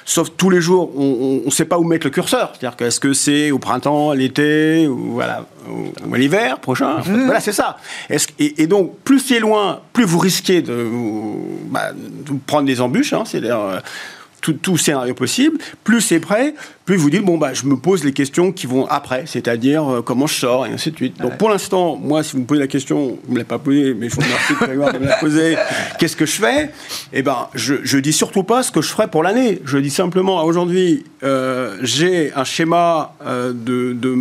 Sauf 0.05 0.29
tous 0.35 0.49
les 0.49 0.61
jours, 0.61 0.91
on 0.97 1.41
ne 1.45 1.51
sait 1.51 1.65
pas 1.65 1.77
où 1.79 1.83
mettre 1.83 2.05
le 2.05 2.11
curseur. 2.11 2.53
C'est-à-dire 2.53 2.75
que 2.75 2.85
est-ce 2.85 2.99
que 2.99 3.13
c'est 3.13 3.51
au 3.51 3.59
printemps, 3.59 4.13
l'été, 4.13 4.87
ou 4.87 5.13
voilà, 5.13 5.45
ou, 5.69 6.13
à 6.13 6.17
l'hiver 6.17 6.59
prochain 6.59 6.99
mmh. 6.99 7.25
Voilà, 7.25 7.39
c'est 7.39 7.53
ça. 7.53 7.77
Et, 8.39 8.67
donc, 8.67 8.97
plus 9.03 9.19
c'est 9.19 9.39
loin, 9.39 9.81
plus 9.93 10.05
vous 10.05 10.19
risquez 10.19 10.61
de, 10.61 10.87
bah, 11.69 11.91
prendre 12.45 12.65
des 12.65 12.81
embûches. 12.81 13.13
Hein, 13.13 13.23
c'est-à-dire 13.25 13.59
euh, 13.59 13.79
tout, 14.43 14.53
tout, 14.53 14.77
scénario 14.77 15.13
possible, 15.13 15.57
plus 15.83 16.01
c'est 16.01 16.19
prêt, 16.19 16.53
plus 16.85 16.97
vous 16.97 17.09
dites, 17.09 17.23
bon, 17.23 17.37
bah, 17.37 17.53
je 17.53 17.65
me 17.65 17.77
pose 17.77 18.03
les 18.03 18.11
questions 18.11 18.51
qui 18.51 18.67
vont 18.67 18.85
après, 18.87 19.23
c'est-à-dire 19.25 19.89
euh, 19.89 20.01
comment 20.01 20.27
je 20.27 20.35
sors, 20.35 20.67
et 20.67 20.69
ainsi 20.69 20.91
de 20.91 20.97
suite. 20.97 21.19
Donc 21.19 21.37
pour 21.37 21.49
l'instant, 21.49 21.95
moi, 21.95 22.23
si 22.23 22.33
vous 22.33 22.39
me 22.39 22.45
posez 22.45 22.59
la 22.59 22.67
question, 22.67 23.07
vous 23.07 23.19
ne 23.27 23.31
me 23.31 23.35
l'avez 23.37 23.47
pas 23.47 23.57
posée, 23.57 23.93
mais 23.93 24.09
je 24.09 24.15
vous 24.15 24.21
remercie 24.21 24.53
de 24.93 24.99
me 24.99 25.07
la 25.07 25.15
poser, 25.15 25.55
qu'est-ce 25.97 26.17
que 26.17 26.25
je 26.25 26.41
fais? 26.41 26.71
Eh 27.13 27.23
ben, 27.23 27.47
je, 27.55 27.75
je 27.83 27.97
dis 27.97 28.13
surtout 28.13 28.43
pas 28.43 28.63
ce 28.63 28.71
que 28.71 28.81
je 28.81 28.89
ferai 28.89 29.07
pour 29.07 29.23
l'année. 29.23 29.61
Je 29.63 29.77
dis 29.77 29.89
simplement, 29.89 30.43
aujourd'hui, 30.43 31.05
euh, 31.23 31.77
j'ai 31.81 32.33
un 32.35 32.43
schéma 32.43 33.15
euh, 33.25 33.53
de, 33.53 33.93
de 33.93 34.17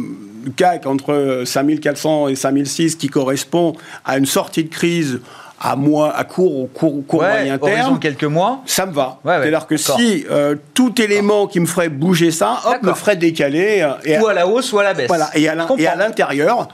CAC 0.57 0.87
entre 0.87 1.43
5400 1.45 2.29
et 2.29 2.37
5006 2.37 2.97
qui 2.97 3.09
correspond 3.09 3.75
à 4.05 4.19
une 4.19 4.27
sortie 4.27 4.65
de 4.65 4.69
crise 4.71 5.21
à 5.63 5.77
mois, 5.77 6.15
à 6.15 6.25
court 6.25 6.59
ou 6.59 6.67
court, 6.67 6.93
court 7.07 7.23
moyen 7.23 7.57
terme, 7.57 8.01
quelques 8.01 8.25
mois, 8.25 8.63
ça 8.67 8.85
me 8.85 8.93
va. 8.93 9.19
C'est-à-dire 9.25 9.67
que 9.69 9.77
si 9.77 10.25
euh, 10.29 10.57
tout 10.75 11.01
élément 11.01 11.47
qui 11.47 11.61
me 11.61 11.67
ferait 11.67 11.89
bouger 11.89 12.33
ça, 12.33 12.59
hop, 12.67 12.83
me 12.83 12.93
ferait 12.95 13.17
décaler. 13.17 13.81
Euh, 13.81 13.93
et 14.05 14.19
ou 14.19 14.27
à 14.27 14.35
la 14.35 14.47
hausse 14.49 14.73
ou 14.73 14.81
à 14.81 14.83
la 14.83 14.93
baisse. 14.93 15.07
Voilà. 15.07 15.31
Et 15.35 15.49
à 15.49 15.95
l'intérieur, 15.95 16.69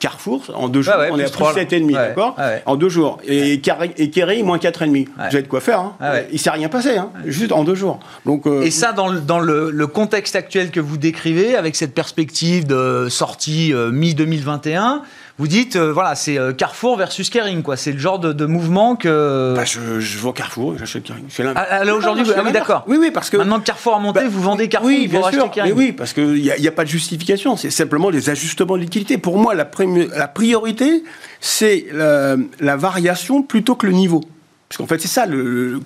Carrefour, 0.00 0.42
en 0.54 0.68
deux 0.68 0.82
jours, 0.82 0.94
on 1.10 1.18
est 1.18 1.24
à 1.24 1.28
plus 1.28 1.44
7,5, 1.44 1.92
d'accord 1.92 2.36
En 2.66 2.76
deux 2.76 2.88
jours. 2.88 3.18
Et, 3.24 3.54
et 3.54 4.10
Kerry, 4.10 4.42
moins 4.42 4.58
4,5. 4.58 5.06
Vous 5.06 5.22
avez 5.22 5.42
de 5.42 5.48
quoi 5.48 5.60
faire. 5.60 5.80
Hein. 5.80 5.94
Il 6.32 6.40
s'est 6.40 6.50
rien 6.50 6.68
passé, 6.68 6.96
hein, 6.96 7.10
juste 7.24 7.52
en 7.52 7.62
deux 7.62 7.76
jours. 7.76 8.00
Donc, 8.26 8.46
euh, 8.46 8.62
et 8.62 8.70
ça, 8.70 8.92
dans, 8.92 9.12
dans 9.12 9.38
le, 9.38 9.70
le, 9.70 9.86
contexte 9.86 10.34
actuel 10.34 10.70
que 10.70 10.80
vous 10.80 10.96
décrivez, 10.96 11.54
avec 11.54 11.76
cette 11.76 11.94
perspective 11.94 12.66
de 12.66 13.06
sortie 13.08 13.72
mi-2021, 13.74 15.02
vous 15.38 15.46
dites, 15.46 15.76
euh, 15.76 15.92
voilà, 15.92 16.16
c'est 16.16 16.36
euh, 16.36 16.52
Carrefour 16.52 16.96
versus 16.96 17.30
Kering, 17.30 17.62
quoi. 17.62 17.76
C'est 17.76 17.92
le 17.92 17.98
genre 17.98 18.18
de, 18.18 18.46
mouvement 18.46 18.96
que. 18.96 19.54
Bah, 19.54 19.64
je, 19.64 20.00
je 20.00 20.18
vois 20.18 20.32
Carrefour, 20.32 20.76
j'achète 20.76 21.04
Kering. 21.04 21.26
Ah, 21.54 21.66
ah, 21.70 21.84
là, 21.84 21.94
aujourd'hui, 21.94 22.24
ah, 22.36 22.42
oui, 22.44 22.50
d'accord. 22.52 22.84
Oui, 22.88 22.96
oui, 22.98 23.12
parce 23.12 23.30
que. 23.30 23.36
Maintenant 23.36 23.60
que 23.60 23.64
Carrefour 23.64 23.94
a 23.94 24.00
monté, 24.00 24.20
bah, 24.20 24.26
vous 24.28 24.42
vendez 24.42 24.68
Carrefour 24.68 24.88
oui, 24.88 25.06
bien 25.06 25.30
sûr, 25.30 25.48
Kering. 25.50 25.74
oui, 25.76 25.92
parce 25.92 26.12
qu'il 26.12 26.34
n'y 26.34 26.50
a, 26.50 26.54
a, 26.54 26.72
pas 26.72 26.82
de 26.82 26.88
justification. 26.88 27.56
C'est 27.56 27.70
simplement 27.70 28.10
les 28.10 28.30
ajustements 28.30 28.76
de 28.76 28.82
liquidité. 28.82 29.16
Pour 29.16 29.38
moi, 29.38 29.54
la, 29.54 29.68
la 30.16 30.28
priorité, 30.28 31.04
c'est 31.40 31.86
la, 31.92 32.34
la 32.58 32.76
variation 32.76 33.42
plutôt 33.42 33.76
que 33.76 33.86
le 33.86 33.92
niveau. 33.92 34.22
Parce 34.68 34.76
qu'en 34.76 34.86
fait, 34.86 35.00
c'est 35.00 35.08
ça, 35.08 35.26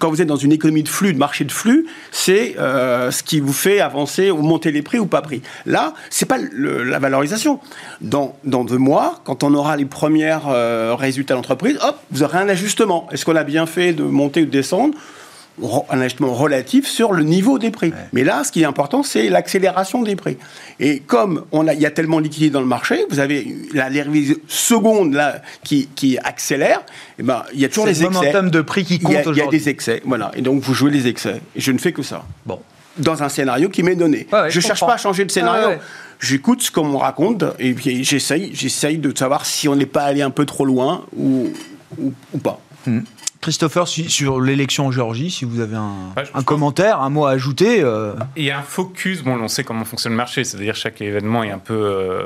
quand 0.00 0.10
vous 0.10 0.20
êtes 0.22 0.28
dans 0.28 0.34
une 0.36 0.50
économie 0.50 0.82
de 0.82 0.88
flux, 0.88 1.12
de 1.12 1.18
marché 1.18 1.44
de 1.44 1.52
flux, 1.52 1.86
c'est 2.10 2.56
euh, 2.58 3.12
ce 3.12 3.22
qui 3.22 3.38
vous 3.38 3.52
fait 3.52 3.80
avancer 3.80 4.32
ou 4.32 4.42
monter 4.42 4.72
les 4.72 4.82
prix 4.82 4.98
ou 4.98 5.06
pas 5.06 5.22
prix. 5.22 5.40
Là, 5.66 5.94
c'est 6.10 6.26
pas 6.26 6.38
la 6.38 6.98
valorisation. 6.98 7.60
Dans, 8.00 8.36
dans 8.44 8.64
deux 8.64 8.78
mois, 8.78 9.20
quand 9.22 9.44
on 9.44 9.54
aura 9.54 9.76
les 9.76 9.84
premiers 9.84 10.36
euh, 10.48 10.96
résultats 10.98 11.34
d'entreprise, 11.34 11.78
hop, 11.80 11.96
vous 12.10 12.24
aurez 12.24 12.38
un 12.38 12.48
ajustement. 12.48 13.06
Est-ce 13.12 13.24
qu'on 13.24 13.36
a 13.36 13.44
bien 13.44 13.66
fait 13.66 13.92
de 13.92 14.02
monter 14.02 14.42
ou 14.42 14.46
de 14.46 14.50
descendre? 14.50 14.94
Un 15.90 16.00
ajustement 16.00 16.32
relatif 16.32 16.86
sur 16.86 17.12
le 17.12 17.24
niveau 17.24 17.58
des 17.58 17.70
prix. 17.70 17.92
Mais 18.12 18.24
là, 18.24 18.42
ce 18.44 18.52
qui 18.52 18.62
est 18.62 18.64
important, 18.64 19.02
c'est 19.02 19.28
l'accélération 19.28 20.02
des 20.02 20.16
prix. 20.16 20.38
Et 20.80 21.00
comme 21.00 21.44
on 21.52 21.68
a, 21.68 21.74
il 21.74 21.80
y 21.80 21.86
a 21.86 21.90
tellement 21.90 22.18
de 22.18 22.24
liquidités 22.24 22.50
dans 22.50 22.60
le 22.60 22.66
marché, 22.66 23.04
vous 23.10 23.18
avez 23.18 23.54
la, 23.74 23.88
les 23.90 24.36
secondes 24.48 25.14
là 25.14 25.42
qui, 25.62 25.88
qui 25.94 26.18
accélèrent, 26.18 26.80
et 26.80 27.20
eh 27.20 27.22
ben, 27.22 27.44
il 27.52 27.60
y 27.60 27.64
a 27.64 27.68
toujours 27.68 27.86
les 27.86 28.02
excès. 28.02 28.32
de 28.42 28.60
prix 28.62 28.84
qui 28.84 28.98
compte 28.98 29.12
Il 29.26 29.36
y, 29.36 29.42
a 29.42 29.46
des 29.46 29.68
excès, 29.68 30.02
voilà. 30.04 30.30
Et 30.34 30.42
donc 30.42 30.62
vous 30.62 30.74
jouez 30.74 30.90
les 30.90 31.06
excès. 31.06 31.40
Et 31.54 31.60
je 31.60 31.72
ne 31.72 31.78
fais 31.78 31.92
que 31.92 32.02
ça. 32.02 32.24
Bon. 32.46 32.60
Dans 32.98 33.22
un 33.22 33.28
scénario 33.28 33.68
qui 33.68 33.82
m'est 33.82 33.94
donné. 33.94 34.26
je 34.48 34.58
ne 34.58 34.62
cherche 34.62 34.80
pas 34.80 34.94
à 34.94 34.98
changer 34.98 35.24
de 35.24 35.30
scénario. 35.30 35.78
J'écoute 36.22 36.62
ce 36.62 36.70
qu'on 36.70 36.86
me 36.86 36.96
raconte 36.96 37.44
et 37.58 37.74
puis 37.74 38.04
j'essaye, 38.04 38.54
j'essaye 38.54 38.98
de 38.98 39.16
savoir 39.16 39.44
si 39.44 39.68
on 39.68 39.74
n'est 39.74 39.86
pas 39.86 40.04
allé 40.04 40.22
un 40.22 40.30
peu 40.30 40.46
trop 40.46 40.64
loin 40.64 41.04
ou, 41.16 41.48
ou, 41.98 42.38
pas. 42.38 42.60
Hmm. 42.86 43.00
Christopher, 43.42 43.88
sur 43.88 44.40
l'élection 44.40 44.86
en 44.86 44.92
Géorgie, 44.92 45.28
si 45.28 45.44
vous 45.44 45.58
avez 45.58 45.74
un, 45.74 46.14
un 46.32 46.42
commentaire, 46.44 47.00
un 47.00 47.10
mot 47.10 47.26
à 47.26 47.32
ajouter. 47.32 47.82
Euh. 47.82 48.14
Il 48.36 48.44
y 48.44 48.52
a 48.52 48.58
un 48.60 48.62
focus, 48.62 49.24
bon, 49.24 49.36
on 49.36 49.48
sait 49.48 49.64
comment 49.64 49.84
fonctionne 49.84 50.12
le 50.12 50.16
marché, 50.16 50.44
c'est-à-dire 50.44 50.76
chaque 50.76 51.00
événement 51.00 51.42
est 51.42 51.50
un 51.50 51.58
peu 51.58 51.74
euh, 51.74 52.22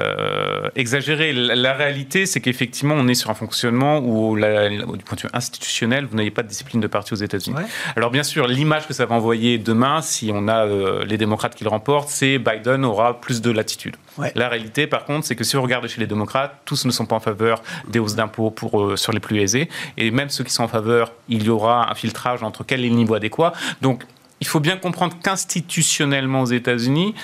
euh, 0.00 0.68
exagéré. 0.76 1.32
La, 1.32 1.72
réalité, 1.72 2.24
c'est 2.24 2.40
qu'effectivement, 2.40 2.94
on 2.96 3.08
est 3.08 3.14
sur 3.14 3.30
un 3.30 3.34
fonctionnement 3.34 3.98
où, 3.98 4.36
du 4.36 5.04
point 5.04 5.16
de 5.16 5.22
vue 5.22 5.28
institutionnel, 5.32 6.06
vous 6.08 6.16
n'avez 6.16 6.30
pas 6.30 6.44
de 6.44 6.48
discipline 6.48 6.80
de 6.80 6.86
parti 6.86 7.14
aux 7.14 7.16
États-Unis. 7.16 7.56
Alors, 7.96 8.12
bien 8.12 8.22
sûr, 8.22 8.46
l'image 8.46 8.86
que 8.86 8.94
ça 8.94 9.06
va 9.06 9.16
envoyer 9.16 9.58
demain, 9.58 10.02
si 10.02 10.30
on 10.32 10.46
a 10.46 10.66
les 11.04 11.18
démocrates 11.18 11.56
qui 11.56 11.64
le 11.64 11.70
remportent, 11.70 12.10
c'est 12.10 12.38
Biden 12.38 12.84
aura 12.84 13.20
plus 13.20 13.40
de 13.40 13.50
latitude. 13.50 13.96
La 14.36 14.48
réalité, 14.48 14.86
par 14.86 15.04
contre, 15.04 15.26
c'est 15.26 15.34
que 15.34 15.44
si 15.44 15.56
on 15.56 15.62
regarde 15.62 15.88
chez 15.88 16.00
les 16.00 16.06
démocrates, 16.06 16.60
tous 16.64 16.84
ne 16.84 16.92
sont 16.92 17.06
pas 17.06 17.16
en 17.16 17.20
faveur 17.20 17.60
des 17.88 17.98
hausses 17.98 18.14
d'impôts 18.14 18.50
pour, 18.50 18.96
sur 18.96 19.12
les 19.12 19.20
plus 19.20 19.40
aisés. 19.40 19.68
Et 19.96 20.12
même 20.12 20.28
ceux 20.28 20.44
qui 20.44 20.52
sont 20.52 20.59
en 20.60 20.68
faveur, 20.68 21.12
il 21.28 21.44
y 21.44 21.50
aura 21.50 21.90
un 21.90 21.94
filtrage 21.94 22.42
entre 22.42 22.64
quel 22.64 22.84
est 22.84 22.88
le 22.88 22.94
niveau 22.94 23.14
adéquat. 23.14 23.52
Donc, 23.80 24.04
il 24.40 24.46
faut 24.46 24.60
bien 24.60 24.76
comprendre 24.76 25.16
qu'institutionnellement 25.22 26.42
aux 26.42 26.46
États-Unis, 26.46 27.14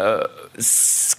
euh, 0.00 0.22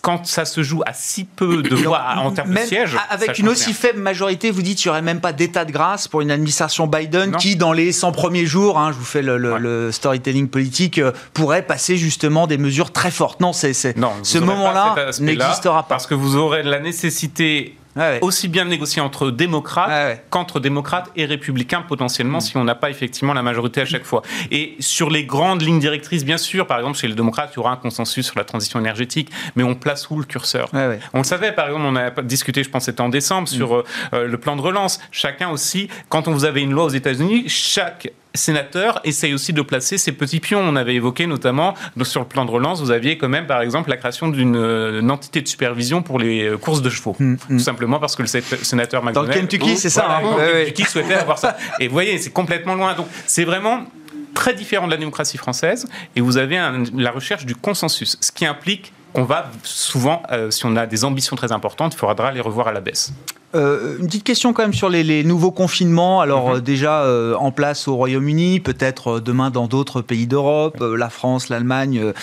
quand 0.02 0.26
ça 0.28 0.46
se 0.46 0.62
joue 0.62 0.84
à 0.86 0.94
si 0.94 1.24
peu 1.24 1.64
de 1.64 1.76
voix 1.76 2.04
en 2.18 2.32
termes 2.32 2.54
de 2.54 2.60
sièges. 2.60 2.96
Avec 3.10 3.40
une 3.40 3.50
aussi 3.50 3.74
faible 3.74 4.00
majorité, 4.00 4.52
vous 4.52 4.62
dites 4.62 4.78
qu'il 4.78 4.90
n'y 4.90 4.92
aurait 4.92 5.02
même 5.02 5.22
pas 5.22 5.34
d'état 5.34 5.66
de 5.66 5.72
grâce 5.72 6.08
pour 6.08 6.22
une 6.22 6.30
administration 6.30 6.86
Biden 6.88 7.36
qui, 7.38 7.56
dans 7.56 7.74
les 7.74 7.92
100 7.92 8.12
premiers 8.12 8.46
jours, 8.46 8.78
hein, 8.78 8.92
je 8.92 8.98
vous 8.98 9.06
fais 9.06 9.22
le, 9.24 9.92
storytelling 9.92 10.48
politique, 10.48 11.00
euh, 11.00 11.12
pourrait 11.34 11.64
passer 11.64 11.98
justement 11.98 12.46
des 12.46 12.58
mesures 12.58 12.92
très 12.92 13.12
fortes. 13.12 13.40
Non, 13.40 13.52
c'est, 13.52 13.74
ce 13.74 14.38
moment-là 14.38 14.96
n'existera 15.20 15.84
pas. 15.84 15.90
Parce 15.90 16.06
que 16.06 16.14
vous 16.14 16.36
aurez 16.38 16.62
la 16.62 16.80
nécessité 16.80 17.76
aussi 18.22 18.48
bien 18.48 18.66
négocier 18.66 19.02
entre 19.02 19.32
démocrates 19.32 20.22
qu'entre 20.30 20.60
démocrates 20.60 21.10
et 21.16 21.26
républicains 21.26 21.82
potentiellement 21.82 22.38
mm. 22.38 22.42
si 22.42 22.58
on 22.58 22.64
n'a 22.64 22.76
pas 22.76 22.90
effectivement 22.90 23.34
la 23.34 23.42
majorité 23.42 23.82
à 23.82 23.86
chaque 23.86 24.06
fois. 24.06 24.22
Et 24.52 24.76
sur 24.80 25.10
les 25.10 25.26
grandes 25.26 25.62
lignes 25.62 25.80
directrices, 25.80 26.26
bien 26.26 26.38
sûr, 26.38 26.68
par 26.68 26.78
exemple 26.80 26.98
chez 26.98 27.08
les 27.08 27.16
démocrates, 27.16 27.52
il 27.54 27.58
y 27.58 27.60
aura 27.60 27.72
un 27.72 27.78
consensus 27.78 28.26
sur 28.26 28.38
la 28.38 28.46
transition 28.46 28.80
énergétique, 28.80 29.30
mais 29.56 29.64
on 29.64 29.76
place 29.76 30.10
où 30.10 30.20
le 30.20 30.26
curseur? 30.26 30.70
On 31.14 31.20
le 31.20 31.24
savait, 31.24 31.52
par 31.52 31.68
exemple, 31.68 31.86
on 31.86 31.96
a 31.96 32.10
discuté, 32.22 32.64
je 32.64 32.70
pense 32.70 32.86
c'était 32.86 33.02
en 33.02 33.10
décembre, 33.10 33.48
sur 33.48 33.78
mm. 33.78 33.84
euh, 34.14 34.28
le 34.28 34.38
plan 34.38 34.56
de 34.56 34.62
relance. 34.62 35.00
Chacun 35.12 35.50
aussi, 35.50 35.90
quand 36.10 36.28
on 36.28 36.32
vous 36.32 36.46
avait 36.46 36.62
une 36.62 36.72
loi 36.72 36.86
aux 36.86 36.90
États-Unis, 36.90 37.46
chaque 37.48 38.12
sénateur 38.34 39.02
essaye 39.04 39.34
aussi 39.34 39.54
de 39.54 39.62
placer 39.62 39.98
ses 39.98 40.12
petits 40.12 40.40
pions. 40.40 40.60
On 40.60 40.76
avait 40.76 40.96
évoqué 40.96 41.28
notamment 41.28 41.74
sur 42.04 42.22
le 42.22 42.28
plan 42.28 42.46
de 42.46 42.52
relance, 42.52 42.82
vous 42.82 42.92
aviez 42.92 43.18
quand 43.18 43.30
même 43.30 43.48
par 43.48 43.62
exemple 43.62 43.90
la 43.90 43.98
création 43.98 44.28
d'une 44.28 44.56
euh, 44.56 45.08
entité 45.10 45.42
de 45.42 45.48
supervision 45.48 46.02
pour 46.02 46.20
les 46.20 46.44
euh, 46.44 46.58
courses 46.58 46.82
de 46.82 46.90
chevaux. 46.90 47.16
Mm, 47.20 47.36
Tout 47.36 47.60
simplement 47.60 48.00
parce 48.00 48.16
que 48.16 48.24
le 48.24 48.28
sénateur 48.28 49.04
McDonnell... 49.04 49.30
Dans 49.30 49.34
le 49.34 49.40
Kentucky, 49.40 49.78
c'est 49.78 49.90
ça. 49.90 50.18
Hein. 50.18 50.22
Kentucky 50.66 50.84
souhaitait 50.84 51.16
avoir 51.16 51.38
ça. 51.38 51.58
Et 51.80 51.88
vous 51.88 51.94
voyez, 51.94 52.18
c'est 52.18 52.32
complètement 52.32 52.76
loin. 52.76 52.94
Donc 52.94 53.08
c'est 53.26 53.46
vraiment 53.46 53.86
très 54.34 54.54
différent 54.54 54.86
de 54.86 54.92
la 54.92 54.98
démocratie 54.98 55.38
française 55.38 55.88
et 56.16 56.22
vous 56.22 56.38
avez 56.38 56.58
la 56.96 57.12
recherche 57.12 57.46
du 57.46 57.56
consensus, 57.56 58.18
ce 58.22 58.32
qui 58.32 58.46
implique 58.46 58.94
qu'on 59.14 59.24
va 59.24 59.52
souvent, 59.64 60.24
euh, 60.32 60.52
si 60.52 60.66
on 60.66 60.76
a 60.76 60.86
des 60.86 61.04
ambitions 61.04 61.36
très 61.36 61.52
importantes, 61.52 61.94
il 61.94 61.98
faudra 61.98 62.32
les 62.32 62.42
revoir 62.42 62.68
à 62.68 62.72
la 62.72 62.82
baisse. 62.82 63.12
Euh, 63.56 63.98
une 63.98 64.06
petite 64.06 64.24
question 64.24 64.54
quand 64.54 64.62
même 64.62 64.74
sur 64.74 64.90
les, 64.90 65.24
nouveaux 65.24 65.52
confinements. 65.52 66.22
Alors 66.22 66.50
mhm. 66.50 66.56
euh, 66.56 66.60
déjà 66.62 67.02
euh, 67.02 67.36
en 67.36 67.52
place 67.52 67.88
au 67.88 67.96
Royaume-Uni, 67.96 68.60
peut-être 68.60 69.20
demain 69.20 69.50
dans 69.50 69.68
d'autres 69.68 70.02
pays 70.02 70.28
d'Europe, 70.28 70.82
la 70.82 71.10
France, 71.10 71.50
l'Allemagne 71.50 72.14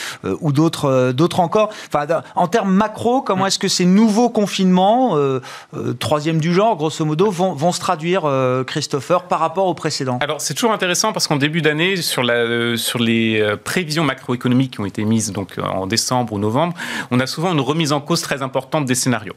ou 0.40 0.52
d'autres 0.52 1.12
d'autres 1.12 1.40
encore. 1.40 1.70
Enfin, 1.92 2.06
en 2.34 2.48
termes 2.48 2.72
macro, 2.72 3.22
comment 3.22 3.46
est-ce 3.46 3.58
que 3.58 3.68
ces 3.68 3.84
nouveaux 3.84 4.28
confinements, 4.28 5.16
troisième 5.98 6.40
du 6.40 6.52
genre, 6.52 6.76
grosso 6.76 7.04
modo, 7.04 7.30
vont, 7.30 7.52
vont 7.52 7.72
se 7.72 7.80
traduire, 7.80 8.22
Christopher, 8.66 9.24
par 9.24 9.40
rapport 9.40 9.66
aux 9.66 9.74
précédents 9.74 10.18
Alors 10.22 10.40
c'est 10.40 10.54
toujours 10.54 10.72
intéressant 10.72 11.12
parce 11.12 11.26
qu'en 11.26 11.36
début 11.36 11.62
d'année, 11.62 11.96
sur, 11.96 12.22
la, 12.22 12.76
sur 12.76 12.98
les 12.98 13.56
prévisions 13.64 14.04
macroéconomiques 14.04 14.72
qui 14.72 14.80
ont 14.80 14.86
été 14.86 15.04
mises 15.04 15.32
donc 15.32 15.56
en 15.58 15.86
décembre 15.86 16.32
ou 16.32 16.38
novembre, 16.38 16.74
on 17.10 17.20
a 17.20 17.26
souvent 17.26 17.52
une 17.52 17.60
remise 17.60 17.92
en 17.92 18.00
cause 18.00 18.22
très 18.22 18.42
importante 18.42 18.86
des 18.86 18.94
scénarios. 18.94 19.34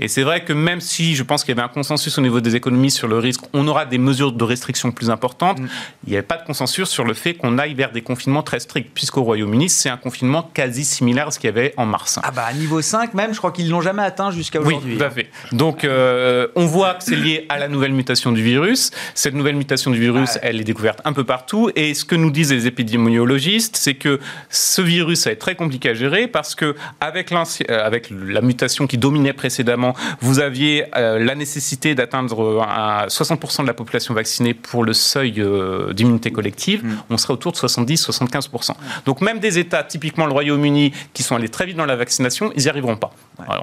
Et 0.00 0.08
c'est 0.08 0.22
vrai 0.22 0.44
que 0.44 0.52
même 0.52 0.80
si 0.80 1.14
je 1.14 1.22
pense 1.22 1.31
qu'il 1.40 1.54
y 1.54 1.58
avait 1.58 1.66
un 1.66 1.72
consensus 1.72 2.16
au 2.18 2.20
niveau 2.20 2.40
des 2.40 2.56
économies 2.56 2.90
sur 2.90 3.08
le 3.08 3.18
risque, 3.18 3.42
on 3.52 3.66
aura 3.66 3.86
des 3.86 3.98
mesures 3.98 4.32
de 4.32 4.44
restriction 4.44 4.92
plus 4.92 5.10
importantes, 5.10 5.58
mm. 5.58 5.68
il 6.06 6.10
n'y 6.10 6.16
avait 6.16 6.26
pas 6.26 6.36
de 6.36 6.44
consensus 6.44 6.88
sur 6.88 7.04
le 7.04 7.14
fait 7.14 7.34
qu'on 7.34 7.58
aille 7.58 7.74
vers 7.74 7.92
des 7.92 8.02
confinements 8.02 8.42
très 8.42 8.60
stricts, 8.60 8.90
puisqu'au 8.94 9.22
Royaume-Uni, 9.22 9.68
c'est 9.68 9.88
un 9.88 9.96
confinement 9.96 10.50
quasi 10.54 10.84
similaire 10.84 11.28
à 11.28 11.30
ce 11.30 11.38
qu'il 11.38 11.48
y 11.48 11.52
avait 11.52 11.74
en 11.76 11.86
mars. 11.86 12.18
Ah 12.22 12.30
bah 12.30 12.44
à 12.46 12.52
niveau 12.52 12.82
5 12.82 13.14
même, 13.14 13.32
je 13.32 13.38
crois 13.38 13.52
qu'ils 13.52 13.66
ne 13.66 13.70
l'ont 13.70 13.80
jamais 13.80 14.02
atteint 14.02 14.30
jusqu'à 14.30 14.60
aujourd'hui. 14.60 14.92
Oui, 14.92 14.98
tout 14.98 15.04
à 15.04 15.10
fait. 15.10 15.30
Donc 15.52 15.84
euh, 15.84 16.48
on 16.54 16.66
voit 16.66 16.94
que 16.94 17.04
c'est 17.04 17.16
lié 17.16 17.46
à 17.48 17.58
la 17.58 17.68
nouvelle 17.68 17.92
mutation 17.92 18.32
du 18.32 18.42
virus. 18.42 18.90
Cette 19.14 19.34
nouvelle 19.34 19.56
mutation 19.56 19.90
du 19.90 20.00
virus, 20.00 20.38
elle 20.42 20.60
est 20.60 20.64
découverte 20.64 21.00
un 21.04 21.12
peu 21.12 21.24
partout. 21.24 21.70
Et 21.76 21.94
ce 21.94 22.04
que 22.04 22.14
nous 22.14 22.30
disent 22.30 22.52
les 22.52 22.66
épidémiologistes, 22.66 23.76
c'est 23.76 23.94
que 23.94 24.20
ce 24.50 24.82
virus, 24.82 25.20
ça 25.20 25.30
va 25.30 25.34
être 25.34 25.40
très 25.40 25.54
compliqué 25.54 25.90
à 25.90 25.94
gérer 25.94 26.26
parce 26.26 26.54
que 26.54 26.74
avec, 27.00 27.32
euh, 27.32 27.86
avec 27.86 28.10
la 28.10 28.40
mutation 28.40 28.86
qui 28.86 28.98
dominait 28.98 29.32
précédemment, 29.32 29.94
vous 30.20 30.40
aviez 30.40 30.84
euh, 30.96 31.18
la 31.22 31.34
nécessité 31.34 31.94
d'atteindre 31.94 32.64
60% 33.08 33.62
de 33.62 33.66
la 33.66 33.74
population 33.74 34.14
vaccinée 34.14 34.54
pour 34.54 34.84
le 34.84 34.92
seuil 34.92 35.34
euh, 35.38 35.92
d'immunité 35.92 36.30
collective. 36.30 36.84
Mm. 36.84 36.96
On 37.10 37.16
serait 37.16 37.34
autour 37.34 37.52
de 37.52 37.56
70-75%. 37.56 38.72
Donc 39.06 39.20
même 39.20 39.38
des 39.38 39.58
États, 39.58 39.84
typiquement 39.84 40.26
le 40.26 40.32
Royaume-Uni, 40.32 40.92
qui 41.12 41.22
sont 41.22 41.36
allés 41.36 41.48
très 41.48 41.66
vite 41.66 41.76
dans 41.76 41.86
la 41.86 41.96
vaccination, 41.96 42.52
ils 42.56 42.64
n'y 42.64 42.68
arriveront 42.68 42.96
pas. 42.96 43.12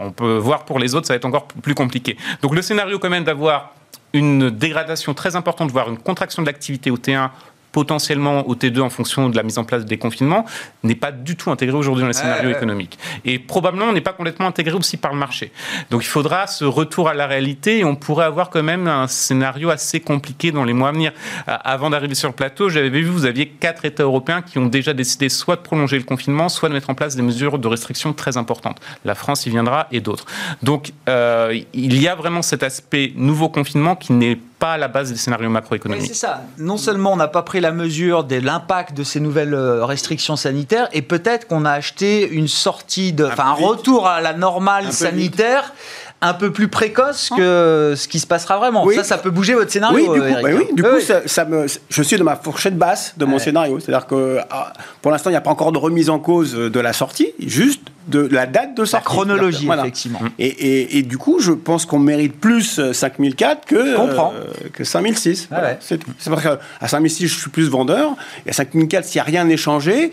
on 0.01 0.11
peut 0.11 0.37
voir 0.37 0.65
pour 0.65 0.79
les 0.79 0.95
autres, 0.95 1.07
ça 1.07 1.13
va 1.13 1.17
être 1.17 1.25
encore 1.25 1.47
plus 1.47 1.75
compliqué. 1.75 2.17
Donc 2.41 2.55
le 2.55 2.61
scénario 2.61 2.99
quand 2.99 3.09
même 3.09 3.23
d'avoir 3.23 3.73
une 4.13 4.49
dégradation 4.49 5.13
très 5.13 5.35
importante, 5.35 5.71
voire 5.71 5.89
une 5.89 5.97
contraction 5.97 6.41
de 6.41 6.47
l'activité 6.47 6.89
au 6.89 6.97
T1 6.97 7.29
potentiellement 7.71 8.47
au 8.47 8.55
T2 8.55 8.81
en 8.81 8.89
fonction 8.89 9.29
de 9.29 9.35
la 9.35 9.43
mise 9.43 9.57
en 9.57 9.63
place 9.63 9.85
des 9.85 9.97
confinements, 9.97 10.45
n'est 10.83 10.95
pas 10.95 11.11
du 11.11 11.35
tout 11.35 11.51
intégré 11.51 11.77
aujourd'hui 11.77 12.01
dans 12.01 12.07
les 12.07 12.13
scénarios 12.13 12.49
économiques. 12.49 12.97
Et 13.25 13.39
probablement 13.39 13.91
n'est 13.93 14.01
pas 14.01 14.13
complètement 14.13 14.47
intégré 14.47 14.75
aussi 14.75 14.97
par 14.97 15.13
le 15.13 15.19
marché. 15.19 15.51
Donc 15.89 16.03
il 16.03 16.07
faudra 16.07 16.47
ce 16.47 16.65
retour 16.65 17.09
à 17.09 17.13
la 17.13 17.27
réalité 17.27 17.79
et 17.79 17.83
on 17.83 17.95
pourrait 17.95 18.25
avoir 18.25 18.49
quand 18.49 18.63
même 18.63 18.87
un 18.87 19.07
scénario 19.07 19.69
assez 19.69 19.99
compliqué 19.99 20.51
dans 20.51 20.63
les 20.63 20.73
mois 20.73 20.89
à 20.89 20.91
venir. 20.91 21.11
Avant 21.47 21.89
d'arriver 21.89 22.15
sur 22.15 22.29
le 22.29 22.35
plateau, 22.35 22.69
j'avais 22.69 22.89
vu, 22.89 23.03
vous 23.03 23.25
aviez 23.25 23.47
quatre 23.47 23.85
États 23.85 24.03
européens 24.03 24.41
qui 24.41 24.57
ont 24.57 24.65
déjà 24.65 24.93
décidé 24.93 25.29
soit 25.29 25.55
de 25.57 25.61
prolonger 25.61 25.97
le 25.97 26.03
confinement, 26.03 26.49
soit 26.49 26.69
de 26.69 26.73
mettre 26.73 26.89
en 26.89 26.95
place 26.95 27.15
des 27.15 27.21
mesures 27.21 27.59
de 27.59 27.67
restriction 27.67 28.13
très 28.13 28.37
importantes. 28.37 28.79
La 29.05 29.15
France 29.15 29.45
y 29.45 29.49
viendra 29.49 29.87
et 29.91 30.01
d'autres. 30.01 30.25
Donc 30.63 30.93
euh, 31.07 31.59
il 31.73 32.01
y 32.01 32.07
a 32.07 32.15
vraiment 32.15 32.41
cet 32.41 32.63
aspect 32.63 33.13
nouveau 33.15 33.49
confinement 33.49 33.95
qui 33.95 34.13
n'est 34.13 34.37
pas 34.59 34.73
à 34.73 34.77
la 34.77 34.87
base 34.89 35.11
des 35.11 35.17
scénarios 35.17 35.49
macroéconomiques. 35.49 36.07
C'est 36.07 36.13
ça. 36.13 36.43
Non 36.57 36.77
seulement 36.77 37.13
on 37.13 37.15
n'a 37.15 37.27
pas 37.27 37.41
pris 37.41 37.61
la 37.61 37.71
mesure 37.71 38.25
de 38.25 38.35
l'impact 38.35 38.95
de 38.95 39.03
ces 39.03 39.19
nouvelles 39.19 39.53
euh, 39.53 39.85
restrictions 39.85 40.35
sanitaires, 40.35 40.89
et 40.91 41.01
peut-être 41.01 41.47
qu'on 41.47 41.65
a 41.65 41.71
acheté 41.71 42.29
une 42.29 42.47
sortie 42.47 43.13
de, 43.13 43.25
enfin 43.25 43.45
un, 43.45 43.53
retour 43.53 44.07
à 44.07 44.21
la 44.21 44.33
normale 44.33 44.91
sanitaire 44.91 45.73
un 46.21 46.33
peu 46.33 46.51
plus 46.51 46.67
précoce 46.67 47.29
que 47.35 47.93
ce 47.95 48.07
qui 48.07 48.19
se 48.19 48.27
passera 48.27 48.57
vraiment. 48.57 48.85
Ça, 48.91 49.03
ça 49.03 49.17
peut 49.17 49.29
bouger 49.29 49.53
votre 49.53 49.71
scénario. 49.71 49.97
Oui, 49.97 50.19
du 50.19 50.21
coup, 50.21 50.37
oui, 50.43 50.67
du 50.73 50.83
coup 50.83 50.99
ça, 51.25 51.45
me, 51.45 51.65
je 51.89 52.01
suis 52.01 52.17
de 52.17 52.23
ma 52.23 52.35
fourchette 52.35 52.77
basse 52.77 53.13
de 53.17 53.25
mon 53.25 53.39
scénario. 53.39 53.79
C'est-à-dire 53.79 54.05
que 54.05 54.39
ah, 54.49 54.73
pour 55.01 55.11
l'instant, 55.11 55.29
il 55.29 55.33
n'y 55.33 55.37
a 55.37 55.41
pas 55.41 55.51
encore 55.51 55.71
de 55.71 55.77
remise 55.77 56.09
en 56.09 56.19
cause 56.19 56.53
de 56.53 56.79
la 56.79 56.93
sortie, 56.93 57.29
juste 57.39 57.81
de 58.07 58.27
la 58.31 58.47
date 58.47 58.75
de 58.75 58.85
sortie. 58.85 59.05
La 59.05 59.09
chronologie, 59.09 59.69
effectivement. 59.71 60.19
Et, 60.39 60.97
et, 60.97 61.03
du 61.03 61.17
coup, 61.17 61.39
je 61.39 61.51
pense 61.51 61.85
qu'on 61.85 61.99
mérite 61.99 62.39
plus 62.39 62.81
5004 62.91 63.65
que, 63.65 63.75
euh, 63.75 64.31
que 64.73 64.83
5006. 64.83 65.49
Ah 65.51 65.61
C'est 65.79 65.99
parce 66.25 66.41
qu'à 66.41 66.87
5006, 66.87 67.27
je 67.27 67.39
suis 67.39 67.49
plus 67.49 67.69
vendeur. 67.69 68.15
Et 68.45 68.49
à 68.49 68.53
5004, 68.53 69.05
s'il 69.05 69.17
n'y 69.17 69.21
a 69.21 69.23
rien 69.25 69.49
échangé, 69.49 70.11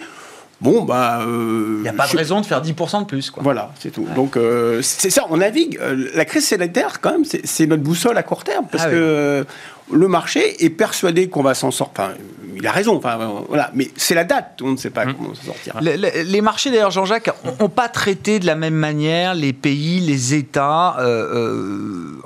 Bon, 0.60 0.84
bah. 0.84 1.18
Il 1.20 1.28
euh, 1.28 1.82
n'y 1.82 1.88
a 1.88 1.92
pas 1.92 2.06
de 2.06 2.16
raison 2.16 2.40
de 2.40 2.46
faire 2.46 2.62
10% 2.62 3.00
de 3.00 3.04
plus. 3.04 3.30
Quoi. 3.30 3.42
Voilà, 3.42 3.72
c'est 3.78 3.90
tout. 3.90 4.06
Donc, 4.14 4.36
euh, 4.36 4.80
c'est 4.82 5.10
ça, 5.10 5.26
on 5.28 5.36
navigue. 5.36 5.78
Euh, 5.80 6.10
la 6.14 6.24
crise 6.24 6.46
sanitaire, 6.46 7.00
quand 7.00 7.12
même, 7.12 7.24
c'est 7.24 7.66
notre 7.66 7.82
boussole 7.82 8.16
à 8.16 8.22
court 8.22 8.44
terme. 8.44 8.66
Parce 8.70 8.84
ah 8.84 8.90
que 8.90 9.46
le 9.92 10.08
marché 10.08 10.64
est 10.64 10.70
persuadé 10.70 11.28
qu'on 11.28 11.42
va 11.42 11.54
s'en 11.54 11.70
sortir. 11.70 12.04
Enfin, 12.04 12.14
il 12.56 12.66
a 12.66 12.72
raison, 12.72 12.96
enfin, 12.96 13.18
voilà. 13.48 13.70
Mais 13.74 13.90
c'est 13.96 14.14
la 14.14 14.24
date, 14.24 14.60
on 14.62 14.70
ne 14.70 14.76
sait 14.76 14.88
pas 14.88 15.04
mmh. 15.04 15.14
comment 15.14 15.34
s'en 15.34 15.42
sortira. 15.42 15.80
Les, 15.82 16.40
marchés, 16.40 16.70
d'ailleurs, 16.70 16.90
Jean-Jacques, 16.90 17.30
n'ont 17.60 17.68
pas 17.68 17.88
traité 17.88 18.38
de 18.38 18.46
la 18.46 18.54
même 18.54 18.74
manière 18.74 19.34
les 19.34 19.52
pays, 19.52 20.00
les 20.00 20.34
États, 20.34 20.96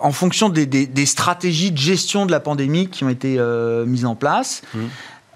en 0.01 0.13
fonction 0.13 0.49
des, 0.49 1.07
stratégies 1.07 1.73
de 1.73 1.79
gestion 1.79 2.27
de 2.27 2.31
la 2.31 2.41
pandémie 2.41 2.87
qui 2.87 3.03
ont 3.03 3.11
été 3.11 3.41
mises 3.87 4.07
en 4.07 4.15
place. 4.15 4.63
Mmh. 4.73 4.79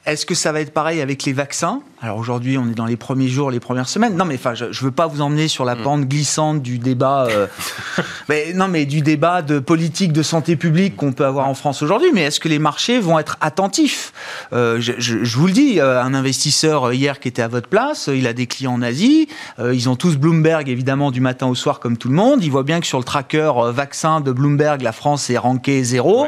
Est-ce 0.07 0.26
que 0.26 0.34
ça 0.34 0.53
va 0.53 0.61
être 0.61 0.72
pareil 0.72 1.01
avec 1.01 1.24
les 1.24 1.32
vaccins? 1.32 1.80
Alors 2.05 2.18
aujourd'hui, 2.18 2.59
on 2.59 2.68
est 2.68 2.74
dans 2.74 2.84
les 2.84 2.98
premiers 2.98 3.28
jours, 3.28 3.50
les 3.50 3.61
premières 3.61 3.88
semaines. 3.88 4.14
Non, 4.14 4.26
mais 4.26 4.34
enfin, 4.34 4.52
je, 4.52 4.66
ne 4.66 4.72
veux 4.72 4.90
pas 4.90 5.07
vous 5.07 5.22
emmener 5.22 5.48
sur 5.48 5.64
la 5.64 5.74
mm. 5.74 5.82
pente 5.82 6.05
glissante 6.05 6.61
du 6.61 6.78
débat. 6.78 7.28
Euh, 7.30 7.46
mais 8.28 8.52
non, 8.52 8.68
mais 8.68 8.84
du 8.84 9.00
débat 9.00 9.40
de 9.40 9.59
politique 9.59 10.12
de 10.12 10.22
santé 10.22 10.55
publique 10.57 10.96
qu'on 10.96 11.12
peut 11.12 11.24
avoir 11.24 11.48
en 11.48 11.55
France 11.55 11.82
aujourd'hui. 11.82 12.11
Mais 12.12 12.24
est-ce 12.24 12.40
que 12.40 12.48
les 12.50 12.59
marchés 12.59 13.00
vont 13.00 13.18
être 13.18 13.38
attentifs? 13.40 14.12
Euh, 14.52 14.76
je, 14.80 15.38
vous 15.38 15.46
le 15.46 15.55
dis, 15.55 15.80
euh, 15.80 16.02
un 16.02 16.12
investisseur 16.12 16.92
hier 16.92 17.20
qui 17.20 17.28
était 17.28 17.40
à 17.40 17.48
votre 17.48 17.68
place, 17.68 18.11
il 18.14 18.26
a 18.26 18.34
des 18.34 18.46
clients 18.46 18.74
en 18.74 18.82
Asie. 18.82 19.26
ils 19.59 19.88
ont 19.88 19.96
tous 19.96 20.18
Bloomberg 20.18 20.68
évidemment 20.68 21.11
du 21.11 21.22
matin 21.22 21.46
au 21.46 21.55
soir 21.55 21.80
comme 21.80 21.96
tout 21.96 22.09
le 22.09 22.16
monde. 22.16 22.44
Il 22.44 22.50
voit 22.50 22.64
bien 22.64 22.80
que 22.80 22.86
sur 22.86 22.98
le 22.98 23.05
tracker 23.05 23.50
vaccin 23.72 24.20
de 24.20 24.30
Bloomberg, 24.30 24.82
la 24.82 24.92
France 24.92 25.30
est 25.30 25.38
rankée 25.38 25.82
zéro. 25.82 26.26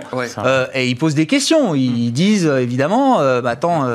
et 0.72 0.88
ils 0.88 0.96
posent 0.96 1.14
des 1.14 1.26
questions. 1.26 1.74
Ils, 1.74 2.12
disent 2.12 2.46
évidemment, 2.46 3.18
bah, 3.42 3.50
attends, 3.50 3.86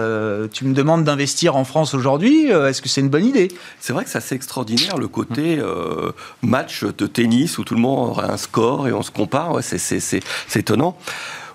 tu 0.53 0.65
me 0.65 0.75
demandes 0.75 1.03
d'investir 1.03 1.55
en 1.55 1.63
France 1.71 1.93
aujourd'hui, 1.93 2.51
euh, 2.51 2.67
est-ce 2.67 2.81
que 2.81 2.89
c'est 2.89 2.99
une 2.99 3.07
bonne 3.07 3.25
idée? 3.25 3.47
C'est 3.79 3.93
vrai 3.93 4.03
que 4.03 4.09
c'est 4.09 4.17
assez 4.17 4.35
extraordinaire 4.35 4.97
le 4.97 5.07
côté 5.07 5.57
euh, 5.57 6.11
match 6.41 6.83
de 6.83 7.07
tennis 7.07 7.57
où 7.59 7.63
tout 7.63 7.75
le 7.75 7.79
monde 7.79 8.09
aurait 8.09 8.29
un 8.29 8.35
score 8.35 8.89
et 8.89 8.91
on 8.91 9.03
se 9.03 9.09
compare. 9.09 9.57
c'est 9.63 10.21
étonnant. 10.53 10.97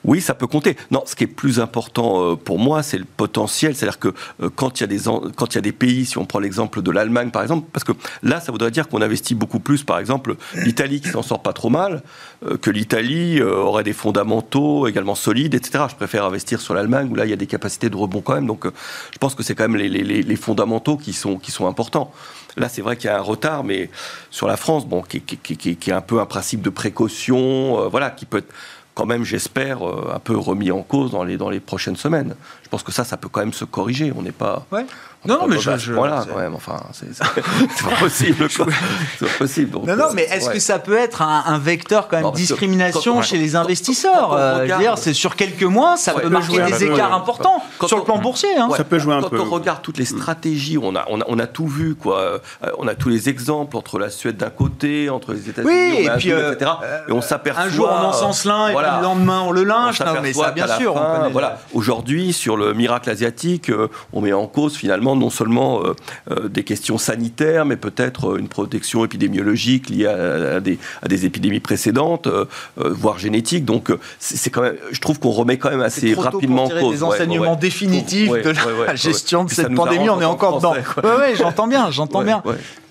Oui, 0.06 0.20
ça 0.20 0.34
peut 0.34 0.46
compter. 0.46 0.76
Non, 0.92 1.02
ce 1.04 1.16
qui 1.16 1.24
est 1.24 1.26
plus 1.26 1.58
important 1.58 2.22
euh, 2.22 2.36
pour 2.36 2.60
moi, 2.60 2.84
c'est 2.84 2.96
le 2.96 3.04
potentiel. 3.04 3.74
C'est-à-dire 3.74 3.98
que 3.98 4.14
euh, 4.40 4.48
quand 4.54 4.78
il 4.78 4.82
y 4.82 4.84
a 4.84 4.86
des 4.86 5.00
quand 5.34 5.52
il 5.52 5.54
y 5.56 5.58
a 5.58 5.62
des 5.62 5.72
pays, 5.72 6.06
si 6.06 6.16
on 6.16 6.24
prend 6.24 6.38
l'exemple 6.38 6.80
de 6.80 6.90
l'Allemagne 6.92 7.30
par 7.30 7.42
exemple, 7.42 7.68
parce 7.72 7.82
que 7.82 7.92
là, 8.22 8.40
ça 8.40 8.52
voudrait 8.52 8.70
dire 8.70 8.88
qu'on 8.88 9.02
investit 9.02 9.34
beaucoup 9.34 9.58
plus. 9.58 9.82
Par 9.82 9.98
exemple, 9.98 10.36
l'Italie 10.54 11.00
qui 11.00 11.08
s'en 11.08 11.22
sort 11.22 11.42
pas 11.42 11.52
trop 11.52 11.70
mal, 11.70 12.02
euh, 12.44 12.56
que 12.56 12.70
l'Italie 12.70 13.42
aurait 13.42 13.82
des 13.82 13.92
fondamentaux 13.92 14.86
également 14.86 15.16
solides, 15.16 15.54
etc. 15.54 15.84
Je 15.90 15.96
préfère 15.96 16.24
investir 16.24 16.60
sur 16.60 16.72
l'Allemagne 16.72 17.08
où 17.10 17.16
là, 17.16 17.24
il 17.24 17.30
y 17.30 17.34
a 17.34 17.36
des 17.36 17.48
capacités 17.48 17.90
de 17.90 17.96
rebond 17.96 18.20
quand 18.20 18.34
même. 18.34 18.46
Donc, 18.46 18.64
je 18.64 19.18
pense 19.18 19.34
que 19.34 19.42
c'est 19.42 19.56
quand 19.56 19.68
même 19.68 19.76
les, 19.76 20.36
fondamentaux 20.36 20.96
qui 20.96 21.12
sont 21.12 21.36
qui 21.38 21.50
sont 21.50 21.66
importants. 21.66 22.12
Là, 22.56 22.68
c'est 22.68 22.80
vrai 22.80 22.96
qu'il 22.96 23.08
y 23.08 23.12
a 23.12 23.18
un 23.18 23.22
retard, 23.22 23.64
mais 23.64 23.90
sur 24.30 24.46
la 24.46 24.56
France, 24.56 24.86
bon, 24.86 25.02
qui, 25.02 25.20
qui, 25.20 25.90
est 25.90 25.92
un 25.92 26.00
peu 26.00 26.20
un 26.20 26.26
principe 26.26 26.62
de 26.62 26.70
précaution, 26.70 27.88
voilà, 27.88 28.10
qui 28.10 28.24
peut 28.24 28.38
être 28.38 28.52
quand 28.96 29.06
même, 29.06 29.24
j'espère, 29.24 29.86
euh, 29.86 30.10
un 30.14 30.18
peu 30.18 30.36
remis 30.36 30.72
en 30.72 30.82
cause 30.82 31.10
dans 31.12 31.22
les, 31.22 31.36
dans 31.36 31.50
les 31.50 31.60
prochaines 31.60 31.96
semaines. 31.96 32.34
Je 32.66 32.68
pense 32.68 32.82
que 32.82 32.90
ça, 32.90 33.04
ça 33.04 33.16
peut 33.16 33.28
quand 33.28 33.38
même 33.38 33.52
se 33.52 33.64
corriger. 33.64 34.12
On 34.16 34.22
n'est 34.22 34.32
pas. 34.32 34.66
Ouais. 34.72 34.84
Non, 35.24 35.46
mais 35.46 35.58
je, 35.60 35.92
voilà, 35.92 36.24
quand 36.28 36.38
même. 36.38 36.56
Enfin, 36.56 36.80
c'est 36.92 37.16
pas 37.16 37.96
possible. 38.00 38.48
C'est 38.50 39.26
pas 39.26 39.32
possible. 39.38 39.78
non, 39.86 39.96
non, 39.96 40.06
mais 40.14 40.24
est-ce 40.24 40.50
que 40.50 40.58
ça 40.58 40.80
peut 40.80 40.96
être 40.96 41.22
un, 41.22 41.58
vecteur 41.58 42.08
quand 42.08 42.20
même 42.20 42.30
de 42.32 42.36
discrimination 42.36 43.22
chez 43.22 43.38
les 43.38 43.56
investisseurs 43.56 44.32
euh, 44.32 44.66
c'est 44.96 45.14
sur 45.14 45.36
quelques 45.36 45.62
mois, 45.62 45.96
ça 45.96 46.12
peut 46.12 46.28
marquer 46.28 46.60
des 46.62 46.84
écarts 46.84 47.14
importants 47.14 47.62
sur 47.86 47.98
le 47.98 48.04
plan 48.04 48.18
boursier. 48.18 48.56
Hein. 48.56 48.68
ça 48.76 48.84
peut 48.84 48.98
jouer 48.98 49.14
un 49.14 49.22
peu. 49.22 49.38
Quand 49.38 49.44
on 49.44 49.50
regarde 49.50 49.82
toutes 49.82 49.98
les 49.98 50.04
stratégies, 50.04 50.78
on 50.78 50.96
a, 50.96 51.04
on 51.08 51.20
a, 51.20 51.24
on 51.28 51.38
a 51.38 51.46
tout 51.46 51.66
vu, 51.66 51.94
quoi. 51.94 52.18
Euh, 52.18 52.38
on 52.78 52.88
a 52.88 52.94
tous 52.94 53.08
les 53.08 53.28
exemples 53.28 53.76
entre 53.76 53.98
la 53.98 54.10
Suède 54.10 54.36
d'un 54.36 54.50
côté, 54.50 55.08
entre 55.08 55.32
les 55.32 55.48
États-Unis, 55.48 55.72
oui, 55.72 56.06
et 56.06 56.10
puis, 56.16 56.30
etc. 56.30 56.72
Et 57.08 57.12
on 57.12 57.20
s'aperçoit. 57.20 57.64
Un 57.64 57.68
jour 57.68 57.88
on 57.90 58.06
en 58.06 58.12
sens 58.12 58.44
l'un 58.44 58.68
et 58.68 58.72
le 58.72 59.02
lendemain 59.02 59.42
on 59.42 59.52
le 59.52 59.62
linge. 59.62 60.00
Non, 60.00 60.14
mais 60.20 60.32
ça, 60.32 60.50
bien 60.50 60.66
sûr. 60.66 60.94
voilà. 61.32 61.58
Aujourd'hui, 61.72 62.32
sur 62.32 62.55
le 62.56 62.74
miracle 62.74 63.10
asiatique, 63.10 63.70
euh, 63.70 63.88
on 64.12 64.20
met 64.20 64.32
en 64.32 64.46
cause 64.46 64.76
finalement 64.76 65.16
non 65.16 65.30
seulement 65.30 65.82
euh, 65.82 65.94
euh, 66.30 66.48
des 66.48 66.64
questions 66.64 66.98
sanitaires, 66.98 67.64
mais 67.64 67.76
peut-être 67.76 68.38
une 68.38 68.48
protection 68.48 69.04
épidémiologique 69.04 69.88
liée 69.90 70.06
à, 70.06 70.60
des, 70.60 70.78
à 71.02 71.08
des, 71.08 71.26
épidémies 71.26 71.60
précédentes, 71.60 72.28
voire 72.76 73.18
génétiques. 73.18 73.64
Donc, 73.64 73.92
c'est 74.18 74.50
quand 74.50 74.62
même, 74.62 74.76
je 74.90 75.00
trouve 75.00 75.18
qu'on 75.18 75.30
remet 75.30 75.56
quand 75.58 75.70
même 75.70 75.80
assez 75.80 76.14
rapidement 76.14 76.64
en 76.64 76.68
cause. 76.68 76.96
Des 76.96 77.02
enseignements 77.02 77.56
définitifs 77.56 78.30
de 78.30 78.52
la 78.86 78.94
gestion 78.94 79.44
de 79.44 79.50
cette 79.50 79.74
pandémie, 79.74 80.08
on 80.08 80.20
est 80.20 80.24
encore 80.24 80.58
dedans. 80.58 80.74
Oui, 81.02 81.34
j'entends 81.36 81.66
bien, 81.66 81.90
j'entends 81.90 82.22
bien. 82.22 82.42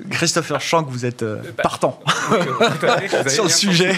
Christopher, 0.09 0.59
que 0.59 0.91
vous 0.91 1.05
êtes 1.05 1.25
partant 1.61 1.99
sur 3.27 3.43
le 3.43 3.49
sujet. 3.49 3.93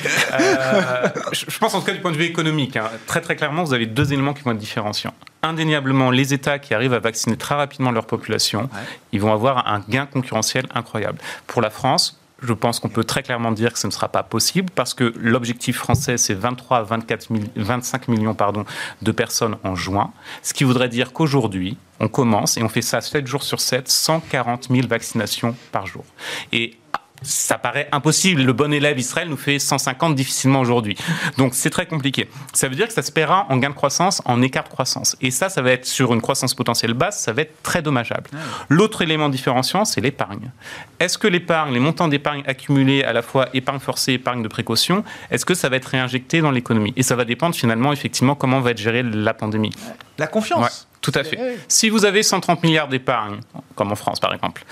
je 1.31 1.57
pense 1.59 1.73
en 1.73 1.79
tout 1.79 1.85
cas 1.85 1.93
du 1.93 2.01
point 2.01 2.11
de 2.11 2.17
vue 2.17 2.25
économique, 2.25 2.77
hein, 2.77 2.89
très 3.07 3.21
très 3.21 3.35
clairement, 3.35 3.63
vous 3.63 3.73
avez 3.73 3.85
deux 3.85 4.13
éléments 4.13 4.33
qui 4.33 4.43
vont 4.43 4.51
être 4.51 4.57
différenciants. 4.57 5.13
Indéniablement, 5.57 6.11
les 6.11 6.35
États 6.35 6.59
qui 6.59 6.75
arrivent 6.75 6.93
à 6.93 6.99
vacciner 6.99 7.35
très 7.35 7.55
rapidement 7.55 7.89
leur 7.89 8.05
population, 8.05 8.69
ils 9.11 9.19
vont 9.19 9.33
avoir 9.33 9.67
un 9.67 9.83
gain 9.89 10.05
concurrentiel 10.05 10.67
incroyable. 10.75 11.17
Pour 11.47 11.63
la 11.63 11.71
France, 11.71 12.19
je 12.43 12.53
pense 12.53 12.79
qu'on 12.79 12.89
peut 12.89 13.03
très 13.03 13.23
clairement 13.23 13.51
dire 13.51 13.73
que 13.73 13.79
ce 13.79 13.87
ne 13.87 13.91
sera 13.91 14.07
pas 14.07 14.21
possible 14.21 14.69
parce 14.75 14.93
que 14.93 15.11
l'objectif 15.17 15.77
français, 15.77 16.17
c'est 16.17 16.35
23 16.35 16.77
à 16.77 16.83
24 16.83 17.29
25 17.55 18.07
millions 18.07 18.35
pardon, 18.35 18.65
de 19.01 19.11
personnes 19.11 19.57
en 19.63 19.73
juin. 19.73 20.11
Ce 20.43 20.53
qui 20.53 20.63
voudrait 20.63 20.89
dire 20.89 21.11
qu'aujourd'hui, 21.11 21.75
on 21.99 22.07
commence 22.07 22.55
et 22.57 22.61
on 22.61 22.69
fait 22.69 22.83
ça 22.83 23.01
7 23.01 23.25
jours 23.25 23.41
sur 23.41 23.59
7, 23.59 23.89
140 23.89 24.67
000 24.69 24.87
vaccinations 24.87 25.55
par 25.71 25.87
jour. 25.87 26.05
Et 26.51 26.77
ça 27.21 27.57
paraît 27.57 27.87
impossible. 27.91 28.43
Le 28.43 28.53
bon 28.53 28.71
élève 28.71 28.97
Israël 28.99 29.27
nous 29.29 29.37
fait 29.37 29.59
150 29.59 30.15
difficilement 30.15 30.59
aujourd'hui. 30.59 30.95
Donc 31.37 31.55
c'est 31.55 31.69
très 31.69 31.85
compliqué. 31.85 32.29
Ça 32.53 32.67
veut 32.67 32.75
dire 32.75 32.87
que 32.87 32.93
ça 32.93 33.01
se 33.01 33.11
paiera 33.11 33.45
en 33.49 33.57
gain 33.57 33.69
de 33.69 33.75
croissance, 33.75 34.21
en 34.25 34.41
écart 34.41 34.63
de 34.65 34.69
croissance. 34.69 35.15
Et 35.21 35.31
ça, 35.31 35.49
ça 35.49 35.61
va 35.61 35.71
être 35.71 35.85
sur 35.85 36.13
une 36.13 36.21
croissance 36.21 36.53
potentielle 36.53 36.93
basse, 36.93 37.19
ça 37.19 37.33
va 37.33 37.41
être 37.41 37.61
très 37.63 37.81
dommageable. 37.81 38.29
Ah 38.33 38.37
L'autre 38.69 39.01
élément 39.01 39.29
différenciant, 39.29 39.85
c'est 39.85 40.01
l'épargne. 40.01 40.51
Est-ce 40.99 41.17
que 41.17 41.27
l'épargne, 41.27 41.73
les 41.73 41.79
montants 41.79 42.07
d'épargne 42.07 42.43
accumulés 42.45 43.03
à 43.03 43.13
la 43.13 43.21
fois 43.21 43.49
épargne 43.53 43.79
forcée, 43.79 44.13
épargne 44.13 44.43
de 44.43 44.47
précaution, 44.47 45.03
est-ce 45.31 45.45
que 45.45 45.53
ça 45.53 45.69
va 45.69 45.77
être 45.77 45.85
réinjecté 45.85 46.41
dans 46.41 46.51
l'économie? 46.51 46.93
Et 46.95 47.03
ça 47.03 47.15
va 47.15 47.25
dépendre 47.25 47.55
finalement 47.55 47.91
effectivement 47.93 48.35
comment 48.35 48.59
va 48.61 48.71
être 48.71 48.77
gérée 48.77 49.03
la 49.03 49.33
pandémie. 49.33 49.71
La 50.17 50.27
confiance. 50.27 50.87
Tout 51.01 51.11
à 51.15 51.23
fait. 51.23 51.57
Si 51.67 51.89
vous 51.89 52.05
avez 52.05 52.23
130 52.23 52.63
milliards 52.63 52.87
d'épargne, 52.87 53.39
comme 53.75 53.91
en 53.91 53.95
France 53.95 54.19
par 54.19 54.33
exemple, 54.33 54.65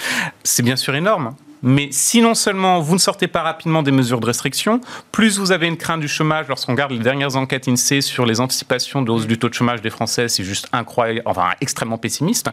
c'est 0.44 0.64
bien 0.64 0.76
sûr 0.76 0.96
énorme. 0.96 1.36
Mais 1.66 1.90
si 1.92 2.22
non 2.22 2.36
seulement 2.36 2.80
vous 2.80 2.94
ne 2.94 3.00
sortez 3.00 3.28
pas 3.28 3.42
rapidement 3.42 3.82
des 3.82 3.92
mesures 3.92 4.20
de 4.20 4.28
restriction, 4.28 4.82
plus 5.12 5.40
vous 5.40 5.52
avez 5.52 5.66
une 5.66 5.78
crainte 5.78 6.00
du 6.00 6.08
chômage, 6.08 6.48
lorsqu'on 6.48 6.74
regarde 6.74 6.92
les 6.92 7.00
dernières 7.00 7.36
enquêtes 7.36 7.68
INSEE 7.68 8.02
sur 8.02 8.28
les 8.28 8.40
anticipations 8.40 9.02
de 9.02 9.10
hausse 9.10 9.26
du 9.26 9.40
taux 9.40 9.50
de 9.50 9.56
chômage 9.56 9.82
des 9.82 9.90
Français, 9.90 10.28
c'est 10.28 10.44
juste 10.44 10.70
incroyable, 10.74 11.24
enfin 11.26 11.50
extrêmement 11.62 11.98
pessimiste. 11.98 12.52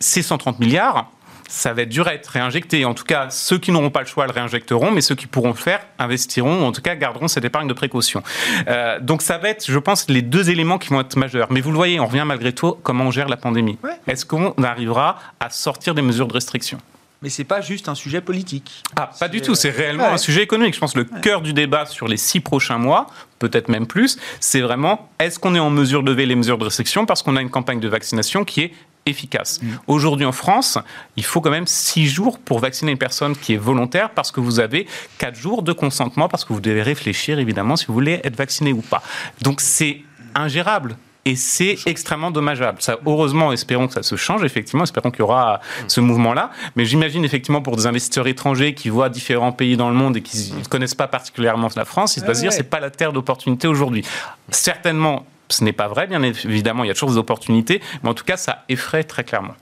Ces 0.00 0.20
130 0.20 0.58
milliards, 0.58 1.12
ça 1.48 1.72
va 1.72 1.82
être 1.82 1.88
dur 1.88 2.08
à 2.08 2.14
être 2.14 2.26
réinjecté. 2.26 2.84
En 2.84 2.94
tout 2.94 3.04
cas, 3.04 3.30
ceux 3.30 3.58
qui 3.58 3.70
n'auront 3.70 3.90
pas 3.90 4.00
le 4.00 4.06
choix 4.06 4.26
le 4.26 4.32
réinjecteront, 4.32 4.90
mais 4.90 5.00
ceux 5.00 5.14
qui 5.14 5.28
pourront 5.28 5.50
le 5.50 5.54
faire 5.54 5.80
investiront, 6.00 6.62
ou 6.62 6.64
en 6.64 6.72
tout 6.72 6.82
cas 6.82 6.96
garderont 6.96 7.28
cette 7.28 7.44
épargne 7.44 7.68
de 7.68 7.72
précaution. 7.72 8.24
Euh, 8.66 8.98
donc 8.98 9.22
ça 9.22 9.38
va 9.38 9.50
être, 9.50 9.70
je 9.70 9.78
pense, 9.78 10.08
les 10.08 10.22
deux 10.22 10.50
éléments 10.50 10.78
qui 10.78 10.88
vont 10.88 11.00
être 11.00 11.16
majeurs. 11.16 11.46
Mais 11.52 11.60
vous 11.60 11.70
le 11.70 11.76
voyez, 11.76 12.00
on 12.00 12.06
revient 12.06 12.24
malgré 12.26 12.52
tout 12.52 12.74
comment 12.82 13.04
on 13.04 13.10
gère 13.12 13.28
la 13.28 13.36
pandémie. 13.36 13.78
Est-ce 14.08 14.26
qu'on 14.26 14.54
arrivera 14.60 15.20
à 15.38 15.50
sortir 15.50 15.94
des 15.94 16.02
mesures 16.02 16.26
de 16.26 16.32
restriction? 16.32 16.78
Mais 17.24 17.30
c'est 17.30 17.44
pas 17.44 17.62
juste 17.62 17.88
un 17.88 17.94
sujet 17.94 18.20
politique. 18.20 18.82
Ah, 18.96 19.10
pas 19.18 19.28
du 19.28 19.40
tout, 19.40 19.54
c'est 19.54 19.70
réellement 19.70 20.08
un 20.08 20.18
sujet 20.18 20.42
économique. 20.42 20.74
Je 20.74 20.78
pense 20.78 20.92
que 20.92 20.98
le 20.98 21.04
cœur 21.06 21.40
du 21.40 21.54
débat 21.54 21.86
sur 21.86 22.06
les 22.06 22.18
six 22.18 22.40
prochains 22.40 22.76
mois, 22.76 23.06
peut-être 23.38 23.70
même 23.70 23.86
plus, 23.86 24.18
c'est 24.40 24.60
vraiment 24.60 25.08
est-ce 25.18 25.38
qu'on 25.38 25.54
est 25.54 25.58
en 25.58 25.70
mesure 25.70 26.02
de 26.02 26.10
lever 26.10 26.26
les 26.26 26.34
mesures 26.34 26.58
de 26.58 26.64
restriction 26.64 27.06
parce 27.06 27.22
qu'on 27.22 27.36
a 27.36 27.40
une 27.40 27.48
campagne 27.48 27.80
de 27.80 27.88
vaccination 27.88 28.44
qui 28.44 28.60
est 28.60 28.72
efficace? 29.06 29.62
Mm. 29.62 29.68
Aujourd'hui 29.86 30.26
en 30.26 30.32
France, 30.32 30.76
il 31.16 31.24
faut 31.24 31.40
quand 31.40 31.50
même 31.50 31.66
six 31.66 32.06
jours 32.08 32.38
pour 32.38 32.58
vacciner 32.58 32.92
une 32.92 32.98
personne 32.98 33.34
qui 33.34 33.54
est 33.54 33.58
volontaire 33.58 34.10
parce 34.10 34.30
que 34.30 34.40
vous 34.40 34.60
avez 34.60 34.86
quatre 35.16 35.36
jours 35.36 35.62
de 35.62 35.72
consentement 35.72 36.28
parce 36.28 36.44
que 36.44 36.52
vous 36.52 36.60
devez 36.60 36.82
réfléchir 36.82 37.38
évidemment 37.38 37.76
si 37.76 37.86
vous 37.86 37.94
voulez 37.94 38.20
être 38.22 38.36
vacciné 38.36 38.74
ou 38.74 38.82
pas. 38.82 39.02
Donc 39.40 39.62
c'est 39.62 40.02
ingérable. 40.34 40.96
Et 41.26 41.36
c'est 41.36 41.76
extrêmement 41.86 42.30
dommageable. 42.30 42.78
Ça, 42.80 42.98
heureusement, 43.06 43.52
espérons 43.52 43.86
que 43.86 43.94
ça 43.94 44.02
se 44.02 44.16
change, 44.16 44.44
effectivement, 44.44 44.84
espérons 44.84 45.10
qu'il 45.10 45.20
y 45.20 45.22
aura 45.22 45.60
ce 45.88 46.00
mouvement-là. 46.00 46.50
Mais 46.76 46.84
j'imagine, 46.84 47.24
effectivement, 47.24 47.62
pour 47.62 47.76
des 47.76 47.86
investisseurs 47.86 48.26
étrangers 48.26 48.74
qui 48.74 48.90
voient 48.90 49.08
différents 49.08 49.52
pays 49.52 49.76
dans 49.76 49.88
le 49.88 49.94
monde 49.94 50.16
et 50.18 50.20
qui 50.20 50.52
ne 50.52 50.64
connaissent 50.64 50.94
pas 50.94 51.08
particulièrement 51.08 51.68
la 51.76 51.84
France, 51.84 52.16
ils 52.16 52.20
se 52.20 52.24
doivent 52.24 52.36
se 52.36 52.42
dire, 52.42 52.52
c'est 52.52 52.62
pas 52.62 52.80
la 52.80 52.90
terre 52.90 53.12
d'opportunité 53.12 53.66
aujourd'hui. 53.66 54.04
Certainement, 54.50 55.26
ce 55.48 55.64
n'est 55.64 55.72
pas 55.72 55.88
vrai, 55.88 56.06
bien 56.06 56.22
évidemment, 56.22 56.84
il 56.84 56.88
y 56.88 56.90
a 56.90 56.94
toujours 56.94 57.10
des 57.10 57.18
opportunités, 57.18 57.80
mais 58.02 58.10
en 58.10 58.14
tout 58.14 58.24
cas, 58.24 58.36
ça 58.36 58.64
effraie 58.68 59.04
très 59.04 59.24
clairement. 59.24 59.54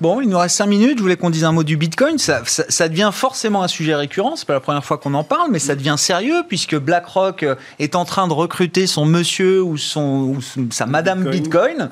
Bon, 0.00 0.20
il 0.20 0.28
nous 0.28 0.38
reste 0.38 0.56
5 0.56 0.66
minutes. 0.66 0.98
Je 0.98 1.02
voulais 1.02 1.16
qu'on 1.16 1.30
dise 1.30 1.44
un 1.44 1.52
mot 1.52 1.62
du 1.62 1.76
Bitcoin. 1.76 2.18
Ça, 2.18 2.42
ça, 2.44 2.88
devient 2.88 3.10
forcément 3.12 3.62
un 3.62 3.68
sujet 3.68 3.94
récurrent. 3.94 4.34
C'est 4.34 4.46
pas 4.46 4.54
la 4.54 4.60
première 4.60 4.84
fois 4.84 4.98
qu'on 4.98 5.14
en 5.14 5.24
parle, 5.24 5.50
mais 5.50 5.60
ça 5.60 5.76
devient 5.76 5.94
sérieux 5.96 6.42
puisque 6.48 6.76
BlackRock 6.76 7.44
euh, 7.44 7.54
est 7.78 7.94
en 7.94 8.04
train 8.04 8.26
de 8.26 8.32
recruter 8.32 8.88
son 8.88 9.06
monsieur 9.06 9.62
ou, 9.62 9.76
son, 9.76 10.38
sa 10.70 10.86
madame 10.86 11.30
Bitcoin. 11.30 11.90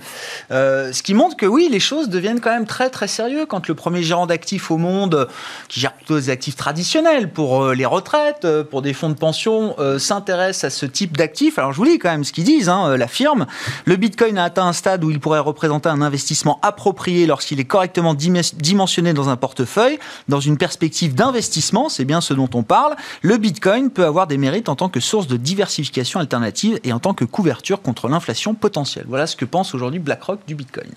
Euh, 0.51 0.93
ce 0.93 1.05
qui 1.05 1.15
montre 1.15 1.37
que 1.37 1.47
oui, 1.47 1.69
les 1.71 1.79
choses 1.79 2.09
deviennent 2.09 2.41
quand 2.41 2.51
même 2.51 2.67
très 2.67 2.91
très 2.91 3.07
sérieux 3.07 3.47
quand 3.47 3.69
le 3.69 3.75
premier 3.75 4.03
gérant 4.03 4.27
d'actifs 4.27 4.71
au 4.71 4.77
monde, 4.77 5.29
qui 5.69 5.79
gère 5.81 5.93
plutôt 5.93 6.17
des 6.17 6.31
actifs 6.31 6.57
traditionnels 6.57 7.31
pour 7.31 7.63
euh, 7.63 7.75
les 7.75 7.87
retraites, 7.87 8.47
pour 8.71 8.83
des 8.83 8.93
fonds 8.93 9.11
de 9.11 9.15
pension, 9.15 9.77
s'intéresse 9.99 10.65
à 10.65 10.71
ce 10.71 10.87
type 10.87 11.17
d'actifs. 11.17 11.59
Alors 11.59 11.73
je 11.73 11.77
vous 11.77 11.85
lis 11.85 11.99
quand 11.99 12.11
même 12.11 12.25
ce 12.25 12.33
qu'ils 12.33 12.45
disent, 12.45 12.69
hein, 12.69 12.97
la 12.97 13.07
firme. 13.07 13.47
Le 13.85 13.97
Bitcoin 13.97 14.37
a 14.39 14.45
atteint 14.45 14.67
un 14.67 14.73
stade 14.73 15.05
où 15.05 15.11
il 15.11 15.21
pourrait 15.21 15.39
représenter 15.39 15.89
un 15.89 16.03
investissement 16.03 16.59
approprié 16.63 17.27
lorsqu'il 17.27 17.61
est 17.61 17.65
correctement 17.81 18.13
dimensionné 18.13 19.15
dans 19.15 19.31
un 19.31 19.37
portefeuille, 19.37 19.99
dans 20.29 20.39
une 20.39 20.59
perspective 20.59 21.15
d'investissement, 21.15 21.89
c'est 21.89 22.05
bien 22.05 22.21
ce 22.21 22.35
dont 22.35 22.51
on 22.53 22.63
parle, 22.63 22.95
le 23.23 23.39
Bitcoin 23.39 23.89
peut 23.89 24.05
avoir 24.05 24.27
des 24.27 24.37
mérites 24.37 24.69
en 24.69 24.77
tant 24.77 24.91
que 24.91 25.01
source 25.01 25.27
de 25.27 25.39
diversification 25.39 26.21
alternative 26.21 26.79
et 26.85 26.93
en 26.93 26.99
tant 26.99 27.15
que 27.15 27.25
couverture 27.25 27.81
contre 27.81 28.09
l'inflation 28.09 28.53
potentielle. 28.53 29.07
Voilà 29.09 29.27
ce 29.27 29.35
que 29.35 29.47
pense 29.47 29.75
aujourd'hui 29.75 29.99
BlackRock 29.99 30.41
du 30.47 30.55
Bitcoin. 30.55 30.91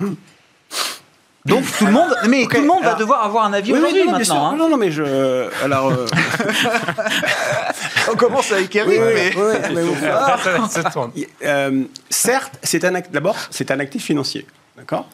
Hmm. 0.00 0.14
Donc 1.44 1.62
tout 1.78 1.86
le 1.86 1.92
monde, 1.92 2.12
mais 2.28 2.44
tout 2.50 2.60
le 2.60 2.66
monde 2.66 2.82
va 2.82 2.94
devoir 2.94 3.24
avoir 3.24 3.44
un 3.44 3.52
avis 3.52 3.72
aujourd'hui 3.72 4.04
maintenant. 4.10 4.48
Hein. 4.48 4.56
Non, 4.56 4.68
non, 4.68 4.76
mais 4.76 4.90
je. 4.90 5.04
Alors. 5.62 5.92
Euh, 5.92 6.06
On 8.12 8.16
commence 8.16 8.50
avec 8.50 8.74
Eric. 8.74 9.00
mais... 9.00 9.32
Euh, 11.44 11.84
certes, 12.10 12.58
c'est 12.64 12.84
un 12.84 13.00
d'abord, 13.12 13.36
c'est 13.50 13.70
un 13.70 13.78
actif 13.78 14.02
financier. 14.02 14.44
D'accord 14.76 15.08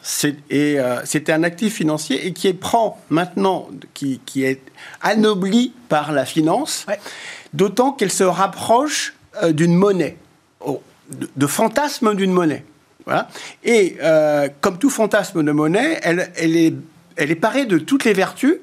Et 0.49 0.77
euh, 0.77 1.05
c'était 1.05 1.31
un 1.31 1.43
actif 1.43 1.75
financier 1.75 2.27
et 2.27 2.33
qui 2.33 2.51
prend 2.53 2.99
maintenant, 3.09 3.69
qui, 3.93 4.19
est 4.43 4.61
anobli 5.01 5.73
par 5.87 6.11
la 6.11 6.25
finance, 6.25 6.85
d'autant 7.53 7.93
qu'elle 7.93 8.11
se 8.11 8.25
rapproche 8.25 9.13
euh, 9.41 9.53
d'une 9.53 9.73
monnaie, 9.73 10.17
oh, 10.59 10.81
de, 11.09 11.47
fantasme 11.47 12.13
d'une 12.13 12.31
monnaie. 12.31 12.65
Voilà. 13.05 13.29
Et 13.63 13.97
euh, 14.01 14.49
comme 14.59 14.77
tout 14.77 14.89
fantasme 14.89 15.43
de 15.43 15.51
monnaie, 15.53 15.97
elle, 16.03 16.31
elle, 16.35 16.57
est, 16.57 16.73
elle 17.15 17.31
est 17.31 17.35
parée 17.35 17.65
de 17.65 17.77
toutes 17.77 18.03
les 18.03 18.13
vertus 18.13 18.57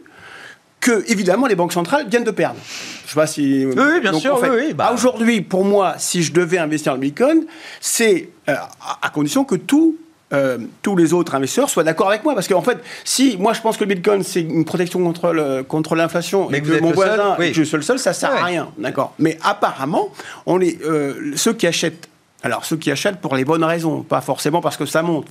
que, 0.81 1.05
évidemment, 1.11 1.47
les 1.47 1.55
banques 1.55 1.73
centrales 1.73 2.09
viennent 2.09 2.25
de 2.25 2.31
perdre. 2.31 2.59
Je 3.05 3.11
sais 3.11 3.15
pas 3.15 3.27
si. 3.27 3.67
Oui, 3.67 4.01
bien 4.01 4.13
sûr. 4.13 4.39
oui, 4.51 4.75
bah. 4.75 4.93
Aujourd'hui, 4.95 5.41
pour 5.41 5.65
moi, 5.65 5.95
si 5.99 6.23
je 6.23 6.33
devais 6.33 6.59
investir 6.59 6.93
en 6.93 6.99
Bitcoin, 6.99 7.47
c'est 7.81 8.31
à 8.47 9.11
condition 9.11 9.45
que 9.45 9.57
tout 9.57 9.97
euh, 10.33 10.59
tous 10.83 10.97
les 10.97 11.13
autres 11.13 11.35
investisseurs 11.35 11.69
soient 11.69 11.85
d'accord 11.85 12.09
avec 12.09 12.25
moi. 12.25 12.35
Parce 12.35 12.49
qu'en 12.49 12.63
fait, 12.63 12.79
si 13.05 13.37
moi 13.39 13.53
je 13.53 13.61
pense 13.61 13.77
que 13.77 13.85
le 13.85 13.95
Bitcoin 13.95 14.23
c'est 14.23 14.41
une 14.41 14.65
protection 14.65 15.03
contre, 15.03 15.63
contre 15.63 15.95
l'inflation 15.95 16.51
et 16.51 16.61
que, 16.61 16.81
mon 16.81 16.93
voisin 16.93 17.37
seul, 17.37 17.55
je 17.55 17.63
suis 17.63 17.77
le 17.77 17.83
seul, 17.83 17.99
ça 17.99 18.13
sert 18.13 18.33
à 18.33 18.45
rien. 18.45 18.69
D'accord. 18.79 19.15
Mais 19.19 19.39
apparemment, 19.43 20.11
on 20.47 20.61
euh, 20.61 21.33
ceux 21.37 21.53
qui 21.53 21.67
achètent 21.67 22.09
alors, 22.43 22.65
ceux 22.65 22.77
qui 22.77 22.91
achètent 22.91 23.21
pour 23.21 23.37
les 23.37 23.45
bonnes 23.45 23.65
raisons, 23.65 24.03
pas 24.03 24.23
forcément 24.23 24.63
parce 24.63 24.79
que 24.79 24.87
ça 24.87 25.03
monte. 25.03 25.27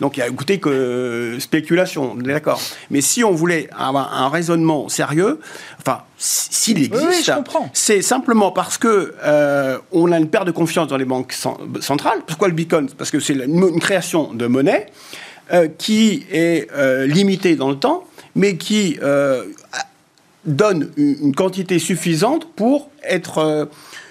donc, 0.00 0.16
il 0.16 0.20
y 0.20 0.22
a 0.22 0.26
écoutez 0.26 0.58
que 0.58 1.36
spéculation, 1.38 2.16
d'accord. 2.16 2.60
Mais 2.90 3.00
si 3.00 3.22
on 3.22 3.30
voulait 3.30 3.68
avoir 3.78 4.12
un 4.20 4.28
raisonnement 4.28 4.88
sérieux, 4.88 5.40
enfin, 5.78 6.00
s'il 6.18 6.82
existe, 6.82 7.32
c'est 7.72 8.02
simplement 8.02 8.50
parce 8.50 8.78
que 8.78 9.14
euh, 9.22 9.78
on 9.92 10.10
a 10.10 10.18
une 10.18 10.28
perte 10.28 10.46
de 10.46 10.50
confiance 10.50 10.88
dans 10.88 10.96
les 10.96 11.04
banques 11.04 11.34
centrales. 11.80 12.22
Pourquoi 12.26 12.48
le 12.48 12.54
Bitcoin? 12.54 12.88
Parce 12.98 13.12
que 13.12 13.20
c'est 13.20 13.34
une, 13.34 13.78
création 13.78 14.34
de 14.34 14.46
monnaie 14.46 14.86
euh, 15.52 15.68
qui 15.78 16.26
est 16.32 16.68
euh, 16.72 17.06
limitée 17.06 17.54
dans 17.54 17.70
le 17.70 17.76
temps, 17.76 18.04
mais 18.34 18.56
qui 18.56 18.98
donne 20.44 20.90
une, 20.96 21.34
quantité 21.34 21.78
suffisante 21.78 22.48
pour 22.56 22.90
être 23.04 23.68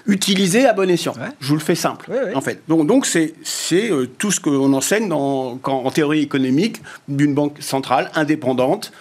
utiliser 0.09 0.65
à 0.65 0.73
bon 0.73 0.89
escient. 0.89 1.13
Je 1.39 1.47
vous 1.47 1.55
le 1.55 1.59
fais 1.59 1.75
simple, 1.75 2.11
en 2.35 2.41
fait. 2.41 2.61
Donc, 2.67 2.87
donc 2.87 3.05
c'est, 3.05 3.33
c'est 3.43 3.91
euh, 3.91 4.07
tout 4.17 4.31
ce 4.31 4.39
qu'on 4.39 4.73
enseigne 4.73 5.07
dans, 5.07 5.59
en 5.63 5.91
théorie 5.91 6.21
économique 6.21 6.81
d'une 7.07 7.33
banque 7.33 7.57
centrale 7.61 8.11
indépendante 8.15 8.91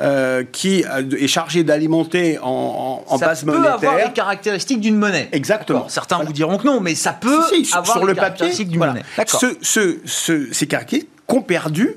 euh, 0.00 0.42
qui 0.50 0.84
est 1.18 1.26
chargé 1.26 1.64
d'alimenter 1.64 2.38
en, 2.42 3.04
en, 3.06 3.18
base 3.18 3.44
monétaire. 3.44 3.72
Ça 3.72 3.78
peut 3.78 3.86
avoir 3.88 4.06
les 4.06 4.12
caractéristiques 4.12 4.80
d'une 4.80 4.96
monnaie. 4.96 5.28
Exactement. 5.32 5.88
certains 5.88 6.24
vous 6.24 6.32
diront 6.32 6.56
que 6.56 6.66
non, 6.66 6.80
mais 6.80 6.94
ça 6.94 7.12
peut 7.12 7.40
avoir 7.72 7.86
sur 7.86 8.00
les 8.00 8.06
le 8.06 8.14
caractéristiques 8.14 8.68
d'une 8.68 8.80
monnaie. 8.80 9.02
Ce, 9.26 9.56
ce, 9.60 9.98
ce, 10.06 10.52
ces 10.52 10.66
caractéristiques 10.66 11.10
qu'ont 11.26 11.42
perdu 11.42 11.96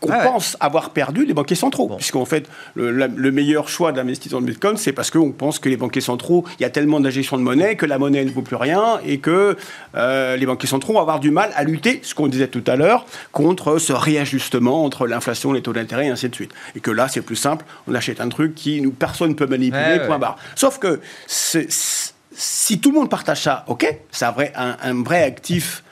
qu'on 0.00 0.10
ah 0.10 0.24
pense 0.24 0.56
avoir 0.60 0.90
perdu 0.90 1.26
les 1.26 1.34
banquiers 1.34 1.56
centraux. 1.56 1.88
Puisqu'en 1.96 2.24
fait, 2.24 2.48
le, 2.74 3.30
meilleur 3.30 3.68
choix 3.68 3.92
d'investissement 3.92 4.40
de 4.40 4.46
Bitcoin, 4.46 4.76
c'est 4.76 4.92
parce 4.92 5.10
qu'on 5.10 5.30
pense 5.30 5.58
que 5.58 5.68
les 5.68 5.76
banquiers 5.76 6.00
centraux, 6.00 6.44
il 6.58 6.62
y 6.62 6.64
a 6.64 6.70
tellement 6.70 7.00
d'injection 7.00 7.36
de 7.36 7.42
monnaie 7.42 7.76
que 7.76 7.84
la 7.84 7.98
monnaie 7.98 8.24
ne 8.24 8.30
vaut 8.30 8.42
plus 8.42 8.56
rien 8.56 9.00
et 9.04 9.18
que 9.18 9.56
euh, 9.94 10.36
les 10.36 10.46
banquiers 10.46 10.68
centraux 10.68 10.94
vont 10.94 11.00
avoir 11.00 11.20
du 11.20 11.30
mal 11.30 11.50
à 11.54 11.64
lutter, 11.64 12.00
ce 12.02 12.14
qu'on 12.14 12.28
disait 12.28 12.48
tout 12.48 12.64
à 12.66 12.76
l'heure, 12.76 13.04
contre 13.32 13.78
ce 13.78 13.92
réajustement 13.92 14.84
entre 14.84 15.06
l'inflation, 15.06 15.52
les 15.52 15.62
taux 15.62 15.72
d'intérêt 15.72 16.06
et 16.06 16.10
ainsi 16.10 16.28
de 16.28 16.34
suite. 16.34 16.52
Et 16.74 16.80
que 16.80 16.90
là, 16.90 17.08
c'est 17.08 17.22
plus 17.22 17.36
simple, 17.36 17.64
on 17.86 17.94
achète 17.94 18.20
un 18.20 18.28
truc 18.28 18.54
qui 18.54 18.80
nous, 18.80 18.90
personne 18.90 19.30
ne 19.30 19.34
peut 19.34 19.46
manipuler, 19.46 20.00
point 20.06 20.18
barre. 20.18 20.36
Sauf 20.54 20.78
que 20.78 21.00
si 21.26 22.80
tout 22.80 22.90
le 22.90 22.98
monde 22.98 23.10
partage 23.10 23.42
ça, 23.42 23.64
ok, 23.68 23.98
c'est 24.10 24.24
un 24.24 24.32
vrai, 24.32 24.52
un, 24.56 25.02
vrai 25.02 25.22
actif 25.22 25.82